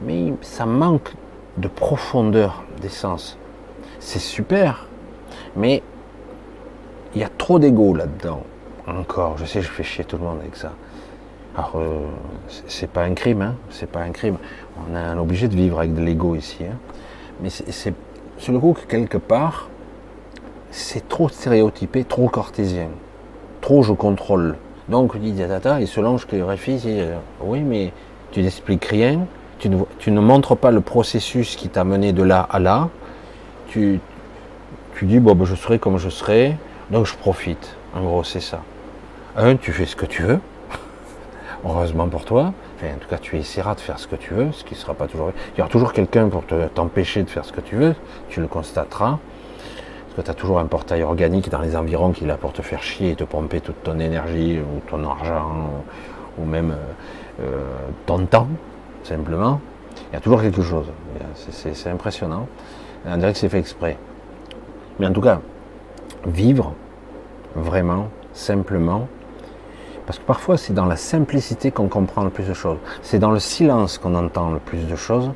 [0.01, 1.13] mais ça manque
[1.57, 3.37] de profondeur d'essence.
[4.07, 4.87] C'est super,
[5.57, 5.83] mais
[7.13, 8.41] il y a trop d'ego là-dedans.
[8.87, 10.71] Encore, je sais, je fais chier tout le monde avec ça.
[11.57, 12.05] Alors, euh,
[12.67, 14.37] c'est pas un crime, hein, c'est pas un crime.
[14.79, 16.59] On est obligé de vivre avec de l'ego ici.
[16.61, 16.77] Hein.
[17.41, 17.93] Mais c'est
[18.47, 19.67] le coup que quelque part,
[20.71, 22.87] c'est trop stéréotypé, trop cartésien.
[23.59, 24.55] Trop je contrôle.
[24.87, 27.91] Donc, dit tata, il se lance que réfléchit, euh, oui, mais
[28.31, 29.27] tu n'expliques rien,
[29.59, 32.87] tu ne, montres pas le processus qui t'a mené de là à là,
[34.95, 36.57] tu, dis, bon, ben, je serai comme je serai,
[36.91, 37.75] donc je profite.
[37.95, 38.61] En gros, c'est ça.
[39.35, 40.39] Un, tu fais ce que tu veux,
[41.65, 44.51] heureusement pour toi, enfin, en tout cas, tu essaieras de faire ce que tu veux,
[44.51, 45.31] ce qui ne sera pas toujours.
[45.55, 46.43] Il y aura toujours quelqu'un pour
[46.73, 47.95] t'empêcher de faire ce que tu veux,
[48.29, 49.19] tu le constateras
[50.23, 52.81] tu as toujours un portail organique dans les environs qui est là pour te faire
[52.81, 55.83] chier et te pomper toute ton énergie ou ton argent
[56.37, 57.63] ou, même euh, euh,
[58.05, 58.47] ton temps,
[59.03, 59.61] simplement.
[60.11, 60.87] Il y a toujours quelque chose.
[61.35, 62.47] C'est impressionnant.
[63.09, 63.97] On dirait que c'est fait exprès.
[64.99, 65.39] Mais en tout cas,
[66.25, 66.73] vivre
[67.55, 69.07] vraiment, simplement,
[70.05, 72.77] parce que parfois c'est dans la simplicité qu'on comprend le plus de choses.
[73.01, 75.31] C'est dans le silence qu'on entend le plus de choses.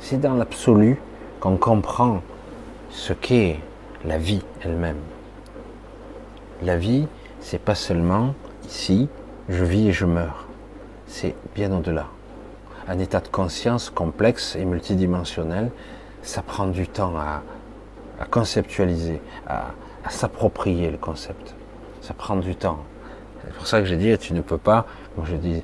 [0.00, 1.00] C'est dans l'absolu
[1.40, 2.22] qu'on comprend
[2.90, 3.58] ce qu'est
[4.04, 4.98] la vie elle-même.
[6.62, 7.06] La vie,
[7.40, 8.34] c'est pas seulement
[8.64, 9.08] ici,
[9.48, 10.46] je vis et je meurs.
[11.06, 12.06] C'est bien au-delà.
[12.88, 15.70] Un état de conscience complexe et multidimensionnel,
[16.24, 17.42] ça prend du temps à,
[18.30, 19.66] conceptualiser, à,
[20.08, 21.54] s'approprier le concept.
[22.00, 22.78] Ça prend du temps.
[23.44, 24.86] C'est pour ça que j'ai dit, tu ne peux pas.
[25.24, 25.62] Je dis,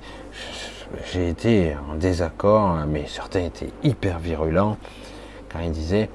[1.13, 4.77] j'ai été en désaccord, mais certains étaient hyper virulents
[5.51, 6.09] quand ils disaient,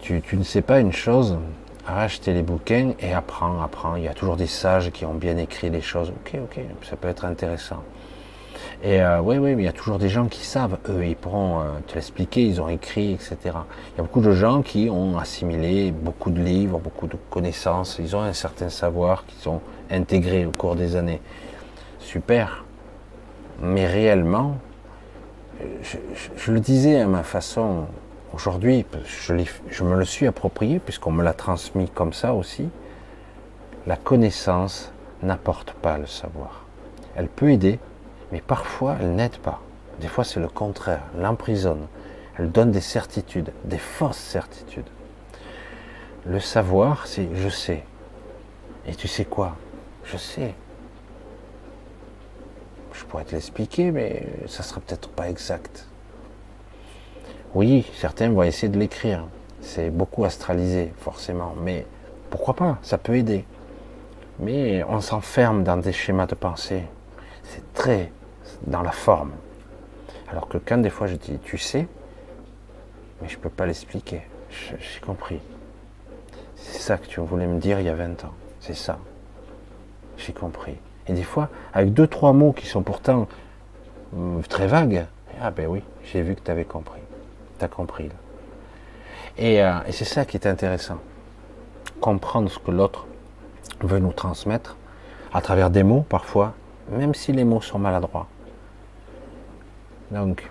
[0.00, 1.38] tu, ne sais pas une chose,
[1.86, 3.96] acheter les bouquins et apprends, apprends.
[3.96, 6.10] Il y a toujours des sages qui ont bien écrit les choses.
[6.10, 7.82] Ok, ok, ça peut être intéressant.
[8.82, 11.16] Et euh, oui, oui, mais il y a toujours des gens qui savent, eux, ils
[11.16, 13.36] pourront euh, te l'expliquer, ils ont écrit, etc.
[13.44, 17.98] Il y a beaucoup de gens qui ont assimilé beaucoup de livres, beaucoup de connaissances,
[17.98, 19.60] ils ont un certain savoir qu'ils ont
[19.90, 21.20] intégré au cours des années.
[21.98, 22.64] Super.
[23.62, 24.58] Mais réellement,
[25.82, 25.96] je,
[26.36, 27.86] je le disais à ma façon,
[28.36, 32.68] Aujourd'hui, je, me le suis approprié puisqu'on me l'a transmis comme ça aussi.
[33.86, 34.92] La connaissance
[35.22, 36.66] n'apporte pas le savoir.
[37.14, 37.78] Elle peut aider,
[38.32, 39.60] mais parfois elle n'aide pas.
[40.00, 41.86] Des fois c'est le contraire, l'emprisonne.
[42.38, 44.86] Elle donne des certitudes, des fausses certitudes.
[46.26, 47.84] Le savoir, c'est je sais.
[48.86, 49.56] Et tu sais quoi?
[50.04, 50.54] Je sais.
[52.92, 55.86] Je pourrais te l'expliquer, mais ça sera peut-être pas exact.
[57.54, 59.24] Oui, certains vont essayer de l'écrire.
[59.60, 61.54] C'est beaucoup astralisé, forcément.
[61.62, 61.86] Mais
[62.30, 62.78] pourquoi pas?
[62.82, 63.44] Ça peut aider.
[64.38, 66.84] Mais on s'enferme dans des schémas de pensée.
[67.44, 68.12] C'est très
[68.66, 69.32] dans la forme.
[70.28, 71.86] Alors que quand des fois je dis, tu sais,
[73.20, 74.22] mais je ne peux pas l'expliquer.
[74.50, 75.40] J'ai compris.
[76.56, 78.32] C'est ça que tu voulais me dire il y a 20 ans.
[78.60, 78.98] C'est ça.
[80.16, 80.76] J'ai compris.
[81.08, 83.28] Et des fois, avec deux, trois mots qui sont pourtant
[84.16, 85.06] euh, très vagues,
[85.40, 87.00] ah ben oui, j'ai vu que tu avais compris.
[87.58, 88.10] T'as compris.
[89.38, 90.98] Euh, et, c'est ça qui est intéressant.
[92.00, 93.06] Comprendre ce que l'autre
[93.80, 94.76] veut nous transmettre
[95.32, 96.54] à travers des mots parfois,
[96.90, 98.26] même si les mots sont maladroits.
[100.10, 100.48] Donc,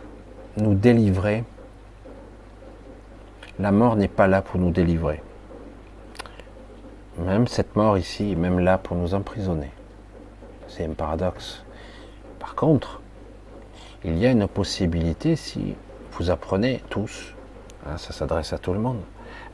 [0.57, 1.43] nous délivrer.
[3.57, 5.21] La mort n'est pas là pour nous délivrer.
[7.17, 9.71] Même cette mort ici est même là pour nous emprisonner.
[10.67, 11.63] C'est un paradoxe.
[12.39, 13.01] Par contre,
[14.03, 15.75] il y a une possibilité si
[16.11, 17.33] vous apprenez tous,
[17.87, 18.99] hein, ça s'adresse à tout le monde,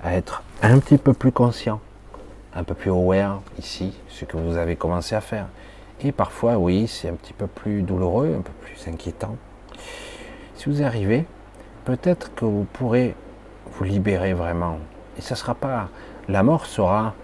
[0.04, 1.80] à être un petit peu plus conscient,
[2.56, 5.48] un peu plus aware ici, ce que vous avez commencé à faire.
[6.04, 9.38] Et parfois, oui, c'est un petit peu plus douloureux, un peu plus inquiétant.
[10.62, 11.26] Si vous arrivez,
[11.86, 13.16] peut-être que vous pourrez
[13.66, 14.78] vous libérer vraiment.
[15.18, 15.90] Et ça sera pas,
[16.30, 17.16] la mort sera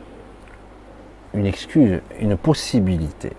[1.35, 3.34] une excuse, une possibilité,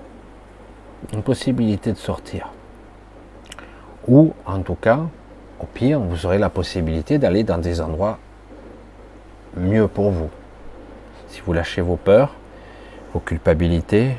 [1.13, 2.53] une possibilité de sortir.
[4.07, 5.01] Ou en tout cas,
[5.59, 8.21] au pire, vous aurez la possibilité d'aller dans des endroits
[9.57, 10.31] mieux pour vous.
[11.27, 12.37] Si vous lâchez vos peurs,
[13.13, 14.13] vos culpabilités,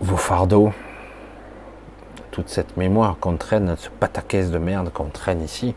[0.00, 0.72] vos fardeaux,
[2.32, 5.76] toute cette mémoire qu'on traîne, ce pataquès de merde qu'on traîne ici,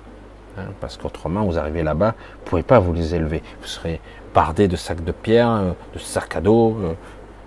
[0.58, 3.44] hein, parce qu'autrement vous arrivez là-bas, vous ne pourrez pas vous les élever.
[3.62, 4.02] Vous serez
[4.34, 6.76] bardé de sacs de pierre, de sacs à dos,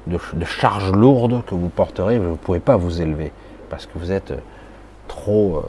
[0.07, 3.33] de, de charges lourdes que vous porterez, vous ne pouvez pas vous élever,
[3.69, 4.33] parce que vous êtes
[5.09, 5.63] trop euh,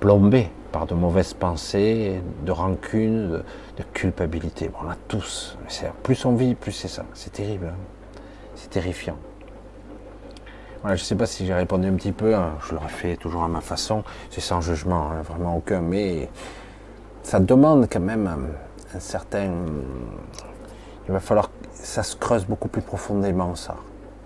[0.00, 3.42] plombé par de mauvaises pensées, de rancune,
[3.76, 4.70] de, culpabilité.
[4.84, 5.56] On a tous.
[6.02, 7.04] Plus on vit, plus c'est ça.
[7.14, 7.66] C'est terrible.
[7.66, 8.20] Hein.
[8.54, 9.16] C'est terrifiant.
[10.82, 12.34] Voilà, je ne sais pas si j'ai répondu un petit peu.
[12.34, 12.52] Hein.
[12.66, 14.02] Je l'aurais fait toujours à ma façon.
[14.30, 15.80] C'est sans jugement, hein, vraiment aucun.
[15.80, 16.30] Mais
[17.22, 18.26] ça demande quand même
[18.94, 19.52] un certain.
[21.06, 21.50] Il va falloir.
[21.72, 23.76] Ça se creuse beaucoup plus profondément, ça.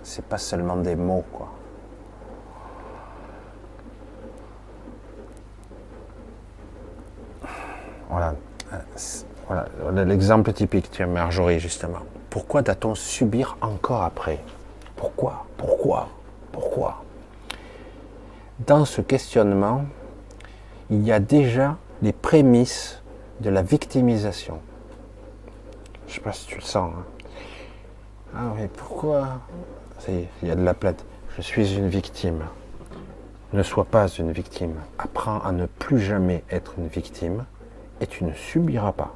[0.03, 1.49] C'est pas seulement des mots, quoi.
[8.11, 8.35] Voilà.
[9.47, 12.01] Voilà, l'exemple typique, tiens, Marjorie, justement.
[12.31, 14.39] Pourquoi doit-on subir encore après?
[14.97, 15.47] Pourquoi?
[15.57, 16.09] Pourquoi?
[16.55, 17.03] Pourquoi?
[18.61, 19.87] Dans ce questionnement,
[20.89, 23.03] il y a déjà les prémices
[23.41, 24.61] de la victimisation.
[26.07, 26.93] Je ne sais pas si tu le sens.
[26.97, 27.05] Hein.
[28.37, 29.41] Ah mais pourquoi?
[30.07, 31.05] Il y a de la plate.
[31.37, 32.45] Je suis une victime.
[33.53, 34.77] Ne sois pas une victime.
[34.97, 37.47] Apprends à ne plus jamais être une victime
[38.01, 39.13] et tu ne subiras pas.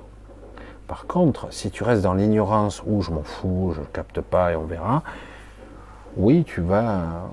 [0.88, 4.50] Par contre, si tu restes dans l'ignorance où je m'en fous, je ne capte pas
[4.50, 5.04] et on verra,
[6.18, 7.30] oui, tu vas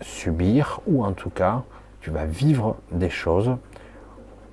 [0.00, 1.62] subir ou en tout cas,
[2.00, 3.56] tu vas vivre des choses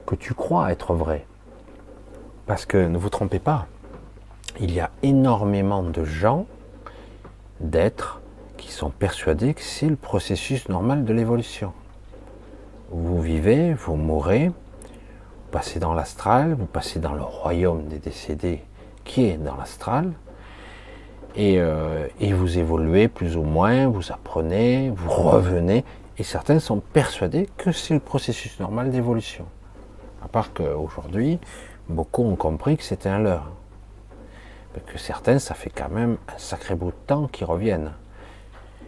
[0.06, 1.26] que tu crois être vraies.
[2.46, 3.68] Parce que ne vous trompez pas,
[4.60, 6.46] il y a énormément de gens,
[7.60, 8.22] d'êtres,
[8.58, 11.74] qui sont persuadés que c'est le processus normal de l'évolution.
[12.92, 14.52] Vous vivez, vous mourrez,
[15.52, 18.64] passez dans l'astral, vous passez dans le royaume des décédés
[19.04, 20.12] qui est dans l'astral,
[21.36, 25.84] et, euh, et, vous évoluez plus ou moins, vous apprenez, vous revenez,
[26.18, 29.46] et certains sont persuadés que c'est le processus normal d'évolution.
[30.24, 31.40] À part qu'aujourd'hui,
[31.90, 33.52] beaucoup ont compris que c'était un leurre.
[34.88, 37.92] Que certains, ça fait quand même un sacré bout de temps qu'ils reviennent.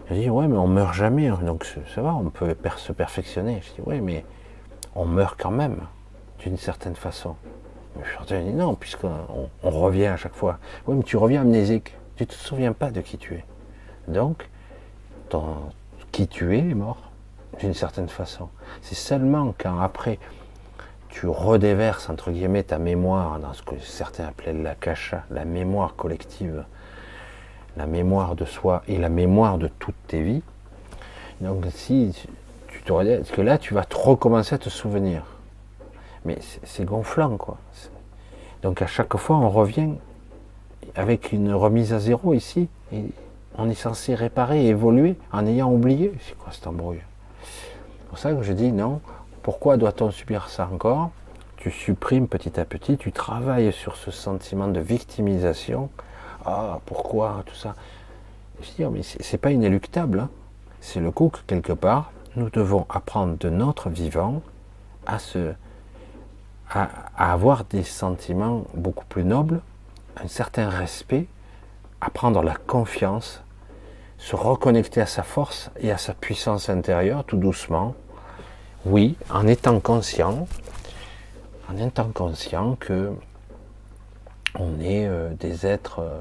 [0.10, 1.40] Je dis, ouais, mais on meurt jamais, hein.
[1.44, 3.62] donc ça va, on peut se perfectionner.
[3.64, 4.24] Je dis, ouais, mais
[4.96, 5.78] on meurt quand même
[6.40, 7.36] d'une certaine façon.
[8.30, 9.12] Je dis non, puisqu'on
[9.64, 10.60] on revient à chaque fois.
[10.88, 11.96] Oui, mais tu reviens amnésique.
[12.18, 13.46] Tu ne te souviens pas de qui tu es.
[14.08, 14.50] Donc,
[15.30, 15.56] ton,
[16.12, 17.12] qui tu es est mort,
[17.60, 18.50] d'une certaine façon.
[18.82, 20.20] C'est seulement quand après
[21.10, 25.96] tu redéverses, entre guillemets, ta mémoire dans ce que certains appelaient la cacha, la mémoire
[25.96, 26.66] collective,
[27.78, 30.44] la mémoire de soi et la mémoire de toutes tes vies.
[31.42, 32.14] Donc, si
[32.68, 35.24] tu te parce que là, tu vas recommencer à te souvenir.
[36.24, 37.58] Mais c'est gonflant, quoi.
[38.62, 39.94] Donc à chaque fois, on revient
[40.96, 42.68] avec une remise à zéro ici.
[43.58, 46.14] On est censé réparer évoluer en ayant oublié.
[46.22, 47.02] C'est quoi cet embrouille?
[47.44, 49.02] C'est pour ça que je dis non.
[49.44, 51.12] Pourquoi doit-on subir ça encore?
[51.58, 55.90] Tu supprimes petit à petit, tu travailles sur ce sentiment de victimisation.
[56.46, 57.76] Ah, pourquoi Tout ça?
[58.62, 60.20] Je dis, mais c'est pas inéluctable.
[60.20, 60.30] Hein.
[60.80, 64.42] c'est le coup que quelque part, nous devons apprendre de notre vivant
[65.06, 65.54] à se
[66.70, 69.62] à, avoir des sentiments beaucoup plus nobles,
[70.22, 71.28] un certain respect,
[72.02, 73.42] à prendre la confiance,
[74.18, 77.96] se reconnecter à sa force et à sa puissance intérieure tout doucement.
[78.86, 80.48] Oui, en étant conscient,
[81.70, 83.12] en étant conscient que
[84.58, 86.20] on est euh, des êtres euh,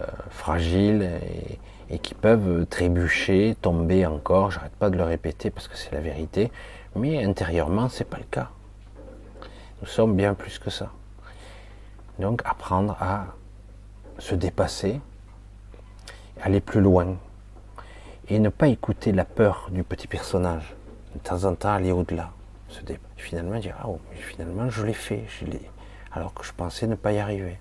[0.00, 1.02] euh, fragiles
[1.88, 4.50] et, et, qui peuvent trébucher, tomber encore.
[4.50, 6.50] J'arrête pas de le répéter parce que c'est la vérité,
[6.94, 8.50] mais intérieurement c'est pas le cas.
[9.80, 10.90] Nous sommes bien plus que ça.
[12.18, 13.26] Donc apprendre à
[14.18, 15.00] se dépasser,
[16.42, 17.16] aller plus loin,
[18.28, 20.74] et ne pas écouter la peur du petit personnage.
[21.14, 22.30] De temps en temps, aller au-delà.
[23.16, 25.24] Finalement, dire ah, oh, finalement, je l'ai fait,
[26.12, 27.58] alors que je pensais ne pas y arriver.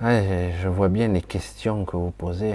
[0.00, 2.54] je vois bien les questions que vous posez,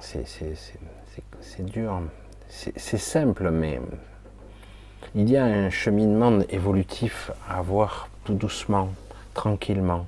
[0.00, 2.00] c'est dur
[2.48, 3.80] c'est simple, mais
[5.14, 8.90] il y a un cheminement évolutif à avoir tout doucement,
[9.34, 10.06] tranquillement.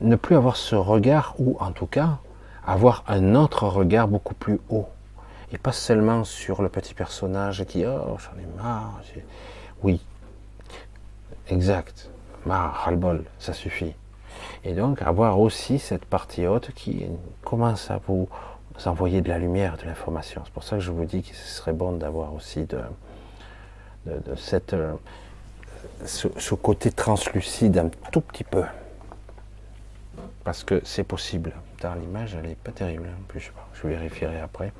[0.00, 2.18] Ne plus avoir ce regard, ou en tout cas,
[2.66, 4.88] avoir un autre regard beaucoup plus haut.
[5.52, 9.00] Et pas seulement sur le petit personnage qui, oh, j'en ai marre.
[9.82, 10.00] Oui,
[11.48, 12.10] exact.
[12.44, 13.94] Marre, ras-le-bol, ça suffit.
[14.64, 17.06] Et donc avoir aussi cette partie haute qui
[17.44, 18.28] commence à vous
[18.84, 20.42] envoyer de la lumière, de l'information.
[20.44, 22.78] C'est pour ça que je vous dis que ce serait bon d'avoir aussi de,
[24.06, 24.94] de, cette, euh,
[26.04, 28.64] ce, côté translucide un tout petit peu.
[30.44, 31.52] Parce que c'est possible.
[32.00, 33.08] L'image, elle n'est pas terrible.
[33.08, 34.72] En plus, je, je vérifierai après.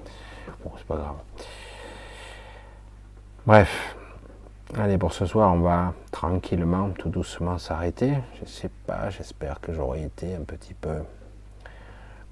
[0.65, 1.17] Bon, c'est pas grave.
[3.47, 3.97] Bref.
[4.77, 8.15] Allez, pour ce soir, on va tranquillement, tout doucement s'arrêter.
[8.41, 10.97] Je sais pas, j'espère que j'aurai été un petit peu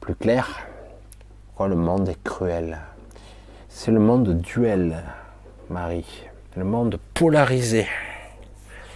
[0.01, 0.66] plus clair
[1.62, 2.79] le monde est cruel?
[3.69, 5.03] C'est le monde duel,
[5.71, 6.25] Marie.
[6.57, 7.89] Le monde polarisé.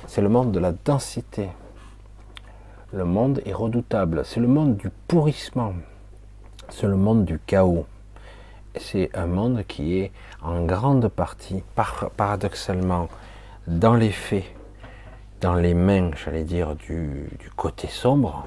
[0.07, 1.49] C'est le monde de la densité.
[2.93, 4.23] Le monde est redoutable.
[4.25, 5.73] C'est le monde du pourrissement.
[6.69, 7.85] C'est le monde du chaos.
[8.77, 11.65] C'est un monde qui est en grande partie,
[12.17, 13.09] paradoxalement,
[13.67, 14.45] dans les faits,
[15.41, 18.47] dans les mains, j'allais dire, du, côté sombre,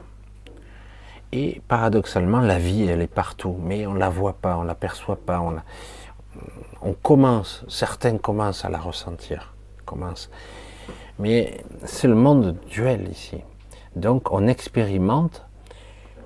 [1.34, 5.44] et paradoxalement, la vie, elle est partout, mais on la voit pas, on l'aperçoit pas.
[6.82, 9.54] On commence, certains commencent à la ressentir,
[9.86, 10.30] commencent.
[11.20, 13.38] Mais c'est le monde duel ici.
[13.96, 15.46] Donc on expérimente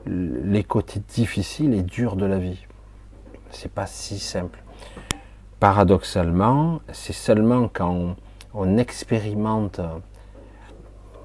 [0.06, 2.66] les côtés difficiles et durs de la vie.
[3.50, 4.64] C'est pas si simple.
[5.60, 8.16] Paradoxalement, c'est seulement quand
[8.54, 9.82] on, expérimente,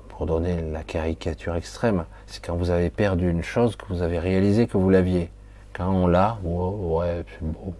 [0.08, 4.18] pour donner la caricature extrême, c'est quand vous avez perdu une chose que vous avez
[4.18, 5.30] réalisé que vous l'aviez.
[5.72, 7.74] Quand on l'a, ouais, c'est beau,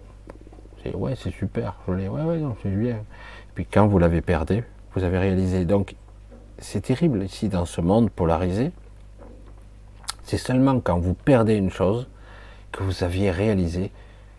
[0.93, 3.03] ouais, c'est super, je l'ai, ouais, ouais, non, c'est bien.
[3.55, 4.63] puis quand vous l'avez perdu,
[4.95, 5.65] vous avez réalisé.
[5.65, 5.95] Donc,
[6.57, 8.71] c'est terrible ici dans ce monde polarisé.
[10.23, 12.07] C'est seulement quand vous perdez une chose
[12.71, 13.91] que vous aviez réalisé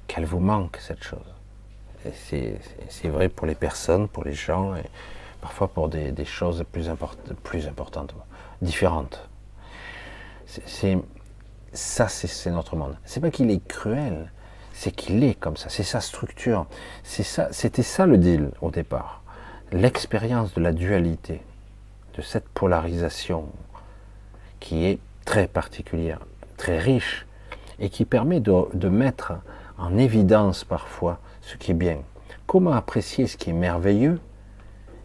[0.06, 1.18] qu'elle vous manque cette chose.
[2.14, 4.84] C'est vrai pour les personnes, pour les gens, et
[5.40, 6.88] parfois pour des, choses plus,
[7.42, 8.14] plus importantes,
[8.60, 9.28] différentes.
[10.46, 10.98] C'est
[11.72, 12.96] ça, c'est notre monde.
[13.04, 14.30] C'est pas qu'il est cruel,
[14.82, 16.66] c'est qu'il est comme ça, c'est sa structure.
[17.04, 19.22] C'est ça, c'était ça le deal au départ.
[19.70, 21.40] L'expérience de la dualité,
[22.16, 23.46] de cette polarisation
[24.58, 26.18] qui est très particulière,
[26.56, 27.26] très riche,
[27.78, 29.34] et qui permet de, mettre
[29.78, 31.98] en évidence parfois ce qui est bien.
[32.48, 34.18] Comment apprécier ce qui est merveilleux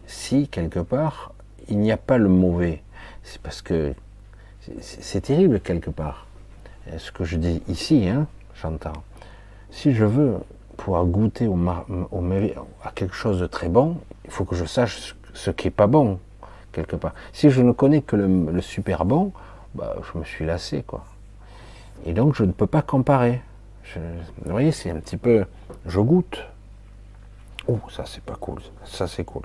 [0.08, 1.34] si quelque part
[1.68, 2.82] il n'y a pas le mauvais?
[3.22, 3.94] C'est parce que
[4.80, 6.26] c'est terrible quelque part.
[6.98, 8.26] Ce que je dis ici, hein,
[8.60, 9.04] j'entends
[9.70, 10.38] si je veux
[10.76, 15.50] pouvoir goûter au, à quelque chose de très bon, il faut que je sache ce
[15.50, 16.18] qui est pas bon,
[16.72, 17.14] quelque part.
[17.32, 19.32] Si je ne connais que le, super bon,
[19.74, 20.84] bah, je me suis lassé.
[22.06, 23.42] Et donc, je ne peux pas comparer.
[23.96, 25.44] vous voyez, c'est un petit peu,
[25.86, 26.44] je goûte.
[27.66, 29.42] Oh, ça c'est pas cool, ça c'est cool.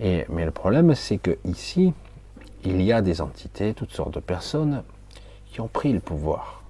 [0.00, 1.94] Mais le problème, c'est que ici,
[2.64, 4.82] il y a des entités, toutes sortes de personnes
[5.46, 6.63] qui ont pris le pouvoir.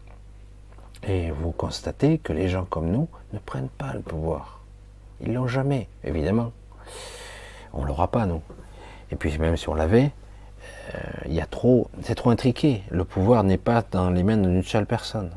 [1.06, 4.60] Et vous constatez que les gens comme nous ne prennent pas le pouvoir.
[5.20, 6.52] Ils l'ont jamais, évidemment.
[7.74, 8.40] On l'aura pas, nous.
[9.10, 10.12] Et puis même si on l'avait,
[10.94, 12.82] euh, il y a trop, c'est trop intriqué.
[12.90, 15.30] Le pouvoir n'est pas dans les mains d'une seule personne.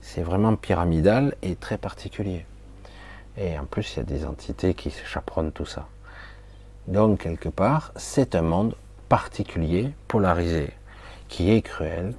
[0.00, 2.44] C'est vraiment pyramidal et très particulier.
[3.36, 5.86] Et en plus, il y a des entités qui chaperonnent tout ça.
[6.88, 8.74] Donc, quelque part, c'est un monde
[9.08, 10.70] particulier, polarisé,
[11.28, 12.14] qui est cruel,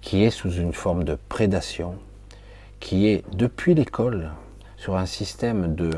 [0.00, 1.96] qui est sous une forme de prédation,
[2.80, 4.30] qui est depuis l'école
[4.76, 5.90] sur un système de,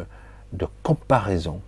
[0.52, 1.60] de comparaison.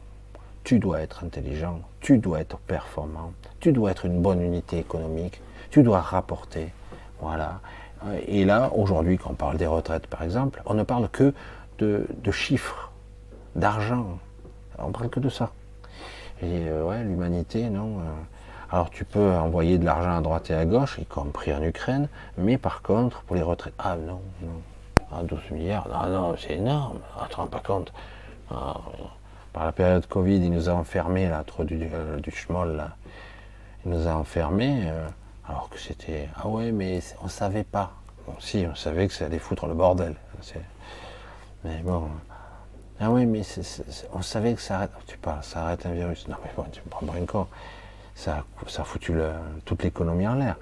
[0.65, 5.41] Tu dois être intelligent, tu dois être performant, tu dois être une bonne unité économique,
[5.70, 6.73] tu dois rapporter.
[7.20, 7.61] Voilà.
[8.27, 11.35] Et là, aujourd'hui, quand on parle des retraites, par exemple, on ne parle que
[11.78, 12.91] de, de chiffres,
[13.55, 14.19] d'argent.
[14.78, 15.51] On parle que de ça.
[16.43, 17.99] Et euh, ouais, l'humanité, non.
[17.99, 18.03] Euh.
[18.70, 22.09] alors tu peux envoyer de l'argent à droite et à gauche, y compris en Ukraine,
[22.39, 24.62] mais par contre, pour les retraites, ah non, non.
[25.23, 27.93] 12 ah, milliards, non, non, c'est énorme, ah, tu te rends pas compte.
[28.51, 28.77] Ah,
[29.53, 32.97] par la période Covid, il nous a enfermés, là, trop du, euh, du schmoll, là.
[33.85, 35.09] Il nous a enfermés, euh,
[35.49, 36.28] alors que c'était.
[36.37, 37.93] Ah ouais, mais on savait pas.
[38.27, 40.15] Bon, si, on savait que ça allait foutre le bordel.
[41.65, 42.09] Mais bon.
[43.01, 43.43] Ah oui, mais
[44.12, 44.91] on savait que ça arrête.
[45.07, 46.28] Tu parles, ça arrête un virus.
[46.28, 47.27] Non, mais bon, tu me prends pas une
[48.15, 49.15] Ça, ça a foutu
[49.65, 50.57] toute l'économie en l'air.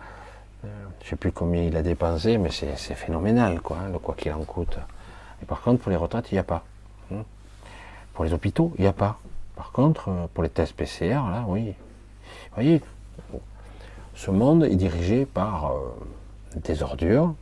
[1.02, 4.32] Je sais plus combien il a dépensé, mais c'est phénoménal, quoi, hein, le quoi qu'il
[4.32, 4.78] en coûte.
[5.42, 6.64] Et par contre, pour les retraites, il n'y a pas.
[7.12, 7.22] Hein.
[8.14, 9.18] Pour les hôpitaux, il n'y a pas.
[9.56, 11.68] Par contre, euh, pour les tests PCR, là, oui.
[11.68, 12.82] Vous voyez,
[14.14, 15.78] ce monde est dirigé par euh,
[16.56, 17.34] des ordures,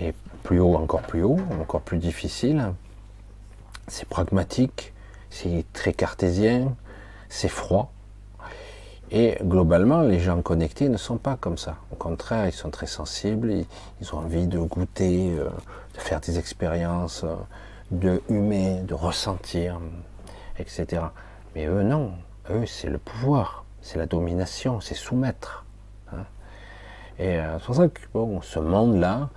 [0.00, 2.72] et plus haut, encore plus haut, encore plus difficile.
[3.86, 4.92] C'est pragmatique,
[5.30, 6.74] c'est très cartésien,
[7.28, 7.92] c'est froid.
[9.10, 11.76] Et globalement, les gens connectés ne sont pas comme ça.
[11.92, 13.52] Au contraire, ils sont très sensibles,
[14.00, 15.48] ils, ont envie de goûter, euh,
[15.94, 17.34] de faire des expériences, euh,
[17.90, 19.80] de humer, de ressentir,
[20.58, 21.02] etc.
[21.54, 22.12] Mais eux, non.
[22.50, 25.64] Eux, c'est le pouvoir, c'est la domination, c'est soumettre.
[26.12, 26.24] Hein.
[27.18, 28.00] Et euh, c'est pour ça que
[28.42, 29.30] ce monde-là,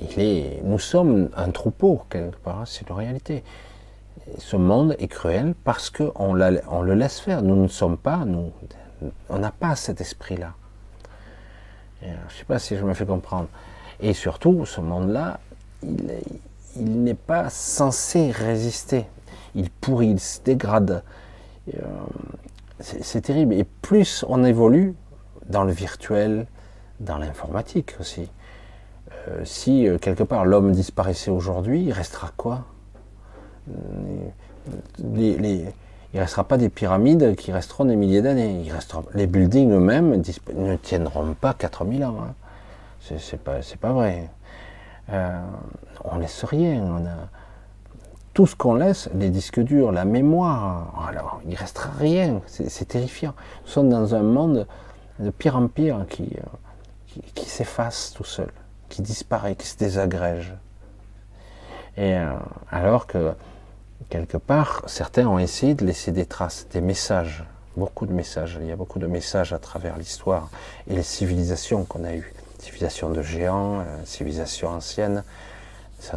[0.00, 3.42] il est, nous sommes un troupeau quelque part, hein, c'est la réalité
[4.36, 7.42] ce monde est cruel parce qu'on on le laisse faire.
[7.42, 8.52] Nous ne sommes pas, nous,
[9.28, 10.54] on n'a pas cet esprit-là.
[12.02, 13.48] Euh, je ne sais pas si je me fais comprendre.
[14.00, 15.40] Et surtout, ce monde-là,
[15.82, 16.20] il,
[17.02, 19.06] n'est pas censé résister.
[19.54, 21.02] Il pourrit, il se dégrade.
[21.74, 21.80] Euh,
[22.80, 23.54] c'est terrible.
[23.54, 24.94] Et plus on évolue
[25.46, 26.46] dans le virtuel,
[27.00, 28.30] dans l'informatique aussi.
[29.28, 32.64] Euh, si quelque part l'homme disparaissait aujourd'hui, il restera quoi?
[35.14, 35.72] Les,
[36.14, 38.64] il ne restera pas des pyramides qui resteront des milliers d'années.
[39.14, 40.22] Les buildings eux-mêmes
[40.54, 42.16] ne tiendront pas 4000 ans.
[42.22, 42.34] Hein.
[43.18, 44.30] C'est pas, pas vrai.
[45.10, 45.40] Euh,
[46.04, 47.02] on laisse rien.
[48.32, 52.88] Tout ce qu'on laisse, les disques durs, la mémoire, alors il ne restera rien, c'est
[52.88, 53.34] terrifiant.
[53.64, 54.66] Nous sommes dans un monde
[55.18, 56.36] de pire en pire qui,
[57.34, 58.50] qui, s'efface tout seul,
[58.88, 60.54] qui disparaît, qui se désagrège.
[61.96, 62.32] Et euh,
[62.70, 63.32] alors que
[64.08, 67.44] quelque part, certains ont essayé de laisser des traces, des messages,
[67.76, 68.58] beaucoup de messages.
[68.60, 70.50] Il y a beaucoup de messages à travers l'histoire
[70.88, 72.32] et les civilisations qu'on a eues.
[72.58, 75.22] Civilisation de géants, euh, civilisation ancienne,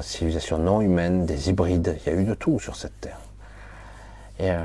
[0.02, 1.98] civilisation non humaine, des hybrides.
[2.06, 3.20] Il y a eu de tout sur cette terre.
[4.40, 4.64] Et euh,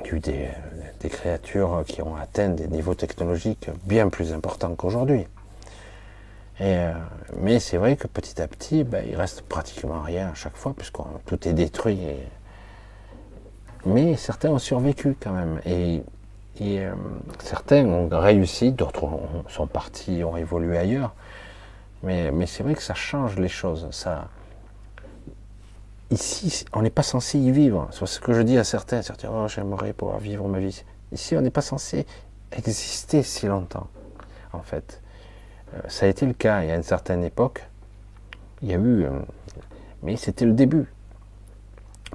[0.00, 4.74] il y a eu des, créatures qui ont atteint des niveaux technologiques bien plus importants
[4.74, 5.26] qu'aujourd'hui.
[6.62, 6.92] Euh,
[7.38, 10.74] mais c'est vrai que petit à petit, ben, il reste pratiquement rien à chaque fois,
[10.76, 12.00] puisque tout est détruit.
[13.86, 15.60] Mais certains ont survécu quand même.
[15.64, 16.02] Et,
[16.60, 16.92] euh,
[17.38, 19.08] certains ont réussi, d'autres
[19.48, 21.14] sont partis, ont évolué ailleurs.
[22.02, 23.88] Mais, c'est vrai que ça change les choses.
[26.10, 27.88] Ici, on n'est pas censé y vivre.
[27.92, 29.02] C'est ce que je dis à certains.
[29.02, 30.82] Certains, oh, j'aimerais pouvoir vivre ma vie.
[31.12, 32.06] Ici, on n'est pas censé
[32.52, 33.86] exister si longtemps,
[34.52, 35.00] en fait.
[35.74, 36.62] Euh, ça a été le cas.
[36.62, 37.64] Il y a une certaine époque,
[38.62, 39.10] il y a eu, euh,
[40.02, 40.92] mais c'était le début.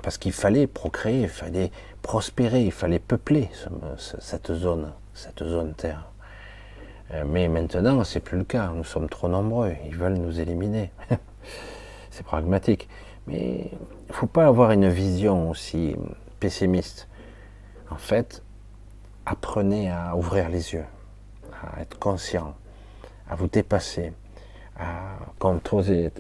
[0.02, 3.50] Parce qu'il fallait procréer, il fallait prospérer, il fallait peupler
[3.98, 6.10] cette zone, cette zone Terre.
[7.12, 8.72] Euh, mais maintenant, c'est plus le cas.
[8.76, 9.74] Nous sommes trop nombreux.
[9.86, 10.92] Ils veulent nous éliminer.
[12.12, 12.88] c'est pragmatique.
[13.28, 15.96] Mais il ne faut pas avoir une vision aussi
[16.40, 17.08] pessimiste.
[17.90, 18.44] En fait,
[19.26, 20.86] apprenez à ouvrir les yeux,
[21.64, 22.56] à être conscient
[23.30, 24.14] à vous dépasser,
[24.78, 25.18] à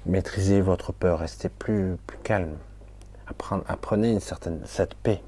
[0.06, 2.56] maîtriser votre peur, restez plus, plus calme,
[3.28, 5.22] apprenez une certaine, cette paix.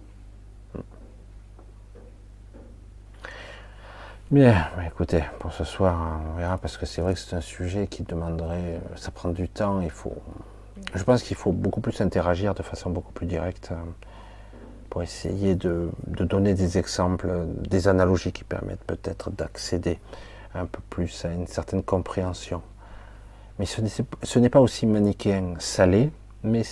[4.30, 7.88] Bien, écoutez, pour ce soir, on verra parce que c'est vrai que c'est un sujet
[7.88, 10.18] qui demanderait, ça prend du temps, il faut,
[10.94, 13.76] je pense qu'il faut beaucoup plus interagir de façon beaucoup plus directe euh,
[14.90, 19.98] pour essayer de, de donner des exemples, des analogies qui permettent peut-être d'accéder
[20.53, 22.61] un peu plus à une certaine compréhension.
[23.60, 26.11] Mais ce n'est pas aussi manichéen salé,
[26.44, 26.64] mais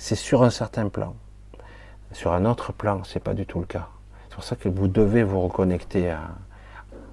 [0.00, 1.14] c'est sur un certain plan.
[2.12, 3.88] Sur un autre plan, c'est pas du tout le cas.
[4.28, 6.22] C'est pour ça que vous devez vous reconnecter à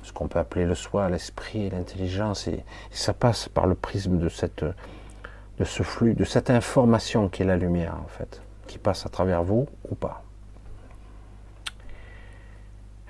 [0.03, 4.29] ce qu'on peut appeler le soi, l'esprit l'intelligence, et, ça passe par le prisme de
[5.59, 9.09] de ce flux, de cette information qui est la lumière en fait, qui passe à
[9.09, 10.23] travers vous ou pas.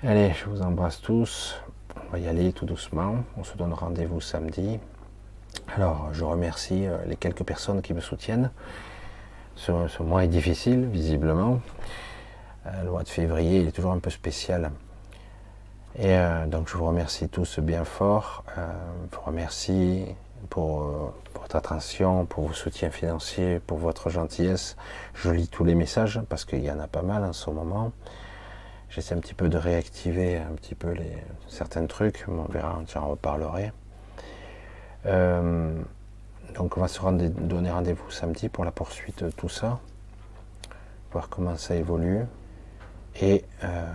[0.02, 1.60] Allez, je vous embrasse tous.
[2.08, 3.16] On va y aller tout doucement.
[3.36, 4.80] On se donne rendez-vous samedi.
[5.76, 8.50] Alors, je remercie euh, les quelques personnes qui me soutiennent.
[9.58, 11.60] Ce, mois est difficile, visiblement.
[12.66, 14.70] Euh, le mois de février, il est toujours un peu spécial.
[15.98, 18.44] Et euh, donc, je vous remercie tous bien fort.
[18.56, 20.04] je vous remercie
[20.48, 24.76] pour, votre attention, pour vos soutiens financiers, pour votre gentillesse.
[25.14, 27.90] Je lis tous les messages parce qu'il y en a pas mal en ce moment.
[28.90, 31.18] J'essaie un petit peu de réactiver un petit peu les,
[31.48, 33.72] certains trucs, on verra, j'en reparlerai.
[36.58, 39.80] Euh, donc on va se donner rendez-vous samedi pour la poursuite de tout ça,
[41.12, 42.24] voir comment ça évolue.
[43.20, 43.86] Et euh,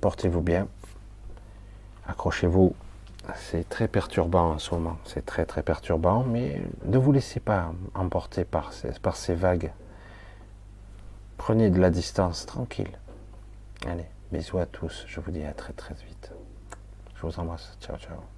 [0.00, 0.68] portez-vous bien,
[2.06, 2.74] accrochez-vous.
[3.36, 7.72] C'est très perturbant en ce moment, c'est très très perturbant, mais ne vous laissez pas
[7.94, 9.72] emporter par par ces vagues.
[11.38, 12.98] Prenez de la distance, tranquille.
[13.86, 14.06] Allez.
[14.32, 16.32] Bisous à tous, je vous dis à très très vite.
[17.14, 18.33] Je vous embrasse, ciao ciao.